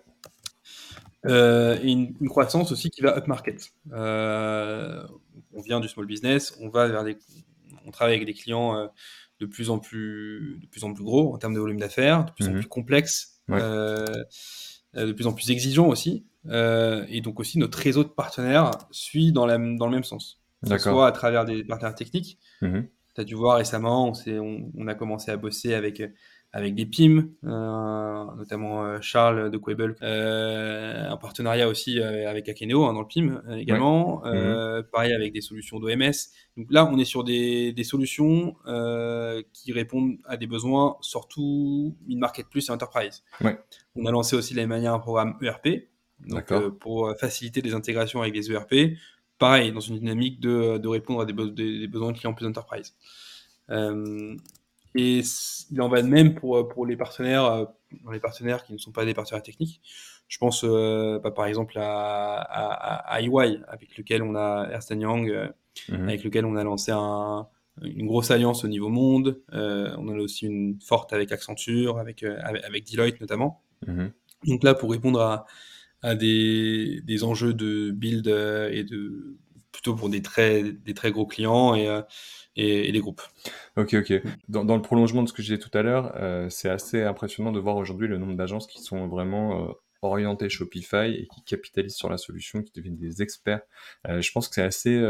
Et 1.26 1.90
une, 1.90 2.14
une 2.20 2.28
croissance 2.28 2.70
aussi 2.70 2.90
qui 2.90 3.00
va 3.00 3.16
upmarket. 3.16 3.72
Euh, 3.92 5.06
on 5.54 5.62
vient 5.62 5.80
du 5.80 5.88
small 5.88 6.06
business, 6.06 6.56
on 6.60 6.68
va 6.68 6.86
vers 6.86 7.02
des, 7.02 7.16
on 7.86 7.90
travaille 7.90 8.14
avec 8.14 8.26
des 8.26 8.34
clients 8.34 8.90
de 9.44 9.50
plus 9.50 9.70
en 9.70 9.78
plus, 9.78 10.58
de 10.60 10.66
plus 10.66 10.84
en 10.84 10.92
plus 10.94 11.04
gros 11.04 11.34
en 11.34 11.38
termes 11.38 11.54
de 11.54 11.60
volume 11.60 11.78
d'affaires, 11.78 12.24
de 12.24 12.30
plus 12.32 12.46
en 12.46 12.52
Mhm. 12.52 12.58
plus 12.60 12.68
complexes, 12.68 13.40
Ouais. 13.48 13.58
euh, 13.60 14.04
euh, 14.96 15.06
de 15.06 15.12
plus 15.12 15.26
en 15.26 15.32
plus 15.32 15.50
exigeants 15.50 15.88
aussi. 15.88 16.24
Euh, 16.48 17.04
et 17.08 17.20
donc 17.20 17.40
aussi 17.40 17.58
notre 17.58 17.78
réseau 17.78 18.04
de 18.04 18.08
partenaires 18.08 18.70
suit 18.90 19.32
dans, 19.32 19.46
la, 19.46 19.56
dans 19.58 19.86
le 19.86 19.92
même 19.92 20.04
sens. 20.04 20.40
Que 20.62 20.68
ce 20.68 20.74
D'accord. 20.74 20.92
soit 20.94 21.06
à 21.06 21.12
travers 21.12 21.44
des 21.44 21.64
partenaires 21.64 21.94
techniques. 21.94 22.38
Mhm. 22.62 22.86
Tu 23.14 23.20
as 23.20 23.24
dû 23.24 23.34
voir 23.34 23.58
récemment, 23.58 24.12
on, 24.26 24.70
on 24.76 24.86
a 24.88 24.94
commencé 24.94 25.30
à 25.30 25.36
bosser 25.36 25.74
avec, 25.74 26.02
avec 26.56 26.76
des 26.76 26.86
PIM, 26.86 27.30
euh, 27.42 28.24
notamment 28.36 28.84
euh, 28.84 28.98
Charles 29.00 29.50
de 29.50 29.58
Quable, 29.58 29.96
euh, 30.02 31.10
un 31.10 31.16
partenariat 31.16 31.68
aussi 31.68 32.00
avec 32.00 32.48
Akeneo 32.48 32.84
hein, 32.84 32.92
dans 32.92 33.00
le 33.00 33.08
PIM 33.08 33.42
également, 33.58 34.24
euh, 34.24 34.82
pareil 34.84 35.12
avec 35.12 35.32
des 35.32 35.40
solutions 35.40 35.80
d'OMS. 35.80 36.12
Donc 36.56 36.66
là, 36.70 36.88
on 36.90 36.96
est 36.98 37.04
sur 37.04 37.24
des, 37.24 37.72
des 37.72 37.82
solutions 37.82 38.54
qui 39.52 39.72
répondent 39.72 40.16
à 40.26 40.36
des 40.36 40.46
besoins, 40.46 40.96
surtout 41.00 41.96
mid-market 42.06 42.46
plus 42.48 42.68
et 42.68 42.72
enterprise. 42.72 43.24
Ouais. 43.40 43.58
On 43.96 44.06
a 44.06 44.12
lancé 44.12 44.36
aussi 44.36 44.52
de 44.54 44.58
la 44.58 44.62
même 44.62 44.70
manière 44.76 44.94
un 44.94 45.00
programme 45.00 45.36
ERP, 45.42 45.88
donc 46.28 46.52
euh, 46.60 46.70
pour 46.70 47.12
faciliter 47.18 47.62
les 47.62 47.74
intégrations 47.74 48.22
avec 48.22 48.32
des 48.32 48.52
ERP. 48.52 48.96
Pareil, 49.38 49.72
dans 49.72 49.80
une 49.80 49.98
dynamique 49.98 50.38
de, 50.38 50.78
de 50.78 50.86
répondre 50.88 51.20
à 51.22 51.24
des, 51.24 51.32
be- 51.32 51.52
des- 51.52 51.80
des 51.80 51.88
besoins 51.88 52.12
de 52.12 52.16
clients 52.18 52.32
plus 52.32 52.46
enterprise. 52.46 52.94
Euh, 53.70 54.36
et 54.94 55.22
il 55.70 55.80
en 55.82 55.88
va 55.88 56.02
de 56.02 56.08
même 56.08 56.34
pour, 56.34 56.68
pour 56.68 56.86
les 56.86 56.96
partenaires, 56.96 57.44
euh, 57.44 57.64
les 58.12 58.20
partenaires 58.20 58.64
qui 58.64 58.72
ne 58.72 58.78
sont 58.78 58.92
pas 58.92 59.04
des 59.04 59.14
partenaires 59.14 59.42
techniques. 59.42 59.80
Je 60.28 60.38
pense 60.38 60.64
euh, 60.64 61.18
bah, 61.18 61.30
par 61.30 61.46
exemple 61.46 61.76
à, 61.78 62.36
à, 62.38 63.14
à 63.14 63.20
EY, 63.20 63.60
avec 63.68 63.96
lequel 63.98 64.22
on 64.22 64.34
a 64.36 64.68
Ernst 64.70 64.90
Young, 64.90 65.28
euh, 65.30 65.48
Mhm. 65.88 66.08
avec 66.08 66.22
lequel 66.22 66.44
on 66.46 66.54
a 66.54 66.62
lancé 66.62 66.92
un- 66.94 67.48
une 67.82 68.06
grosse 68.06 68.30
alliance 68.30 68.64
au 68.64 68.68
niveau 68.68 68.88
monde. 68.88 69.40
Euh, 69.52 69.92
on 69.98 70.06
en 70.08 70.12
a 70.14 70.20
aussi 70.20 70.46
une 70.46 70.78
forte 70.80 71.12
avec 71.12 71.32
Accenture, 71.32 71.98
avec, 71.98 72.22
euh, 72.22 72.38
avec, 72.44 72.62
avec 72.64 72.88
Deloitte 72.90 73.20
notamment. 73.20 73.62
Mhm. 73.86 74.12
Donc 74.46 74.62
là, 74.62 74.74
pour 74.74 74.92
répondre 74.92 75.20
à, 75.20 75.46
à 76.02 76.14
des, 76.14 77.00
des 77.02 77.24
enjeux 77.24 77.54
de 77.54 77.90
build 77.90 78.28
euh, 78.28 78.70
et 78.70 78.84
de 78.84 79.36
plutôt 79.72 79.96
pour 79.96 80.08
des 80.08 80.22
très, 80.22 80.62
des 80.62 80.94
très 80.94 81.10
gros 81.10 81.26
clients 81.26 81.74
et, 81.74 81.88
euh, 81.88 82.02
et, 82.56 82.92
des 82.92 83.00
groupes. 83.00 83.22
Ok, 83.76 83.94
ok. 83.94 84.22
Dans, 84.48 84.76
le 84.76 84.82
prolongement 84.82 85.22
de 85.22 85.28
ce 85.28 85.32
que 85.32 85.42
je 85.42 85.54
disais 85.54 85.58
tout 85.58 85.76
à 85.76 85.82
l'heure, 85.82 86.12
euh, 86.16 86.48
c'est 86.50 86.68
assez 86.68 87.02
impressionnant 87.02 87.52
de 87.52 87.60
voir 87.60 87.76
aujourd'hui 87.76 88.08
le 88.08 88.18
nombre 88.18 88.34
d'agences 88.34 88.66
qui 88.66 88.82
sont 88.82 89.08
vraiment 89.08 89.68
euh, 89.68 89.72
orientées 90.02 90.48
Shopify 90.48 91.12
et 91.12 91.26
qui 91.26 91.42
capitalisent 91.42 91.96
sur 91.96 92.10
la 92.10 92.18
solution, 92.18 92.62
qui 92.62 92.72
deviennent 92.72 92.96
des 92.96 93.22
experts. 93.22 93.62
Euh, 94.08 94.20
je 94.20 94.30
pense 94.32 94.48
que 94.48 94.54
c'est 94.54 94.62
assez 94.62 95.02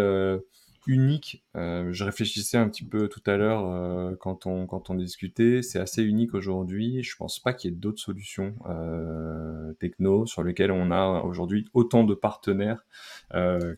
unique. 0.86 1.42
Je 1.55 2.05
réfléchissais 2.05 2.59
un 2.59 2.68
petit 2.68 2.84
peu 2.84 3.09
tout 3.09 3.22
à 3.26 3.36
l'heure 3.36 4.18
quand 4.18 4.47
on 4.47 4.66
quand 4.66 4.90
on 4.90 4.95
discutait. 4.95 5.62
C'est 5.62 5.78
assez 5.78 6.03
unique 6.03 6.34
aujourd'hui. 6.34 7.03
Je 7.03 7.16
pense 7.16 7.40
pas 7.40 7.55
qu'il 7.55 7.70
y 7.70 7.74
ait 7.74 7.76
d'autres 7.76 8.03
solutions 8.03 8.55
techno 9.80 10.26
sur 10.26 10.42
lesquelles 10.42 10.70
on 10.70 10.90
a 10.90 11.22
aujourd'hui 11.22 11.66
autant 11.72 12.05
de 12.05 12.14
partenaires 12.14 12.84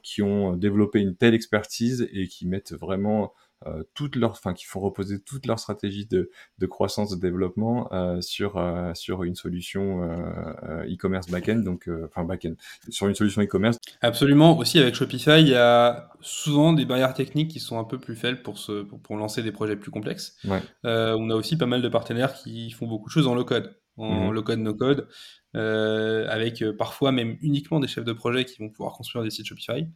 qui 0.02 0.22
ont 0.22 0.56
développé 0.56 0.98
une 0.98 1.14
telle 1.14 1.34
expertise 1.34 2.08
et 2.12 2.26
qui 2.26 2.46
mettent 2.48 2.72
vraiment 2.72 3.32
euh, 3.66 3.82
toute 3.94 4.16
leur, 4.16 4.32
enfin, 4.32 4.52
qui 4.52 4.66
font 4.66 4.80
reposer 4.80 5.20
toute 5.20 5.46
leur 5.46 5.59
stratégie 5.59 6.07
de, 6.07 6.30
de 6.59 6.66
croissance, 6.66 7.11
de 7.11 7.20
développement 7.20 7.88
euh, 7.92 8.20
sur 8.20 8.59
euh, 8.59 8.92
sur 8.94 9.22
une 9.22 9.34
solution 9.34 10.02
euh, 10.02 10.84
e-commerce 10.84 11.30
backend, 11.30 11.62
donc 11.64 11.88
enfin 12.04 12.24
backend, 12.24 12.57
sur 12.90 13.09
une 13.09 13.14
solution 13.14 13.42
e-commerce. 13.42 13.78
Absolument. 14.02 14.59
Aussi 14.59 14.78
avec 14.78 14.94
Shopify, 14.94 15.40
il 15.40 15.48
y 15.48 15.54
a 15.54 16.11
souvent 16.20 16.74
des 16.74 16.84
barrières 16.84 17.14
techniques 17.14 17.50
qui 17.50 17.61
sont 17.61 17.78
un 17.78 17.84
peu 17.84 17.98
plus 17.98 18.16
faibles 18.16 18.42
pour 18.42 18.59
se 18.59 18.82
pour, 18.82 19.00
pour 19.00 19.16
lancer 19.16 19.42
des 19.42 19.52
projets 19.52 19.76
plus 19.76 19.90
complexes. 19.90 20.36
Ouais. 20.44 20.61
on 20.84 21.30
a 21.30 21.34
aussi 21.34 21.57
pas 21.57 21.66
mal 21.66 21.82
de 21.82 21.88
partenaires 21.88 22.34
qui 22.34 22.70
font 22.70 22.86
beaucoup 22.86 23.07
de 23.07 23.12
choses 23.12 23.26
en 23.26 23.34
low 23.34 23.44
code 23.44 23.74
en 23.97 24.30
low 24.30 24.42
code, 24.42 24.59
no 24.59 24.74
code, 24.74 25.09
euh, 25.57 26.26
avec 26.28 26.61
euh, 26.61 26.76
parfois 26.76 27.12
même 27.12 27.38
uniquement 27.40 27.80
des 27.80 27.88
chefs 27.88 28.05
de 28.05 28.12
projet 28.12 28.44
qui 28.44 28.59
vont 28.59 28.68
pouvoir 28.68 28.92
construire 28.92 29.24
des 29.24 29.30
sites 29.30 29.47
Shopify, 29.47 29.86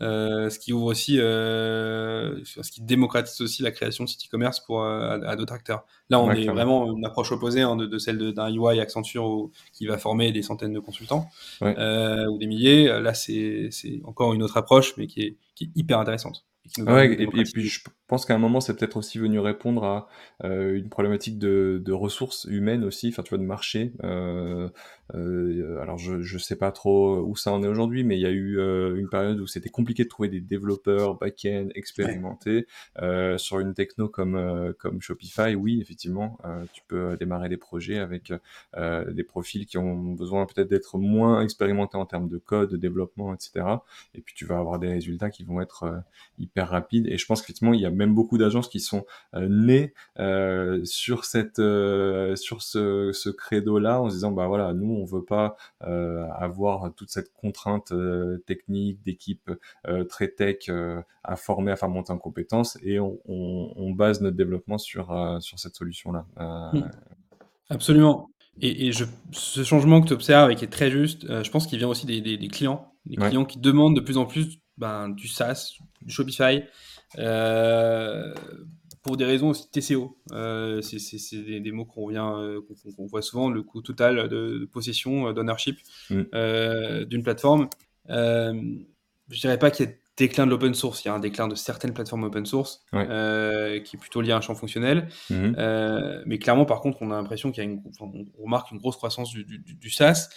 euh, 0.00 0.48
ce 0.48 0.58
qui 0.60 0.72
ouvre 0.72 0.86
aussi, 0.86 1.16
ce 1.16 2.70
qui 2.70 2.82
démocratise 2.82 3.40
aussi 3.40 3.62
la 3.62 3.72
création 3.72 4.04
de 4.04 4.08
sites 4.08 4.26
e-commerce 4.26 4.60
pour 4.60 4.84
à, 4.84 5.34
d'autres 5.36 5.54
acteurs. 5.54 5.84
Là, 6.08 6.20
on 6.20 6.30
est 6.30 6.46
vraiment 6.46 6.94
une 6.96 7.04
approche 7.04 7.32
opposée 7.32 7.62
hein, 7.62 7.74
de, 7.76 7.98
celle 7.98 8.32
d'un 8.32 8.48
UI 8.52 8.80
Accenture 8.80 9.50
qui 9.72 9.86
va 9.86 9.98
former 9.98 10.30
des 10.30 10.42
centaines 10.42 10.72
de 10.72 10.80
consultants 10.80 11.28
ou 11.60 12.38
des 12.38 12.46
milliers. 12.46 12.86
Là, 13.00 13.14
c'est 13.14 13.70
encore 14.04 14.34
une 14.34 14.42
autre 14.42 14.56
approche, 14.56 14.96
mais 14.96 15.06
qui 15.06 15.22
est, 15.22 15.36
qui 15.54 15.64
est 15.64 15.70
hyper 15.74 15.98
intéressante. 15.98 16.44
Et, 16.76 17.26
puis 17.26 17.66
je 17.66 17.80
pense 18.08 18.24
qu'à 18.24 18.34
un 18.34 18.38
moment, 18.38 18.60
c'est 18.60 18.74
peut-être 18.74 18.96
aussi 18.96 19.18
venu 19.18 19.38
répondre 19.38 19.84
à 19.84 20.08
euh, 20.44 20.76
une 20.76 20.88
problématique 20.88 21.38
de, 21.38 21.80
de, 21.84 21.92
ressources 21.92 22.46
humaines 22.50 22.84
aussi, 22.84 23.08
enfin 23.08 23.22
tu 23.22 23.30
vois, 23.30 23.38
de 23.38 23.44
marché. 23.44 23.92
Euh, 24.02 24.68
euh, 25.14 25.80
alors 25.80 25.96
je 25.96 26.20
je 26.20 26.38
sais 26.38 26.56
pas 26.56 26.70
trop 26.70 27.20
où 27.20 27.34
ça 27.36 27.52
en 27.52 27.62
est 27.62 27.66
aujourd'hui, 27.66 28.04
mais 28.04 28.16
il 28.18 28.20
y 28.20 28.26
a 28.26 28.30
eu 28.30 28.58
euh, 28.58 28.96
une 28.96 29.08
période 29.08 29.40
où 29.40 29.46
c'était 29.46 29.70
compliqué 29.70 30.04
de 30.04 30.08
trouver 30.08 30.28
des 30.28 30.40
développeurs 30.40 31.14
back-end 31.16 31.68
expérimentés 31.74 32.66
euh, 33.00 33.38
sur 33.38 33.58
une 33.60 33.74
techno 33.74 34.08
comme 34.08 34.74
comme 34.78 35.00
Shopify. 35.00 35.54
Oui, 35.54 35.80
effectivement, 35.80 36.38
tu 36.72 36.82
peux 36.86 37.16
démarrer 37.16 37.48
des 37.48 37.56
projets 37.56 37.98
avec 37.98 38.32
des 38.76 39.24
profils 39.24 39.66
qui 39.66 39.78
ont 39.78 40.12
besoin 40.12 40.46
peut-être 40.46 40.68
d'être 40.68 40.98
moins 40.98 41.42
expérimentés 41.42 41.96
en 41.96 42.06
termes 42.06 42.28
de 42.28 42.38
code, 42.38 42.70
de 42.70 42.76
développement, 42.76 43.34
etc. 43.34 43.66
Et 44.14 44.20
puis 44.20 44.34
tu 44.34 44.44
vas 44.44 44.58
avoir 44.58 44.78
des 44.78 44.88
résultats 44.88 45.30
qui 45.30 45.44
vont 45.44 45.60
être 45.60 46.02
hyper 46.38 46.68
rapides. 46.68 47.06
Et 47.06 47.18
je 47.18 47.26
pense 47.26 47.40
qu'effectivement, 47.40 47.74
il 47.74 47.80
y 47.80 47.86
a 47.86 47.90
même 47.98 48.14
beaucoup 48.14 48.38
d'agences 48.38 48.68
qui 48.68 48.80
sont 48.80 49.04
nées 49.34 49.92
sur 50.84 51.24
cette 51.24 51.60
sur 52.36 52.62
ce, 52.62 53.10
ce 53.12 53.28
credo-là 53.30 54.00
en 54.00 54.08
se 54.08 54.14
disant 54.14 54.32
bah 54.32 54.46
voilà, 54.46 54.72
nous 54.72 54.94
on 54.94 55.04
veut 55.04 55.24
pas 55.24 55.56
euh, 55.84 56.26
avoir 56.32 56.92
toute 56.94 57.10
cette 57.10 57.32
contrainte 57.32 57.92
euh, 57.92 58.38
technique 58.46 59.02
d'équipe 59.02 59.50
euh, 59.86 60.04
très 60.04 60.28
tech 60.28 60.70
à 61.24 61.36
former, 61.36 61.72
à 61.72 61.76
faire 61.76 61.88
monter 61.88 62.12
en 62.12 62.18
compétences, 62.18 62.78
et 62.82 62.98
on, 63.00 63.92
base 63.92 64.20
notre 64.20 64.36
développement 64.36 64.78
sur 64.78 65.06
sur 65.40 65.58
cette 65.58 65.74
solution-là. 65.74 66.24
Hmm. 66.72 66.82
Absolument. 67.68 68.30
Et, 68.60 68.92
je, 68.92 69.04
ce 69.32 69.62
changement 69.62 70.00
que 70.00 70.08
tu 70.08 70.12
observes 70.12 70.50
et 70.50 70.56
qui 70.56 70.64
est 70.64 70.68
très 70.68 70.90
juste, 70.90 71.26
je 71.42 71.50
pense 71.50 71.66
qu'il 71.66 71.78
vient 71.78 71.88
aussi 71.88 72.06
des, 72.06 72.48
clients, 72.48 72.92
des 73.06 73.16
clients 73.16 73.44
qui 73.44 73.58
demandent 73.58 73.96
de 73.96 74.00
plus 74.00 74.18
en 74.18 74.26
plus 74.26 74.58
ben, 74.78 75.08
du 75.08 75.26
SaaS, 75.28 75.74
du 76.02 76.12
Shopify, 76.12 76.42
euh, 76.42 76.60
pour 79.08 79.16
des 79.16 79.24
raisons 79.24 79.48
aussi 79.48 79.70
TCO. 79.70 80.18
Euh, 80.32 80.82
c'est 80.82 81.42
des, 81.42 81.60
des, 81.60 81.72
mots 81.72 81.86
qu'on 81.86 82.02
revient, 82.02 82.30
euh, 82.34 82.60
qu'on 82.96 83.06
voit 83.06 83.22
souvent, 83.22 83.48
le 83.48 83.62
coût 83.62 83.80
total 83.80 84.28
de, 84.28 84.68
possession, 84.70 85.28
euh, 85.28 85.32
d'ownership 85.32 85.78
mm. 86.10 87.04
d'une 87.04 87.22
plateforme. 87.22 87.68
je 88.08 89.40
dirais 89.40 89.58
pas 89.58 89.70
qu'il 89.70 89.86
y 89.86 89.88
a 89.88 89.92
déclin 90.16 90.46
de 90.46 90.50
l'open 90.50 90.74
source, 90.74 91.04
il 91.04 91.08
y 91.08 91.10
a 91.10 91.14
un 91.14 91.20
déclin 91.20 91.46
de 91.46 91.54
certaines 91.54 91.94
plateformes 91.94 92.24
open 92.24 92.44
source 92.44 92.84
qui 92.90 92.96
est 92.98 93.98
plutôt 93.98 94.20
lié 94.20 94.32
à 94.32 94.36
un 94.36 94.40
champ 94.40 94.54
fonctionnel. 94.54 95.08
Mm-hmm. 95.30 96.22
mais 96.26 96.38
clairement, 96.38 96.66
par 96.66 96.80
contre, 96.80 96.98
on 97.00 97.10
a 97.10 97.14
l'impression 97.14 97.50
qu'il 97.50 97.64
y 97.64 97.66
a 97.66 97.70
une, 97.70 97.82
on 98.00 98.42
remarque 98.42 98.72
une 98.72 98.78
grosse 98.78 98.96
croissance 98.96 99.30
du, 99.30 99.44
du, 99.44 99.90
SaaS. 99.90 100.28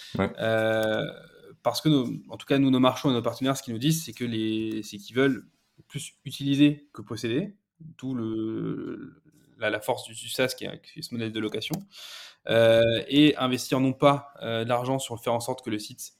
parce 1.61 1.81
que, 1.81 1.89
en 2.29 2.37
tout 2.37 2.45
cas, 2.45 2.57
nous, 2.57 2.69
nos 2.69 2.79
marchands 2.79 3.09
et 3.09 3.13
nos 3.13 3.21
partenaires, 3.21 3.57
ce 3.57 3.63
qu'ils 3.63 3.73
nous 3.73 3.79
disent, 3.79 4.05
c'est 4.05 4.13
que 4.13 4.23
les, 4.23 4.81
c'est 4.83 4.97
qu'ils 4.97 5.15
veulent 5.15 5.45
plus 5.87 6.13
utiliser 6.25 6.87
que 6.93 7.01
posséder 7.01 7.55
tout 7.97 8.13
le, 8.13 9.21
la, 9.57 9.79
force 9.79 10.05
du, 10.07 10.29
SaaS 10.29 10.53
qui 10.57 10.65
est, 10.65 11.01
ce 11.01 11.13
modèle 11.13 11.31
de 11.31 11.39
location, 11.39 11.75
euh, 12.49 13.03
et 13.07 13.35
investir 13.37 13.79
non 13.79 13.93
pas 13.93 14.33
euh, 14.41 14.65
l'argent 14.65 14.99
sur 14.99 15.19
faire 15.21 15.33
en 15.33 15.39
sorte 15.39 15.63
que 15.63 15.69
le 15.69 15.79
site 15.79 16.13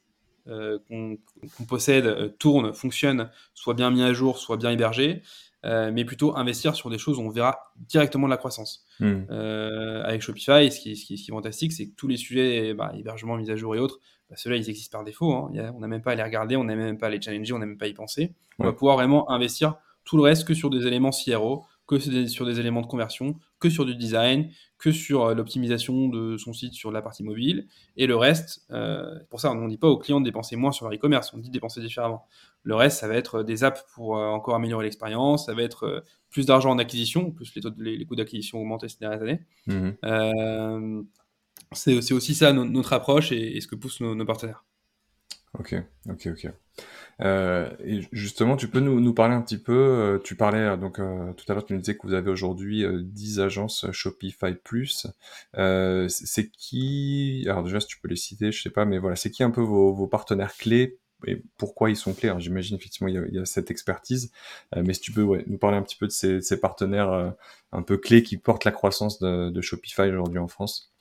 euh, 0.48 0.80
qu'on 0.88 1.66
possède 1.68 2.38
tourne, 2.38 2.74
fonctionne, 2.74 3.30
soit 3.54 3.74
bien 3.74 3.92
mis 3.92 4.04
à 4.04 4.14
jour, 4.14 4.38
soit 4.38 4.58
bien 4.58 4.72
hébergé, 4.72 5.22
mais 5.64 6.06
plutôt 6.06 6.36
investir 6.36 6.76
sur 6.76 6.90
des 6.90 6.98
choses 6.98 7.18
où 7.18 7.22
on 7.22 7.30
verra 7.30 7.74
directement 7.76 8.28
de 8.28 8.32
la 8.32 8.38
croissance. 8.38 8.86
Hmm. 9.00 9.24
avec 9.30 10.22
Shopify, 10.22 10.72
ce 10.72 10.80
qui, 10.80 10.96
ce 10.96 11.06
qui, 11.06 11.18
ce 11.18 11.24
qui 11.24 11.32
est 11.32 11.34
fantastique, 11.34 11.72
c'est 11.72 11.88
que 11.88 11.96
tous 11.96 12.08
les 12.08 12.18
sujets, 12.18 12.74
bah, 12.74 12.92
hébergement, 12.98 13.36
mise 13.38 13.50
à 13.50 13.56
jour 13.56 13.76
et 13.76 13.80
autres, 13.80 14.00
bah, 14.30 14.36
ceux-là, 14.38 14.56
ils 14.56 14.70
existent 14.70 14.98
par 14.98 15.06
défaut. 15.06 15.34
Hein. 15.34 15.52
on 15.76 15.80
n'a 15.80 15.88
même 15.88 16.02
pas 16.02 16.14
à 16.14 16.16
les 16.16 16.24
regarder, 16.24 16.56
on 16.56 16.64
n'a 16.64 16.76
même 16.76 16.98
pas 16.98 17.08
à 17.08 17.10
les 17.10 17.22
challenger, 17.22 17.54
on 17.54 17.60
n'a 17.60 17.66
même 17.66 17.78
pas 17.78 17.86
à 17.86 17.90
y 17.90 17.94
penser. 17.94 18.34
On 18.60 18.64
va 18.64 18.74
pouvoir 18.74 18.96
vraiment 18.96 19.30
investir 19.30 19.76
tout 20.04 20.18
le 20.18 20.24
reste 20.24 20.48
que 20.48 20.54
sur 20.54 20.70
des 20.70 20.88
éléments 20.88 21.12
CRO, 21.12 21.66
que 21.88 22.00
sur 22.00 22.46
des 22.46 22.60
éléments 22.60 22.82
de 22.82 22.88
conversion, 22.88 23.36
que 23.60 23.70
sur 23.70 23.86
du 23.86 23.96
design, 23.96 24.50
que 24.78 24.92
sur 24.92 25.26
euh, 25.26 25.34
l'optimisation 25.34 26.08
de 26.08 26.38
son 26.38 26.54
site 26.54 26.74
sur 26.74 26.92
la 26.92 27.02
partie 27.02 27.24
mobile. 27.24 27.68
Et 27.98 28.08
le 28.08 28.16
reste, 28.16 28.66
euh, 28.72 29.20
pour 29.30 29.40
ça, 29.40 29.52
on 29.52 29.56
ne 29.56 29.70
dit 29.70 29.78
pas 29.78 29.88
aux 29.88 29.98
clients 29.98 30.20
de 30.20 30.26
dépenser 30.26 30.56
moins 30.56 30.72
sur 30.72 30.86
leur 30.88 30.98
e-commerce, 30.98 31.34
on 31.34 31.38
dit 31.38 31.50
de 31.50 31.54
dépenser 31.54 31.82
différemment. 31.82 32.26
Le 32.64 32.76
reste, 32.76 33.00
ça 33.00 33.08
va 33.08 33.16
être 33.16 33.44
des 33.44 33.64
apps 33.64 33.84
pour 33.94 34.18
euh, 34.18 34.26
encore 34.28 34.56
améliorer 34.56 34.86
l'expérience, 34.86 35.48
ça 35.48 35.54
va 35.54 35.64
être 35.64 36.04
plus 36.30 36.46
d'argent 36.46 36.72
en 36.72 36.80
acquisition, 36.80 37.32
plus 37.32 37.54
les, 37.56 37.62
taux 37.62 37.72
les, 37.78 38.06
coûts 38.06 38.16
d'acquisition 38.16 38.60
ont 38.60 38.62
augmenté 38.62 38.88
ces 38.88 38.98
dernières 39.00 39.22
années. 39.22 39.40
Mmh 39.68 41.04
c'est 41.74 42.12
aussi 42.12 42.36
ça 42.36 42.52
notre 42.52 42.92
approche 42.92 43.32
et, 43.32 43.62
ce 43.62 43.68
que 43.68 43.76
poussent 43.76 44.02
nos 44.02 44.26
partenaires. 44.26 44.66
Ok, 45.60 45.76
ok, 46.10 46.30
ok. 46.32 46.52
Euh, 47.22 47.70
et 47.84 48.02
justement, 48.12 48.56
tu 48.56 48.68
peux 48.68 48.80
nous, 48.80 49.00
nous 49.00 49.14
parler 49.14 49.36
un 49.36 49.42
petit 49.42 49.58
peu, 49.58 49.74
euh, 49.74 50.20
tu 50.24 50.36
parlais 50.36 50.60
euh, 50.60 50.78
donc 50.78 50.96
tout 50.96 51.46
à 51.52 51.54
l'heure, 51.54 51.66
tu 51.66 51.74
nous 51.74 51.80
disais 51.80 51.96
que 51.96 52.08
vous 52.08 52.14
avez 52.14 52.32
aujourd'hui 52.32 52.86
10 52.88 53.40
agences 53.42 53.86
Shopify 53.92 54.54
Plus. 54.54 55.08
c'est 55.54 56.50
qui, 56.52 57.46
alors 57.48 57.64
déjà 57.64 57.80
si 57.80 57.88
tu 57.88 58.00
peux 58.00 58.08
les 58.08 58.16
citer, 58.16 58.52
je 58.52 58.62
sais 58.62 58.70
pas, 58.70 58.86
mais 58.86 58.98
voilà, 58.98 59.16
c'est 59.16 59.30
qui 59.30 59.44
un 59.44 59.52
peu 59.52 59.62
vos, 59.62 59.94
vos 59.94 60.08
partenaires 60.08 60.56
clés 60.56 60.98
et 61.28 61.44
pourquoi 61.58 61.92
ils 61.92 61.96
sont 61.96 62.14
clés? 62.14 62.34
J'imagine 62.40 62.78
effectivement 62.78 63.08
il 63.08 63.14
y, 63.14 63.18
a, 63.18 63.26
il 63.28 63.36
y, 63.36 63.40
a, 63.40 63.46
cette 63.46 63.70
expertise, 63.70 64.32
mais 64.76 64.94
si 64.94 65.02
tu 65.02 65.12
peux 65.12 65.22
ouais, 65.22 65.44
nous 65.48 65.58
parler 65.58 65.78
un 65.78 65.84
petit 65.84 65.98
peu 65.98 66.08
de 66.08 66.12
ces, 66.12 66.42
ces 66.42 66.60
partenaires 66.60 67.34
un 67.72 67.82
peu 67.84 67.98
clés 67.98 68.24
qui 68.24 68.38
portent 68.38 68.64
la 68.64 68.72
croissance 68.72 69.20
de, 69.20 69.50
de 69.50 69.62
Shopify 69.62 70.04
aujourd'hui 70.04 70.40
en 70.40 70.48
France. 70.48 70.94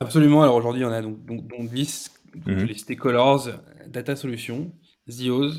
Absolument, 0.00 0.42
alors 0.42 0.56
aujourd'hui 0.56 0.84
on 0.84 0.90
a 0.90 1.00
donc, 1.00 1.24
donc, 1.24 1.46
donc 1.46 1.70
10 1.70 2.10
Mhm. 2.46 2.64
les 2.64 2.74
cité 2.74 2.96
Colors, 2.96 3.48
Data 3.86 4.16
Solutions, 4.16 4.72
Zios, 5.08 5.52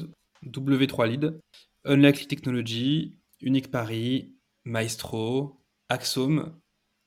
W3 0.46 1.08
Lead, 1.08 1.40
Unlikely 1.86 2.28
Technology, 2.28 3.16
Unique 3.42 3.72
Paris, 3.72 4.34
Maestro, 4.66 5.62
Axome, 5.90 6.54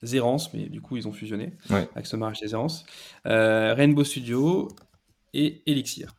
Zerance, 0.05 0.53
mais 0.53 0.69
du 0.69 0.81
coup 0.81 0.97
ils 0.97 1.09
ont 1.09 1.13
fusionné. 1.13 1.53
Axome 1.95 2.23
a 2.23 2.27
racheté 2.27 2.49
Zerance. 2.49 2.85
Euh, 3.27 3.75
Rainbow 3.75 4.05
Studio 4.05 4.69
et 5.33 5.63
Elixir. 5.67 6.15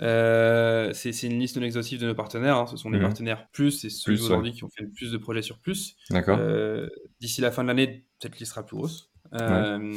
Euh, 0.00 0.90
c'est 0.94 1.10
une 1.22 1.38
liste 1.38 1.56
non 1.56 1.62
exhaustive 1.62 2.00
de 2.00 2.06
nos 2.06 2.14
partenaires. 2.14 2.56
Hein. 2.56 2.66
Ce 2.66 2.76
sont 2.76 2.90
des 2.90 2.98
mhm. 2.98 3.04
partenaires 3.04 3.48
plus 3.52 3.84
et 3.84 3.90
ceux 3.90 4.12
aujourd'hui 4.12 4.52
qui 4.52 4.64
ont 4.64 4.70
fait 4.76 4.82
le 4.82 4.90
plus 4.90 5.12
de 5.12 5.18
projets 5.18 5.42
sur 5.42 5.58
plus. 5.58 5.96
Euh, 6.12 6.88
D'ici 7.20 7.40
la 7.40 7.52
fin 7.52 7.62
de 7.62 7.68
l'année, 7.68 8.06
cette 8.20 8.38
liste 8.38 8.52
sera 8.52 8.66
plus 8.66 8.76
grosse. 8.76 9.10
Euh, 9.34 9.94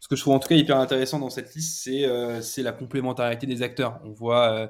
ce 0.00 0.08
que 0.08 0.16
je 0.16 0.22
trouve 0.22 0.34
en 0.34 0.38
tout 0.38 0.48
cas 0.48 0.54
hyper 0.54 0.78
intéressant 0.78 1.18
dans 1.18 1.28
cette 1.28 1.54
liste, 1.54 1.82
c'est 1.82 2.06
euh, 2.06 2.40
la 2.58 2.72
complémentarité 2.72 3.46
des 3.46 3.62
acteurs. 3.62 4.00
On 4.02 4.10
voit 4.10 4.50
euh, 4.50 4.66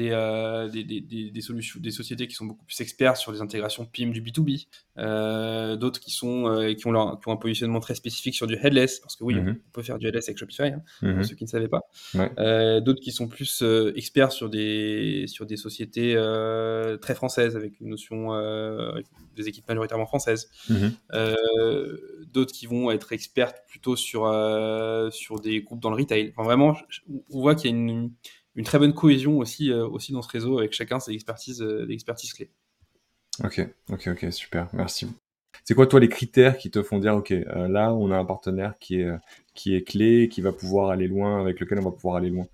euh, 0.00 0.68
des, 0.68 0.84
des, 0.84 1.30
des, 1.30 1.40
solutions, 1.40 1.80
des 1.80 1.90
sociétés 1.90 2.26
qui 2.26 2.34
sont 2.34 2.46
beaucoup 2.46 2.64
plus 2.64 2.80
experts 2.80 3.16
sur 3.16 3.32
les 3.32 3.40
intégrations 3.40 3.84
PIM 3.84 4.08
du 4.08 4.22
B2B, 4.22 4.66
euh, 4.98 5.76
d'autres 5.76 6.00
qui, 6.00 6.10
sont, 6.10 6.74
qui, 6.76 6.86
ont 6.86 6.92
leur, 6.92 7.20
qui 7.20 7.28
ont 7.28 7.32
un 7.32 7.36
positionnement 7.36 7.80
très 7.80 7.94
spécifique 7.94 8.34
sur 8.34 8.46
du 8.46 8.56
headless, 8.60 9.00
parce 9.00 9.16
que 9.16 9.24
oui, 9.24 9.34
mhm. 9.34 9.56
on 9.66 9.70
peut 9.72 9.82
faire 9.82 9.98
du 9.98 10.06
headless 10.06 10.28
avec 10.28 10.38
Shopify, 10.38 10.64
hein, 10.64 10.82
pour 11.00 11.08
mhm. 11.08 11.24
ceux 11.24 11.34
qui 11.34 11.44
ne 11.44 11.48
savaient 11.48 11.68
pas. 11.68 11.82
Ouais. 12.14 12.80
d'autres 12.80 13.00
qui 13.00 13.12
sont 13.12 13.28
plus 13.28 13.62
experts 13.94 14.32
sur 14.32 14.50
des, 14.50 15.26
sur 15.28 15.46
des 15.46 15.56
sociétés 15.56 16.14
très 17.00 17.14
françaises, 17.14 17.56
avec 17.56 17.80
une 17.80 17.88
notion 17.88 18.30
des 19.36 19.48
équipes 19.48 19.68
majoritairement 19.68 20.06
françaises. 20.06 20.50
Mhm. 20.68 20.92
d'autres 22.32 22.52
qui 22.52 22.66
vont 22.66 22.90
être 22.90 23.12
experts 23.12 23.54
plutôt 23.68 23.96
sur, 23.96 24.24
sur 25.10 25.40
des 25.40 25.62
groupes 25.62 25.80
dans 25.80 25.90
le 25.90 25.96
retail. 25.96 26.32
Enfin, 26.36 26.44
vraiment, 26.44 26.76
on 27.32 27.40
voit 27.40 27.54
qu'il 27.54 27.70
y 27.70 27.74
a 27.74 27.76
une 27.76 28.10
une 28.56 28.64
très 28.64 28.78
bonne 28.78 28.94
cohésion 28.94 29.38
aussi, 29.38 29.72
euh, 29.72 29.84
aussi 29.86 30.12
dans 30.12 30.22
ce 30.22 30.28
réseau 30.28 30.58
avec 30.58 30.72
chacun 30.72 31.00
ses 31.00 31.10
expertises, 31.12 31.60
euh, 31.60 31.88
expertises 31.90 32.32
clés. 32.32 32.50
Ok, 33.42 33.60
ok, 33.90 34.08
ok, 34.12 34.32
super, 34.32 34.68
merci. 34.72 35.08
C'est 35.64 35.74
quoi 35.74 35.86
toi 35.88 35.98
les 35.98 36.08
critères 36.08 36.56
qui 36.58 36.70
te 36.70 36.82
font 36.82 36.98
dire 36.98 37.14
ok 37.16 37.32
euh, 37.32 37.68
là 37.68 37.92
on 37.92 38.10
a 38.12 38.16
un 38.16 38.24
partenaire 38.24 38.74
qui 38.78 39.00
est 39.00 39.10
qui 39.54 39.74
est 39.74 39.82
clé, 39.82 40.28
qui 40.28 40.40
va 40.40 40.52
pouvoir 40.52 40.90
aller 40.90 41.08
loin, 41.08 41.40
avec 41.40 41.58
lequel 41.60 41.78
on 41.80 41.84
va 41.84 41.90
pouvoir 41.90 42.16
aller 42.16 42.30
loin? 42.30 42.46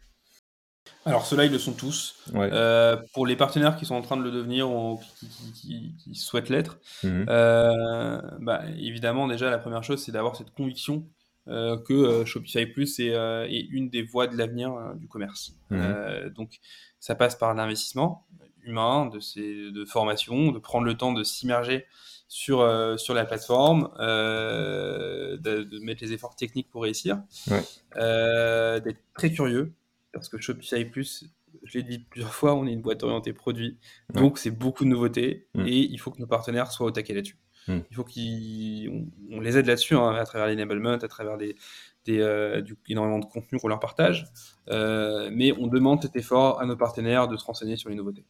Alors 1.04 1.24
ceux-là, 1.26 1.44
ils 1.44 1.52
le 1.52 1.58
sont 1.58 1.72
tous. 1.72 2.16
Ouais. 2.34 2.48
Euh, 2.52 2.96
pour 3.14 3.26
les 3.26 3.36
partenaires 3.36 3.76
qui 3.76 3.84
sont 3.86 3.94
en 3.94 4.02
train 4.02 4.16
de 4.16 4.22
le 4.22 4.30
devenir 4.30 4.70
ou 4.70 4.98
qui, 5.18 5.28
qui- 5.28 5.52
qui- 5.52 5.94
qui 6.02 6.14
souhaitent 6.14 6.48
l'être, 6.48 6.78
Mhm. 7.04 7.26
euh, 7.28 8.20
bah, 8.40 8.62
évidemment, 8.78 9.26
déjà, 9.28 9.50
la 9.50 9.58
première 9.58 9.84
chose, 9.84 10.02
c'est 10.02 10.12
d'avoir 10.12 10.36
cette 10.36 10.50
conviction 10.52 10.96
euh, 10.96 11.02
que 11.50 11.92
euh, 11.92 12.24
Shopify 12.24 12.66
Plus 12.66 12.98
est, 13.00 13.14
euh, 13.14 13.46
est 13.48 13.66
une 13.70 13.90
des 13.90 14.02
voies 14.02 14.26
de 14.26 14.36
l'avenir 14.36 14.72
euh, 14.74 14.94
du 14.94 15.08
commerce. 15.08 15.56
Mhm. 15.70 15.78
Euh, 15.82 16.30
donc, 16.30 16.58
ça 17.00 17.14
passe 17.14 17.36
par 17.36 17.52
l'investissement 17.54 18.26
humain, 18.62 19.06
de, 19.06 19.20
ces, 19.20 19.70
de 19.70 19.84
formation, 19.84 20.52
de 20.52 20.58
prendre 20.58 20.84
le 20.86 20.94
temps 20.96 21.12
de 21.12 21.24
s'immerger 21.24 21.86
sur, 22.28 22.60
euh, 22.60 22.96
sur 22.96 23.14
la 23.14 23.24
plateforme, 23.24 23.90
euh, 23.98 25.36
de, 25.38 25.62
de 25.62 25.78
mettre 25.80 26.02
les 26.04 26.12
efforts 26.12 26.36
techniques 26.36 26.68
pour 26.70 26.82
réussir, 26.82 27.20
Ouais. 27.50 27.62
euh, 27.96 28.78
d'être 28.80 29.00
très 29.14 29.30
curieux, 29.32 29.72
parce 30.12 30.28
que 30.28 30.40
Shopify 30.40 30.84
Plus, 30.84 31.24
je 31.64 31.78
l'ai 31.78 31.84
dit 31.84 31.98
plusieurs 31.98 32.34
fois, 32.34 32.54
on 32.54 32.66
est 32.66 32.72
une 32.72 32.82
boîte 32.82 33.02
orientée 33.02 33.32
produit, 33.32 33.78
Ouais. 34.14 34.20
donc 34.20 34.38
c'est 34.38 34.50
beaucoup 34.50 34.84
de 34.84 34.90
nouveautés, 34.90 35.46
Mm. 35.54 35.66
et 35.66 35.78
il 35.78 35.98
faut 35.98 36.10
que 36.10 36.20
nos 36.20 36.26
partenaires 36.26 36.70
soient 36.70 36.86
au 36.86 36.90
taquet 36.90 37.14
là-dessus. 37.14 37.38
Mm. 37.68 37.78
Il 37.90 37.96
faut 37.96 38.04
qu'on 38.04 39.36
on 39.36 39.40
les 39.40 39.58
aide 39.58 39.66
là-dessus, 39.66 39.94
hein, 39.94 40.14
à 40.14 40.24
travers 40.24 40.48
l'enablement, 40.48 40.90
à 40.90 41.08
travers 41.08 41.36
des, 41.36 41.56
des, 42.04 42.20
euh, 42.20 42.60
du, 42.60 42.76
énormément 42.88 43.18
de 43.18 43.24
contenu 43.24 43.58
qu'on 43.58 43.68
leur 43.68 43.80
partage, 43.80 44.26
euh, 44.68 45.30
mais 45.32 45.52
on 45.58 45.66
demande 45.66 46.02
cet 46.02 46.16
effort 46.16 46.60
à 46.60 46.66
nos 46.66 46.76
partenaires 46.76 47.28
de 47.28 47.36
se 47.36 47.44
renseigner 47.44 47.76
sur 47.76 47.90
les 47.90 47.96
nouveautés, 47.96 48.24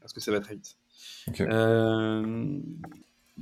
parce 0.00 0.12
que 0.12 0.20
ça 0.20 0.30
va 0.30 0.40
très 0.40 0.54
vite. 0.54 0.76
Euh, 1.40 2.58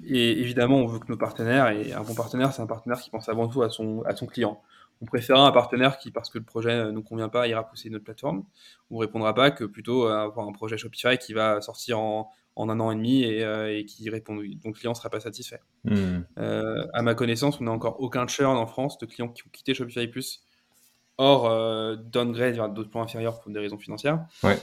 et 0.04 0.40
évidemment, 0.40 0.76
on 0.76 0.86
veut 0.86 0.98
que 0.98 1.08
nos 1.08 1.18
partenaires, 1.18 1.68
et 1.68 1.92
un 1.92 2.02
bon 2.02 2.14
partenaire, 2.14 2.52
c'est 2.52 2.62
un 2.62 2.66
partenaire 2.66 3.00
qui 3.00 3.10
pense 3.10 3.28
avant 3.28 3.48
tout 3.48 3.62
à 3.62 3.70
son, 3.70 4.02
à 4.02 4.14
son 4.14 4.26
client. 4.26 4.62
On 5.00 5.04
préférera 5.04 5.48
un 5.48 5.52
partenaire 5.52 5.98
qui, 5.98 6.12
parce 6.12 6.30
que 6.30 6.38
le 6.38 6.44
projet 6.44 6.84
ne 6.84 6.92
nous 6.92 7.02
convient 7.02 7.28
pas, 7.28 7.48
ira 7.48 7.66
pousser 7.66 7.90
notre 7.90 8.04
plateforme, 8.04 8.44
ou 8.90 8.98
répondra 8.98 9.34
pas, 9.34 9.50
que 9.50 9.64
plutôt 9.64 10.06
avoir 10.06 10.46
un 10.46 10.52
projet 10.52 10.78
Shopify 10.78 11.18
qui 11.18 11.32
va 11.32 11.60
sortir 11.60 11.98
en, 11.98 12.30
en 12.56 12.68
un 12.68 12.80
an 12.80 12.90
et 12.90 12.94
demi 12.96 13.22
et, 13.22 13.42
euh, 13.44 13.76
et 13.76 13.84
qui 13.84 14.08
répond, 14.10 14.34
dont 14.36 14.42
le 14.42 14.72
client 14.72 14.92
ne 14.92 14.96
sera 14.96 15.08
pas 15.10 15.20
satisfait. 15.20 15.60
Euh, 16.38 16.86
à 16.92 17.02
ma 17.02 17.14
connaissance, 17.14 17.60
on 17.60 17.64
n'a 17.64 17.70
encore 17.70 18.00
aucun 18.00 18.26
churn 18.26 18.56
en 18.56 18.66
France 18.66 18.98
de 18.98 19.06
clients 19.06 19.28
qui 19.28 19.42
ont 19.46 19.50
quitté 19.52 19.72
Shopify 19.74 20.06
Plus, 20.08 20.44
hors 21.18 21.46
euh, 21.46 21.96
downgrade 21.96 22.54
vers 22.54 22.68
d'autres 22.68 22.90
plans 22.90 23.02
inférieurs 23.02 23.40
pour 23.40 23.50
des 23.52 23.58
raisons 23.60 23.78
financières. 23.78 24.24
Ouais. 24.42 24.56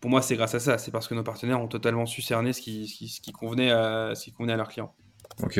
Pour 0.00 0.10
moi, 0.10 0.20
c'est 0.22 0.36
grâce 0.36 0.54
à 0.54 0.60
ça. 0.60 0.78
C'est 0.78 0.90
parce 0.90 1.08
que 1.08 1.14
nos 1.14 1.22
partenaires 1.22 1.60
ont 1.60 1.68
totalement 1.68 2.06
su 2.06 2.20
cerner 2.22 2.52
ce 2.52 2.60
qui, 2.60 2.86
ce 2.86 2.94
qui, 2.96 3.08
ce 3.08 3.20
qui 3.20 3.32
convenait, 3.32 3.70
à, 3.70 4.14
ce 4.14 4.24
qui 4.24 4.32
convenait 4.32 4.52
à 4.52 4.56
leurs 4.56 4.68
clients. 4.68 4.94
Ok. 5.42 5.58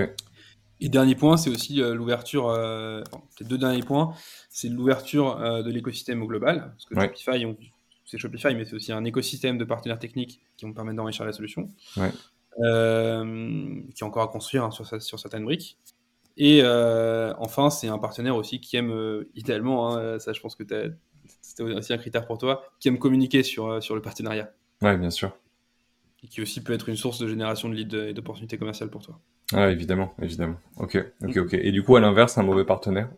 Et 0.80 0.88
dernier 0.90 1.14
point, 1.14 1.38
c'est 1.38 1.48
aussi 1.48 1.76
l'ouverture, 1.76 2.44
enfin, 2.44 3.22
les 3.40 3.46
deux 3.46 3.56
derniers 3.56 3.82
points, 3.82 4.12
c'est 4.50 4.68
l'ouverture 4.68 5.36
de 5.64 5.70
l'écosystème 5.70 6.22
au 6.22 6.26
global. 6.26 6.72
Parce 6.72 6.84
que 6.84 6.94
Ouais. 6.94 7.06
Shopify, 7.16 7.46
on- 7.46 7.56
c'est 8.06 8.18
Shopify, 8.18 8.54
mais 8.54 8.64
c'est 8.64 8.74
aussi 8.74 8.92
un 8.92 9.04
écosystème 9.04 9.58
de 9.58 9.64
partenaires 9.64 9.98
techniques 9.98 10.40
qui 10.56 10.64
vont 10.64 10.72
permettre 10.72 10.96
d'enrichir 10.96 11.24
la 11.24 11.32
solution. 11.32 11.68
Ouais. 11.96 12.10
Euh, 12.60 13.82
qui 13.94 14.02
est 14.02 14.06
encore 14.06 14.22
à 14.22 14.28
construire 14.28 14.64
hein, 14.64 14.70
sur, 14.70 14.86
sur 15.02 15.18
certaines 15.18 15.44
briques. 15.44 15.76
Et 16.38 16.60
euh, 16.62 17.34
enfin, 17.38 17.68
c'est 17.70 17.88
un 17.88 17.98
partenaire 17.98 18.36
aussi 18.36 18.60
qui 18.60 18.76
aime, 18.76 18.92
euh, 18.92 19.28
idéalement, 19.34 19.96
hein, 19.96 20.18
ça 20.18 20.32
je 20.32 20.40
pense 20.40 20.54
que 20.54 20.64
c'était 21.40 21.62
aussi 21.62 21.92
un 21.92 21.98
critère 21.98 22.26
pour 22.26 22.38
toi, 22.38 22.62
qui 22.78 22.88
aime 22.88 22.98
communiquer 22.98 23.42
sur, 23.42 23.82
sur 23.82 23.94
le 23.94 24.00
partenariat. 24.00 24.52
Ouais, 24.80 24.96
bien 24.96 25.10
sûr. 25.10 25.36
Et 26.22 26.28
qui 26.28 26.40
aussi 26.40 26.62
peut 26.62 26.72
être 26.72 26.88
une 26.88 26.96
source 26.96 27.18
de 27.18 27.28
génération 27.28 27.68
de 27.68 27.74
leads 27.74 28.08
et 28.08 28.14
d'opportunités 28.14 28.58
commerciales 28.58 28.90
pour 28.90 29.02
toi. 29.02 29.18
Ah, 29.52 29.70
évidemment, 29.70 30.14
évidemment. 30.20 30.56
Ok, 30.76 30.98
ok, 31.22 31.36
ok. 31.36 31.54
Et 31.54 31.72
du 31.72 31.82
coup, 31.82 31.96
à 31.96 32.00
l'inverse, 32.00 32.36
un 32.38 32.42
mauvais 32.42 32.64
partenaire, 32.64 33.10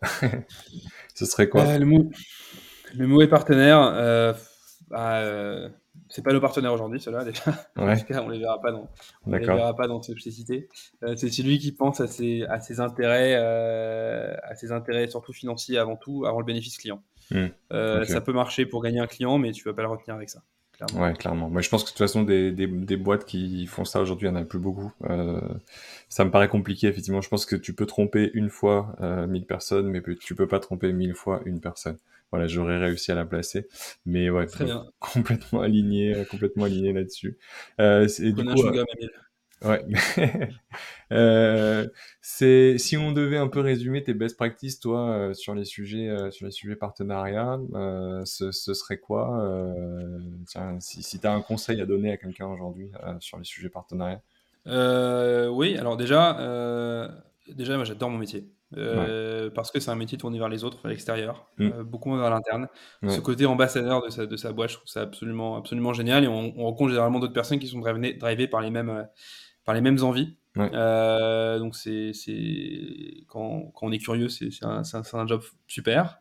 ce 1.15 1.25
serait 1.25 1.49
quoi? 1.49 1.77
Le, 1.77 1.85
mot, 1.85 2.09
le 2.95 3.07
mauvais 3.07 3.27
partenaire, 3.27 4.35
bah, 4.89 5.21
euh, 5.21 5.69
c'est 6.07 6.23
pas 6.23 6.33
nos 6.33 6.39
partenaires 6.39 6.73
aujourd'hui, 6.73 6.99
ceux-là, 6.99 7.23
déjà. 7.23 7.43
En 7.75 7.95
tout 7.95 8.05
cas, 8.05 8.21
on 8.23 8.29
les 8.29 8.39
verra 8.39 8.59
pas 8.59 8.71
dans, 8.71 8.89
on 9.25 9.31
les 9.31 9.45
verra 9.45 9.75
pas 9.75 9.87
dans. 9.87 10.01
Euh, 10.01 11.15
c'est 11.15 11.29
celui 11.29 11.59
qui 11.59 11.71
pense 11.71 12.01
à 12.01 12.07
ses, 12.07 12.43
à 12.45 12.59
ses 12.59 12.79
intérêts, 12.79 13.35
euh, 13.37 14.35
à 14.43 14.55
ses 14.55 14.71
intérêts 14.71 15.07
surtout 15.07 15.33
financiers 15.33 15.77
avant 15.77 15.95
tout, 15.95 16.25
avant 16.25 16.39
le 16.39 16.45
bénéfice 16.45 16.77
client. 16.77 17.03
Hmm. 17.31 17.47
Ça 17.71 18.21
peut 18.21 18.33
marcher 18.33 18.65
pour 18.65 18.81
gagner 18.81 18.99
un 18.99 19.07
client, 19.07 19.37
mais 19.37 19.51
tu 19.51 19.63
vas 19.63 19.73
pas 19.73 19.83
le 19.83 19.89
retenir 19.89 20.15
avec 20.15 20.29
ça, 20.29 20.41
clairement. 20.73 21.05
Ouais, 21.05 21.13
clairement. 21.13 21.49
Moi, 21.49 21.61
je 21.61 21.69
pense 21.69 21.83
que 21.83 21.89
de 21.89 21.91
toute 21.91 21.99
façon, 21.99 22.23
des, 22.23 22.51
des, 22.51 22.65
des 22.65 22.97
boîtes 22.97 23.25
qui 23.25 23.67
font 23.67 23.85
ça 23.85 24.01
aujourd'hui, 24.01 24.27
il 24.27 24.31
n'y 24.31 24.37
en 24.37 24.41
a 24.41 24.45
plus 24.45 24.59
beaucoup. 24.59 24.91
Euh, 25.09 25.39
ça 26.07 26.25
me 26.25 26.31
paraît 26.31 26.49
compliqué, 26.49 26.87
effectivement. 26.87 27.21
Je 27.21 27.29
pense 27.29 27.45
que 27.45 27.55
tu 27.55 27.73
peux 27.73 27.85
tromper 27.85 28.31
une 28.33 28.49
fois 28.49 28.95
euh, 29.01 29.27
1000 29.27 29.45
personnes, 29.45 29.89
mais 29.89 30.01
tu 30.19 30.33
peux 30.33 30.47
pas 30.47 30.59
tromper 30.59 30.91
mille 30.91 31.13
fois 31.13 31.41
une 31.45 31.61
personne. 31.61 31.97
Voilà, 32.31 32.47
j'aurais 32.47 32.77
réussi 32.77 33.11
à 33.11 33.15
la 33.15 33.25
placer. 33.25 33.67
Mais 34.05 34.29
ouais, 34.29 34.45
Très 34.45 34.65
bien. 34.65 34.85
complètement 34.99 35.61
aligné, 35.61 36.15
euh, 36.15 36.25
complètement 36.25 36.65
aligné 36.65 36.93
là-dessus. 36.93 37.37
Euh, 37.79 38.07
et 38.19 38.31
du 38.31 38.45
coup, 38.45 38.63
euh. 38.65 38.85
Ouais. 39.63 39.83
Euh, 41.11 41.87
c'est 42.21 42.77
si 42.77 42.95
on 42.95 43.11
devait 43.11 43.39
un 43.39 43.47
peu 43.47 43.61
résumer 43.61 44.03
tes 44.03 44.13
best 44.13 44.37
practices, 44.37 44.79
toi, 44.79 45.09
euh, 45.09 45.33
sur 45.33 45.55
les 45.55 45.65
sujets, 45.65 46.07
sur 46.29 46.45
les 46.45 46.51
sujets 46.51 46.75
partenariat, 46.75 47.59
ce, 48.25 48.51
ce 48.51 48.75
serait 48.75 48.99
quoi 48.99 49.43
tiens, 50.47 50.79
si, 50.79 51.01
si 51.01 51.19
tu 51.19 51.25
as 51.25 51.33
un 51.33 51.41
conseil 51.41 51.81
à 51.81 51.87
donner 51.87 52.11
à 52.11 52.17
quelqu'un 52.17 52.45
aujourd'hui 52.45 52.91
sur 53.19 53.39
les 53.39 53.43
sujets 53.43 53.69
partenariat? 53.69 54.21
Oui, 54.67 55.75
alors 55.77 55.97
déjà, 55.97 56.37
déjà 57.53 57.75
moi 57.75 57.85
j'adore 57.85 58.09
mon 58.09 58.17
métier. 58.17 58.47
Euh, 58.77 59.49
Parce 59.49 59.71
que 59.71 59.79
c'est 59.79 59.89
un 59.89 59.95
métier 59.95 60.17
tourné 60.17 60.37
vers 60.37 60.47
les 60.49 60.63
autres, 60.63 60.79
vers 60.83 60.89
l'extérieur, 60.91 61.49
Mm. 61.57 61.69
euh, 61.73 61.83
beaucoup 61.83 62.09
moins 62.09 62.19
vers 62.19 62.29
l'interne. 62.29 62.67
Ouais. 63.01 63.09
Ce 63.09 63.19
côté 63.19 63.45
ambassadeur 63.47 64.03
de 64.05 64.09
sa, 64.11 64.27
de 64.27 64.37
sa 64.37 64.51
boîte, 64.53 64.69
je 64.69 64.75
trouve 64.75 64.87
ça 64.87 65.01
absolument, 65.01 65.57
absolument 65.57 65.91
génial. 65.93 66.23
Et 66.23 66.27
on, 66.27 66.53
on 66.55 66.63
rencontre 66.65 66.91
généralement 66.91 67.19
d'autres 67.19 67.33
personnes 67.33 67.57
qui 67.57 67.65
sont 67.67 67.79
drivées, 67.79 68.13
drivées 68.13 68.47
par, 68.47 68.61
les 68.61 68.69
mêmes, 68.69 68.89
euh, 68.89 69.03
par 69.65 69.73
les 69.73 69.81
mêmes 69.81 70.03
envies. 70.03 70.37
Ouais. 70.55 70.69
Donc 71.59 71.75
c'est, 71.75 72.13
c'est, 72.13 73.23
quand, 73.27 73.71
quand 73.73 73.87
on 73.87 73.91
est 73.91 73.97
curieux, 73.97 74.29
c'est, 74.29 74.49
un, 74.63 74.83
c'est 74.83 75.15
un- 75.15 75.27
job 75.27 75.41
super. 75.67 76.19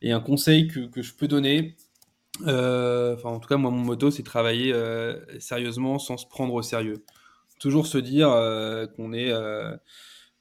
Et 0.00 0.12
un 0.12 0.20
conseil 0.20 0.68
que, 0.68 0.80
que 0.86 1.02
je 1.02 1.14
peux 1.14 1.28
donner, 1.28 1.76
enfin 2.40 3.28
en 3.30 3.38
tout 3.38 3.48
cas 3.48 3.56
moi 3.56 3.70
mon 3.70 3.80
motto 3.82 4.10
c'est 4.10 4.22
travailler 4.22 4.74
sérieusement 5.40 5.98
sans 5.98 6.16
se 6.16 6.26
prendre 6.26 6.54
au 6.54 6.62
sérieux. 6.62 7.04
Toujours 7.60 7.86
se 7.86 7.98
dire 7.98 8.28
qu'on 8.96 9.12
est 9.12 9.32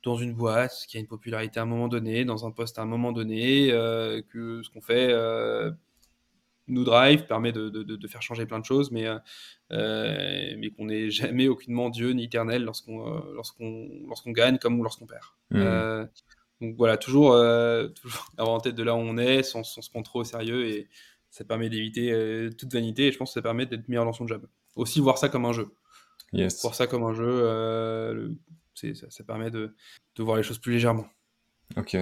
dans 0.03 0.15
une 0.15 0.33
boîte 0.33 0.73
qui 0.87 0.97
a 0.97 0.99
une 0.99 1.07
popularité 1.07 1.59
à 1.59 1.63
un 1.63 1.67
moment 1.67 1.87
donné, 1.87 2.25
dans 2.25 2.45
un 2.45 2.51
poste 2.51 2.79
à 2.79 2.81
un 2.81 2.85
moment 2.85 3.11
donné, 3.11 3.71
euh, 3.71 4.21
que 4.29 4.61
ce 4.63 4.69
qu'on 4.69 4.81
fait 4.81 5.09
euh, 5.11 5.71
nous 6.67 6.83
drive, 6.83 7.25
permet 7.27 7.51
de, 7.51 7.69
de- 7.69 7.83
de- 7.83 7.95
de 7.95 8.07
faire 8.07 8.21
changer 8.21 8.45
plein 8.45 8.59
de 8.59 8.65
choses, 8.65 8.91
mais, 8.91 9.05
euh, 9.07 10.53
mais 10.57 10.69
qu'on 10.71 10.85
n'est 10.85 11.09
jamais 11.11 11.47
aucunement 11.47 11.89
Dieu 11.89 12.11
ni 12.11 12.23
éternel 12.25 12.63
lorsqu'on 12.63 13.03
lorsqu'on 13.33 13.89
lorsqu'on 14.07 14.31
gagne 14.31 14.57
comme 14.57 14.79
ou 14.79 14.83
lorsqu'on 14.83 15.05
perd. 15.05 15.23
Euh, 15.61 16.05
donc 16.61 16.75
voilà, 16.77 16.97
toujours, 16.97 17.31
toujours 17.95 18.29
avoir 18.37 18.55
en 18.55 18.59
tête 18.59 18.75
de 18.75 18.83
là 18.83 18.95
où 18.95 18.99
on 18.99 19.17
est, 19.17 19.43
sans, 19.43 19.63
sans 19.63 19.81
se 19.81 19.89
prendre 19.89 20.05
trop 20.05 20.21
au 20.21 20.23
sérieux, 20.23 20.67
et 20.67 20.87
ça 21.29 21.43
permet 21.43 21.69
d'éviter 21.69 22.49
toute 22.57 22.71
vanité, 22.73 23.07
et 23.07 23.11
je 23.11 23.17
pense 23.17 23.29
que 23.31 23.33
ça 23.35 23.41
permet 23.41 23.65
d'être 23.65 23.87
meilleur 23.89 24.05
dans 24.05 24.13
son 24.13 24.27
job. 24.27 24.45
Aussi 24.75 24.99
voir 24.99 25.17
ça 25.17 25.27
comme 25.29 25.45
un 25.45 25.53
jeu. 25.53 25.69
Yes. 26.33 26.61
Voir 26.61 26.75
ça 26.75 26.87
comme 26.87 27.03
un 27.03 27.13
jeu, 27.13 27.25
le- 28.13 28.35
ça, 28.93 29.23
permet 29.23 29.51
de, 29.51 29.73
voir 30.19 30.37
les 30.37 30.43
choses 30.43 30.59
plus 30.59 30.73
légèrement. 30.73 31.07
Ok. 31.77 31.97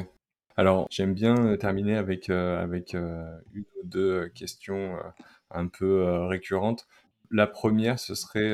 Alors, 0.58 0.88
j'aime 0.90 1.14
bien 1.14 1.38
euh, 1.46 1.56
terminer 1.56 1.96
avec, 1.96 2.30
euh, 2.30 2.62
avec 2.62 2.94
euh, 2.94 3.40
une 3.54 3.64
ou 3.82 3.86
deux 3.86 4.28
questions 4.30 4.98
un 5.52 5.68
peu 5.68 6.26
récurrentes. 6.26 6.86
La 7.32 7.48
première, 7.48 8.00
ce 8.00 8.16
serait, 8.16 8.50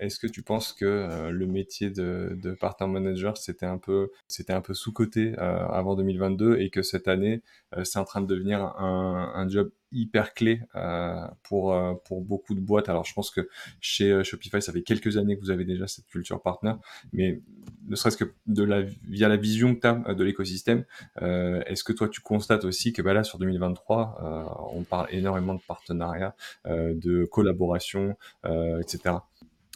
est-ce 0.00 0.20
que 0.20 0.28
tu 0.28 0.42
penses 0.42 0.72
que 0.72 1.28
le 1.30 1.46
métier 1.46 1.90
de, 1.90 2.38
de 2.40 2.52
partner 2.52 2.86
manager, 2.86 3.36
c'était 3.36 3.66
un 3.66 3.76
peu, 3.76 4.10
c'était 4.28 4.52
un 4.52 4.60
peu 4.60 4.72
sous-coté 4.72 5.34
avant 5.36 5.96
2022 5.96 6.58
et 6.60 6.70
que 6.70 6.82
cette 6.82 7.08
année, 7.08 7.42
c'est 7.82 7.98
en 7.98 8.04
train 8.04 8.20
de 8.20 8.26
devenir 8.26 8.60
un, 8.60 9.46
job 9.48 9.70
hyper 9.94 10.34
clé 10.34 10.60
euh, 10.74 11.26
pour, 11.44 11.72
euh, 11.72 11.94
pour 12.04 12.20
beaucoup 12.20 12.54
de 12.54 12.60
boîtes. 12.60 12.88
Alors, 12.88 13.04
je 13.04 13.14
pense 13.14 13.30
que 13.30 13.48
chez 13.80 14.10
euh, 14.10 14.24
Shopify, 14.24 14.60
ça 14.60 14.72
fait 14.72 14.82
quelques 14.82 15.16
années 15.16 15.36
que 15.36 15.40
vous 15.40 15.50
avez 15.50 15.64
déjà 15.64 15.86
cette 15.86 16.06
culture 16.06 16.42
partner, 16.42 16.74
mais 17.12 17.40
ne 17.88 17.96
serait-ce 17.96 18.16
que 18.16 18.32
de 18.46 18.64
la, 18.64 18.82
via 18.82 19.28
la 19.28 19.36
vision 19.36 19.74
que 19.74 19.80
tu 19.80 19.86
as 19.86 20.14
de 20.14 20.24
l'écosystème, 20.24 20.84
euh, 21.22 21.62
est-ce 21.66 21.84
que 21.84 21.92
toi, 21.92 22.08
tu 22.08 22.20
constates 22.20 22.64
aussi 22.64 22.92
que 22.92 23.02
bah, 23.02 23.14
là, 23.14 23.24
sur 23.24 23.38
2023, 23.38 24.18
euh, 24.22 24.76
on 24.76 24.82
parle 24.82 25.06
énormément 25.10 25.54
de 25.54 25.62
partenariats, 25.66 26.34
euh, 26.66 26.94
de 26.94 27.24
collaboration, 27.24 28.16
euh, 28.46 28.80
etc. 28.80 29.16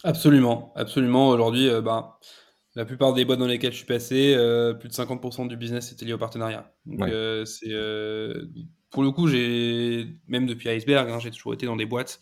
Absolument, 0.04 0.72
absolument. 0.76 1.28
Aujourd'hui, 1.28 1.68
euh, 1.68 1.80
ben, 1.80 2.10
la 2.78 2.84
plupart 2.84 3.12
des 3.12 3.24
boîtes 3.24 3.40
dans 3.40 3.46
lesquelles 3.48 3.72
je 3.72 3.78
suis 3.78 3.86
passé, 3.86 4.34
euh, 4.36 4.72
plus 4.72 4.88
de 4.88 4.94
50% 4.94 5.46
du 5.48 5.56
business 5.56 5.92
était 5.92 6.04
lié 6.06 6.12
au 6.12 6.18
partenariat. 6.18 6.72
Donc, 6.86 7.00
Ouais. 7.00 7.10
euh, 7.12 7.44
c'est, 7.44 7.72
euh, 7.72 8.46
pour 8.90 9.02
le 9.02 9.10
coup, 9.10 9.26
j'ai, 9.26 10.06
même 10.28 10.46
depuis 10.46 10.68
Iceberg, 10.68 11.10
hein, 11.10 11.18
j'ai 11.18 11.30
toujours 11.32 11.52
été 11.54 11.66
dans 11.66 11.76
des 11.76 11.86
boîtes 11.86 12.20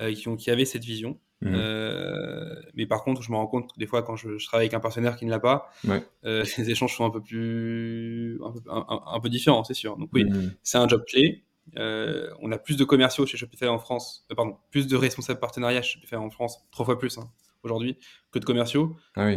euh, 0.00 0.12
qui, 0.12 0.26
ont, 0.28 0.36
qui 0.36 0.50
avaient 0.50 0.64
cette 0.64 0.84
vision. 0.84 1.18
Euh, 1.44 2.54
mais 2.74 2.86
par 2.86 3.02
contre, 3.04 3.22
je 3.22 3.30
me 3.30 3.36
rends 3.36 3.46
compte 3.46 3.72
que 3.72 3.78
des 3.78 3.86
fois, 3.86 4.02
quand 4.02 4.16
je, 4.16 4.38
je 4.38 4.46
travaille 4.46 4.66
avec 4.66 4.74
un 4.74 4.80
partenaire 4.80 5.16
qui 5.16 5.24
ne 5.24 5.30
l'a 5.30 5.40
pas, 5.40 5.70
Ouais. 5.86 6.02
euh, 6.24 6.42
les 6.58 6.70
échanges 6.70 6.96
sont 6.96 7.04
un 7.04 7.10
peu 7.10 7.20
plus, 7.20 8.40
un 8.44 8.52
peu, 8.52 8.60
un- 8.70 8.86
un- 8.88 9.02
un 9.14 9.20
peu 9.20 9.28
différents, 9.28 9.64
c'est 9.64 9.74
sûr. 9.74 9.96
Donc 9.96 10.10
oui, 10.12 10.24
Mhm. 10.24 10.52
c'est 10.62 10.78
un 10.78 10.88
job 10.88 11.04
clé. 11.06 11.44
on 11.76 12.50
a 12.52 12.58
plus 12.58 12.76
de 12.76 12.84
commerciaux 12.84 13.24
chez 13.26 13.36
Shopify 13.36 13.66
en 13.66 13.78
France, 13.78 14.26
pardon, 14.36 14.56
plus 14.72 14.86
de 14.88 14.96
responsables 14.96 15.38
partenariats 15.40 15.80
chez 15.82 15.94
Shopify 15.94 16.16
en 16.16 16.28
France, 16.30 16.58
trois 16.72 16.84
fois 16.84 16.98
plus 16.98 17.16
hein, 17.18 17.30
aujourd'hui 17.62 17.98
que 18.30 18.38
de 18.38 18.44
commerciaux. 18.44 18.96
Ah 19.16 19.26
oui. 19.26 19.36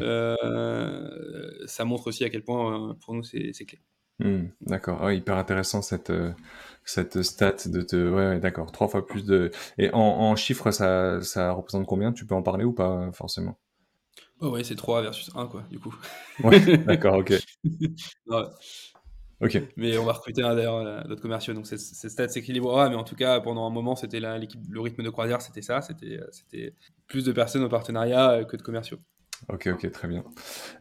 ça 1.67 1.85
montre 1.85 2.07
aussi 2.07 2.23
à 2.23 2.29
quel 2.29 2.43
point 2.43 2.95
pour 3.03 3.13
nous 3.13 3.23
c'est 3.23 3.51
clé. 3.65 3.79
Hmm, 4.19 4.45
d'accord, 4.61 4.99
ah 5.03 5.13
hyper 5.13 5.35
intéressant 5.37 5.81
cette, 5.81 6.11
cette 6.85 7.21
stat 7.21 7.55
de 7.65 7.81
te... 7.81 7.95
Ouais, 8.09 8.39
d'accord, 8.39 8.71
trois 8.71 8.87
fois 8.87 9.05
plus 9.05 9.25
de... 9.25 9.51
Et 9.77 9.89
en, 9.93 9.99
en 9.99 10.35
chiffres, 10.37 10.71
ça, 10.71 11.21
ça 11.21 11.51
représente 11.51 11.85
combien? 11.85 12.13
Tu 12.13 12.25
peux 12.25 12.35
en 12.35 12.41
parler 12.41 12.63
ou 12.63 12.71
pas 12.71 13.11
forcément? 13.11 13.57
Oh 14.39 14.49
ouais, 14.49 14.63
c'est 14.63 14.75
3 14.75 15.01
versus 15.01 15.29
1, 15.35 15.47
quoi, 15.47 15.63
du 15.69 15.79
coup. 15.79 15.93
Ouais, 16.43 16.59
d'accord, 16.85 17.15
ok. 17.17 17.33
Ok. 19.41 19.61
Mais 19.75 19.97
on 19.97 20.05
va 20.05 20.13
recruter 20.13 20.41
d'ailleurs 20.41 20.77
euh, 20.77 21.03
d'autres 21.03 21.21
commerciaux, 21.21 21.53
donc 21.53 21.67
cette 21.67 21.79
stat 21.79 22.29
s'équilibrera. 22.29 22.89
Mais 22.89 22.95
en 22.95 23.03
tout 23.03 23.15
cas, 23.15 23.39
pendant 23.41 23.67
un 23.67 23.69
moment, 23.69 23.95
c'était 23.95 24.19
le 24.19 24.81
rythme 24.81 25.03
de 25.03 25.09
croisière, 25.09 25.41
c'était 25.41 25.61
ça. 25.61 25.81
C'était, 25.81 26.19
euh, 26.19 26.69
plus 27.07 27.25
de 27.25 27.31
personnes 27.31 27.63
au 27.63 27.69
partenariat 27.69 28.31
euh, 28.31 28.45
que 28.45 28.55
de 28.55 28.61
commerciaux. 28.61 28.99
Ok, 29.49 29.67
ok, 29.67 29.91
très 29.91 30.07
bien. 30.07 30.23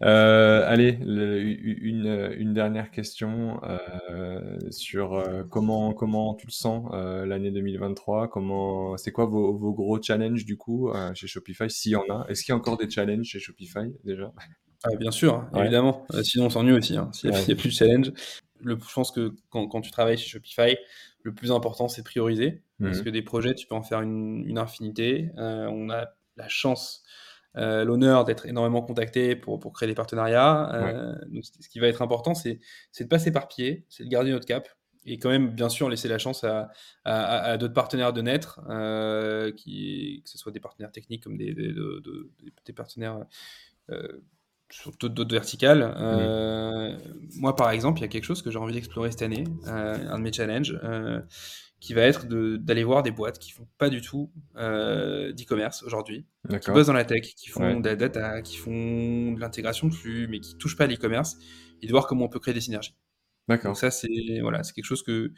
Euh, 0.03 0.65
allez, 0.67 0.99
une, 1.03 2.33
une, 2.39 2.55
dernière 2.55 2.91
question 2.91 3.61
euh, 3.65 4.59
sur 4.71 5.15
euh, 5.15 5.43
comment, 5.43 5.93
comment 5.93 6.35
tu 6.35 6.47
le 6.47 6.53
sens 6.53 6.89
l'année 6.93 7.51
2023. 7.51 8.29
Comment, 8.29 8.97
c'est 8.97 9.13
quoi 9.13 9.27
vos, 9.27 9.57
vos, 9.57 9.73
gros 9.73 10.01
challenges 10.01 10.45
du 10.45 10.57
coup 10.57 10.91
chez 11.15 11.27
Shopify, 11.27 11.69
s'il 11.69 11.93
y 11.93 11.97
en 11.97 12.09
a? 12.09 12.27
Est-ce 12.29 12.45
qu'il 12.45 12.53
y 12.53 12.55
a 12.55 12.57
encore 12.57 12.77
des 12.77 12.89
challenges 12.89 13.27
chez 13.27 13.41
Shopify 13.41 13.93
déjà? 14.05 14.33
Ah, 14.85 14.97
Bien 14.99 15.11
sûr, 15.11 15.47
évidemment. 15.57 16.07
sinon, 16.22 16.47
on 16.47 16.51
s'ennuie 16.51 16.72
aussi. 16.72 16.97
Hein, 16.97 17.11
s'il 17.12 17.30
n'y 17.30 17.37
a, 17.37 17.57
plus 17.57 17.68
de 17.68 17.74
challenge. 17.74 18.12
Le, 18.61 18.76
je 18.76 18.95
pense 18.95 19.11
que 19.11 19.35
quand, 19.51 19.66
quand, 19.66 19.80
tu 19.80 19.91
travailles 19.91 20.16
chez 20.16 20.28
Shopify, 20.28 20.76
le 21.22 21.35
plus 21.35 21.53
important, 21.53 21.89
c'est 21.89 22.03
prioriser. 22.03 22.62
Parce 22.80 23.01
mmh 23.01 23.05
que 23.05 23.11
des 23.11 23.22
projets, 23.22 23.55
tu 23.55 23.66
peux 23.66 23.74
en 23.74 23.82
faire 23.82 24.01
une, 24.01 24.45
une 24.47 24.59
infinité. 24.59 25.30
on 25.37 25.91
a 25.91 26.09
la 26.37 26.49
chance 26.49 27.05
euh, 27.57 27.85
l'honneur 27.85 28.24
d'être 28.24 28.47
énormément 28.47 28.82
contacté 28.82 29.37
pour, 29.37 29.61
pour 29.61 29.72
créer 29.72 29.89
des 29.89 29.95
partenariats. 29.95 30.74
Euh, 30.74 31.14
ce 31.61 31.68
qui 31.68 31.78
va 31.78 31.87
être 31.87 32.03
important, 32.03 32.35
c'est 32.35 32.59
de 32.99 33.05
pas 33.05 33.18
s'éparpiller, 33.18 33.85
c'est 33.89 34.05
de 34.05 34.09
garder 34.09 34.30
notre 34.32 34.47
cap 34.47 34.68
et 35.07 35.18
quand 35.18 35.28
même, 35.28 35.51
bien 35.51 35.68
sûr, 35.68 35.91
laisser 35.91 36.09
la 36.09 36.16
chance 36.16 36.45
à, 36.45 36.72
à, 37.05 37.59
d'autres 37.59 37.74
partenaires 37.74 38.14
de 38.14 38.22
naître, 38.22 38.62
euh, 38.70 39.53
qui, 39.53 40.22
que 40.24 40.30
ce 40.30 40.39
soit 40.39 40.51
des 40.51 40.61
partenaires 40.61 40.91
techniques 40.93 41.22
comme 41.22 41.37
des, 41.37 41.53
des, 41.53 41.74
des, 42.64 42.72
partenaires 42.72 43.20
sur 44.71 44.93
d'autres 44.93 45.33
verticales. 45.33 45.95
Moi, 47.37 47.57
par 47.57 47.71
exemple, 47.71 48.01
il 48.01 48.03
y 48.03 48.05
a 48.05 48.09
quelque 48.09 48.25
chose 48.25 48.43
que 48.43 48.51
j'ai 48.51 48.59
envie 48.59 48.75
d'explorer 48.75 49.11
cette 49.11 49.23
année, 49.23 49.45
un 49.67 50.19
de 50.19 50.23
mes 50.23 50.33
challenges 50.33 50.79
qui 51.85 51.93
va 51.93 52.01
être 52.01 52.27
d'aller 52.27 52.83
voir 52.83 53.03
des 53.03 53.11
boîtes 53.11 53.39
qui 53.39 53.51
font 53.51 53.69
pas 53.77 53.91
du 53.91 54.01
tout 54.01 54.33
euh, 54.57 55.35
d'e-commerce 55.35 55.83
aujourd'hui, 55.83 56.25
qui 56.62 56.71
bossent 56.71 56.87
dans 56.87 56.95
la 56.95 57.05
tech, 57.05 57.35
qui 57.37 57.51
font 57.51 57.79
de 57.79 57.87
la 57.87 57.95
data, 57.95 58.41
qui 58.41 58.57
font 58.57 59.33
de 59.33 59.39
l'intégration 59.39 59.89
de 59.89 59.93
flux, 59.93 60.27
mais 60.27 60.41
qui 60.41 60.57
touchent 60.57 60.79
pas 60.79 60.85
à 60.85 60.87
l'e-commerce, 60.87 61.37
et 61.83 61.87
de 61.87 61.93
voir 61.93 62.07
comment 62.07 62.25
on 62.25 62.29
peut 62.31 62.41
créer 62.41 62.55
des 62.55 62.62
synergies. 62.62 62.97
D'accord. 63.49 63.73
Donc 63.73 63.77
ça, 63.77 63.91
c'est 63.91 64.41
voilà, 64.41 64.62
c'est 64.62 64.73
quelque 64.73 64.87
chose 64.87 65.03
que, 65.03 65.31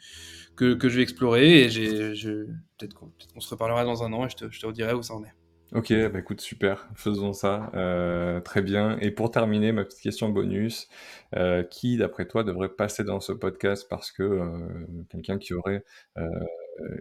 que, 0.55 0.73
que 0.75 0.87
je 0.87 0.95
vais 0.95 1.03
explorer, 1.03 1.63
et 1.63 1.69
j'ai, 1.69 2.45
peut-être 2.77 2.93
qu'on 2.93 3.41
se 3.41 3.49
reparlera 3.49 3.83
dans 3.83 4.03
un 4.03 4.13
an, 4.13 4.25
et 4.25 4.29
je 4.29 4.37
te, 4.37 4.49
je 4.49 4.61
te 4.61 4.65
redirai 4.65 4.93
où 4.93 5.03
ça 5.03 5.15
en 5.15 5.25
est. 5.25 5.33
Ok, 5.73 5.91
bah 5.91 6.19
écoute, 6.19 6.39
super, 6.39 6.87
faisons 6.95 7.33
ça. 7.33 7.69
Euh, 7.75 8.39
très 8.39 8.61
bien. 8.61 8.97
Et 8.99 9.11
pour 9.11 9.31
terminer, 9.31 9.73
ma 9.73 9.83
petite 9.83 9.99
question 9.99 10.29
bonus, 10.29 10.87
euh, 11.35 11.61
qui, 11.63 11.97
d'après 11.97 12.25
toi, 12.25 12.45
devrait 12.45 12.69
passer 12.69 13.03
dans 13.03 13.19
ce 13.19 13.33
podcast? 13.33 13.85
Parce 13.89 14.11
que 14.13 14.23
euh, 14.23 15.03
quelqu'un 15.09 15.37
qui 15.37 15.53
aurait, 15.53 15.83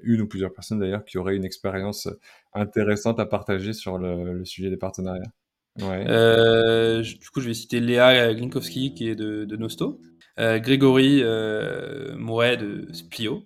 une 0.03 0.23
ou 0.23 0.27
plusieurs 0.27 0.53
personnes 0.53 0.81
d'ailleurs, 0.81 1.05
qui 1.05 1.17
auraient 1.17 1.37
une 1.37 1.45
expérience 1.45 2.09
intéressante 2.55 3.21
à 3.21 3.27
partager 3.27 3.73
sur 3.73 3.99
le, 3.99 4.45
sujet 4.45 4.71
des 4.71 4.77
partenariats 4.77 5.31
du 5.77 5.85
coup, 7.35 7.43
je 7.43 7.49
vais 7.49 7.55
citer 7.55 7.81
Léa 7.81 8.33
Glinkowski, 8.33 8.95
qui 8.95 9.11
est 9.11 9.15
de, 9.15 9.57
Nosto, 9.57 10.01
Grégory 10.39 11.23
Mouret 12.17 12.57
de 12.57 12.89
Splio, 12.93 13.45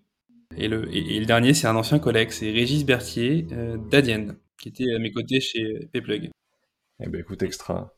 et 0.57 0.69
le, 0.69 0.89
et, 0.95 1.19
le 1.19 1.27
dernier, 1.27 1.55
c'est 1.55 1.67
un 1.67 1.75
ancien 1.75 1.99
collègue, 1.99 2.31
c'est 2.31 2.51
Régis 2.53 2.87
Berthier 2.87 3.47
d'Adienne 3.91 4.37
qui 4.61 4.69
était 4.69 4.95
à 4.95 4.99
mes 4.99 5.11
côtés 5.11 5.41
chez 5.41 5.89
Payplug. 5.93 6.31
Eh 7.03 7.09
ben 7.09 7.21
écoute, 7.21 7.43
extra. 7.43 7.95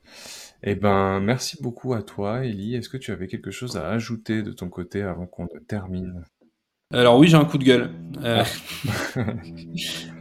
Eh 0.63 0.77
ben, 0.77 1.21
merci 1.21 1.61
beaucoup 1.61 1.93
à 1.93 2.03
toi, 2.03 2.47
Ellie. 2.47 2.77
Est-ce 2.77 2.89
que 2.89 2.97
tu 2.97 3.11
avais 3.11 3.27
quelque 3.27 3.51
chose 3.51 3.77
à 3.77 3.89
ajouter 3.91 4.43
de 4.43 4.53
ton 4.53 4.69
côté 4.69 5.03
avant 5.03 5.27
qu'on 5.27 5.49
termine? 5.67 6.25
Alors 6.93 7.19
oui, 7.19 7.27
j'ai 7.27 7.37
un 7.37 7.45
coup 7.45 7.59
de 7.59 7.65
gueule. 7.65 7.91
Euh, 8.23 8.45
ah. 9.17 9.21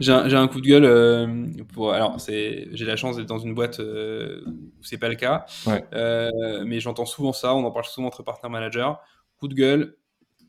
j'ai 0.00 0.12
un, 0.12 0.48
coup 0.48 0.60
de 0.60 0.66
gueule 0.66 0.84
euh, 0.84 1.46
pour. 1.72 1.92
Alors, 1.92 2.18
j'ai 2.18 2.66
la 2.72 2.96
chance 2.96 3.16
d'être 3.16 3.28
dans 3.28 3.38
une 3.38 3.54
boîte 3.54 3.78
euh, 3.78 4.42
où 4.46 4.82
c'est 4.82 4.98
pas 4.98 5.08
le 5.08 5.14
cas, 5.14 5.46
mais 5.92 6.80
j'entends 6.80 7.06
souvent 7.06 7.32
ça. 7.32 7.54
On 7.54 7.64
en 7.64 7.70
parle 7.70 7.84
souvent 7.84 8.08
entre 8.08 8.22
partenaires 8.22 8.50
managers. 8.50 8.92
Coup 9.38 9.48
de 9.48 9.54
gueule 9.54 9.96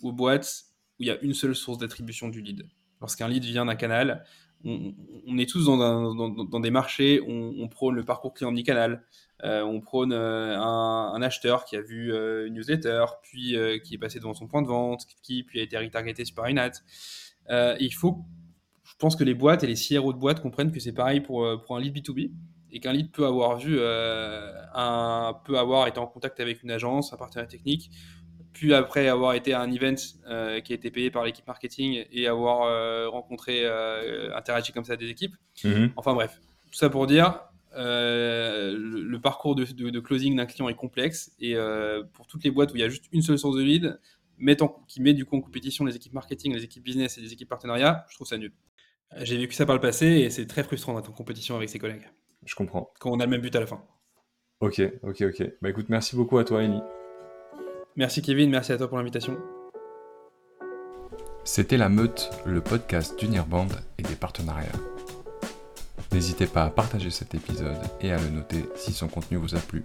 aux 0.02 0.14
boîtes 0.14 0.64
où 1.00 1.04
il 1.04 1.08
y 1.08 1.12
a 1.12 1.20
une 1.22 1.34
seule 1.34 1.56
source 1.56 1.78
d'attribution 1.78 2.30
du 2.30 2.42
lead. 2.42 2.68
Lorsqu'un 3.02 3.28
lead 3.28 3.44
vient 3.44 3.66
d'un 3.66 3.76
canal, 3.76 4.24
on, 4.66 5.38
est 5.38 5.50
tous 5.50 5.66
dans, 5.66 6.60
des 6.60 6.72
marchés, 6.72 7.22
on, 7.28 7.54
on, 7.60 7.68
prône 7.68 7.96
le 7.96 8.04
parcours 8.04 8.34
client 8.34 8.50
omnicanal, 8.50 9.04
euh, 9.44 9.62
on 9.62 9.82
prône 9.82 10.14
euh, 10.14 10.58
un, 10.58 11.22
acheteur 11.22 11.66
qui 11.66 11.76
a 11.76 11.82
vu 11.82 12.14
euh, 12.14 12.48
une 12.48 12.54
newsletter, 12.54 13.06
puis 13.22 13.58
qui 13.84 13.96
est 13.96 13.98
passé 13.98 14.20
devant 14.20 14.34
son 14.34 14.48
point 14.48 14.62
de 14.62 14.68
vente, 14.68 15.06
qui 15.22 15.46
a 15.56 15.62
été 15.62 15.78
retargeté 15.78 16.24
sur 16.26 16.46
une 16.46 16.60
ad. 16.60 16.74
il 17.50 17.94
faut, 17.94 18.24
je 18.84 18.94
pense 18.98 19.16
que 19.16 19.24
les 19.24 19.34
boîtes 19.34 19.64
et 19.64 19.68
les 19.68 19.76
CRO 19.76 20.14
de 20.14 20.18
boîtes 20.18 20.42
comprennent 20.42 20.72
que 20.72 20.80
c'est 20.80 20.94
pareil 20.94 21.20
pour, 21.20 21.46
pour 21.66 21.76
un 21.76 21.82
lead 21.82 21.96
B2B 21.96 22.32
et 22.72 22.80
qu'un 22.80 22.94
lead 22.94 23.12
peut 23.12 23.26
avoir 23.26 23.58
vu, 23.58 23.80
un, 23.82 25.40
peut 25.46 25.60
avoir 25.60 25.88
été 25.88 26.00
en 26.00 26.08
contact 26.08 26.40
avec 26.40 26.64
une 26.64 26.72
agence, 26.72 27.14
un 27.14 27.18
partenaire 27.18 27.48
technique, 27.48 27.92
puis 28.54 28.74
après 28.74 29.08
avoir 29.08 29.34
été 29.34 29.54
à 29.54 29.62
un 29.62 29.72
event 29.72 29.96
euh, 30.28 30.62
qui 30.62 30.74
a 30.74 30.76
été 30.76 30.92
payé 30.92 31.12
par 31.12 31.26
l'équipe 31.26 31.46
marketing 31.48 32.06
et 32.12 32.28
avoir 32.28 32.62
euh, 32.64 33.10
rencontré, 33.10 33.62
euh, 33.66 34.34
interagi 34.36 34.72
comme 34.72 34.86
ça 34.86 34.96
des 34.96 35.10
équipes. 35.10 35.36
Mhm. 35.64 35.92
Enfin 35.96 36.14
bref, 36.14 36.40
tout 36.72 36.78
ça 36.78 36.90
pour 36.90 37.08
dire, 37.08 37.42
le, 37.76 39.18
parcours 39.18 39.56
de, 39.56 40.00
closing 40.00 40.36
d'un 40.36 40.46
client 40.46 40.70
est 40.70 40.76
complexe 40.76 41.32
et 41.40 41.56
pour 42.14 42.28
toutes 42.28 42.44
les 42.44 42.52
boîtes 42.52 42.72
où 42.72 42.76
il 42.78 42.82
y 42.82 42.84
a 42.84 42.90
juste 42.90 43.06
une 43.12 43.24
seule 43.24 43.40
source 43.40 43.58
de 43.58 43.64
lead, 43.64 44.00
qui 44.88 45.02
met 45.02 45.14
du 45.14 45.26
coup 45.26 45.38
en 45.38 45.42
compétition 45.42 45.86
les 45.86 45.96
équipes 45.96 46.14
marketing, 46.14 46.54
les 46.54 46.64
équipes 46.64 46.84
business 46.84 47.18
et 47.18 47.22
les 47.22 47.34
équipes 47.34 47.50
partenariat, 47.50 48.06
je 48.10 48.16
trouve 48.16 48.28
ça 48.28 48.38
nul. 48.38 48.52
J'ai 49.22 49.38
vécu 49.38 49.54
ça 49.54 49.66
par 49.66 49.76
le 49.76 49.82
passé 49.82 50.08
et 50.08 50.30
c'est 50.30 50.46
très 50.48 50.64
frustrant 50.64 50.96
d'être 50.96 51.10
en 51.10 51.14
compétition 51.14 51.56
avec 51.56 51.70
ses 51.70 51.80
collègues. 51.80 52.10
Je 52.46 52.56
comprends. 52.56 52.92
Quand 53.00 53.12
on 53.12 53.20
a 53.20 53.26
le 53.26 53.32
même 53.32 53.42
but 53.42 53.56
à 53.56 53.60
la 53.60 53.68
fin. 53.68 53.84
Ok, 54.60 54.82
ok, 55.04 55.22
ok. 55.22 55.44
Bah 55.62 55.70
écoute, 55.70 55.90
merci 55.90 56.16
beaucoup 56.16 56.38
à 56.38 56.44
toi, 56.44 56.64
Ellie. 56.64 56.82
Merci 57.96 58.24
Kevin, 58.24 58.50
merci 58.50 58.72
à 58.72 58.78
toi 58.78 58.88
pour 58.88 58.98
l'invitation. 58.98 59.38
C'était 61.44 61.78
La 61.78 61.90
Meute, 61.90 62.32
le 62.44 62.60
podcast 62.60 63.20
d'Unirband 63.20 63.68
et 64.00 64.02
des 64.02 64.16
partenariats. 64.16 64.72
N'hésitez 66.12 66.48
pas 66.48 66.64
à 66.64 66.70
partager 66.72 67.12
cet 67.12 67.36
épisode 67.36 67.78
et 68.02 68.12
à 68.12 68.18
le 68.18 68.30
noter 68.30 68.66
si 68.76 68.94
son 68.94 69.08
contenu 69.08 69.38
vous 69.38 69.54
a 69.54 69.60
plu. 69.60 69.84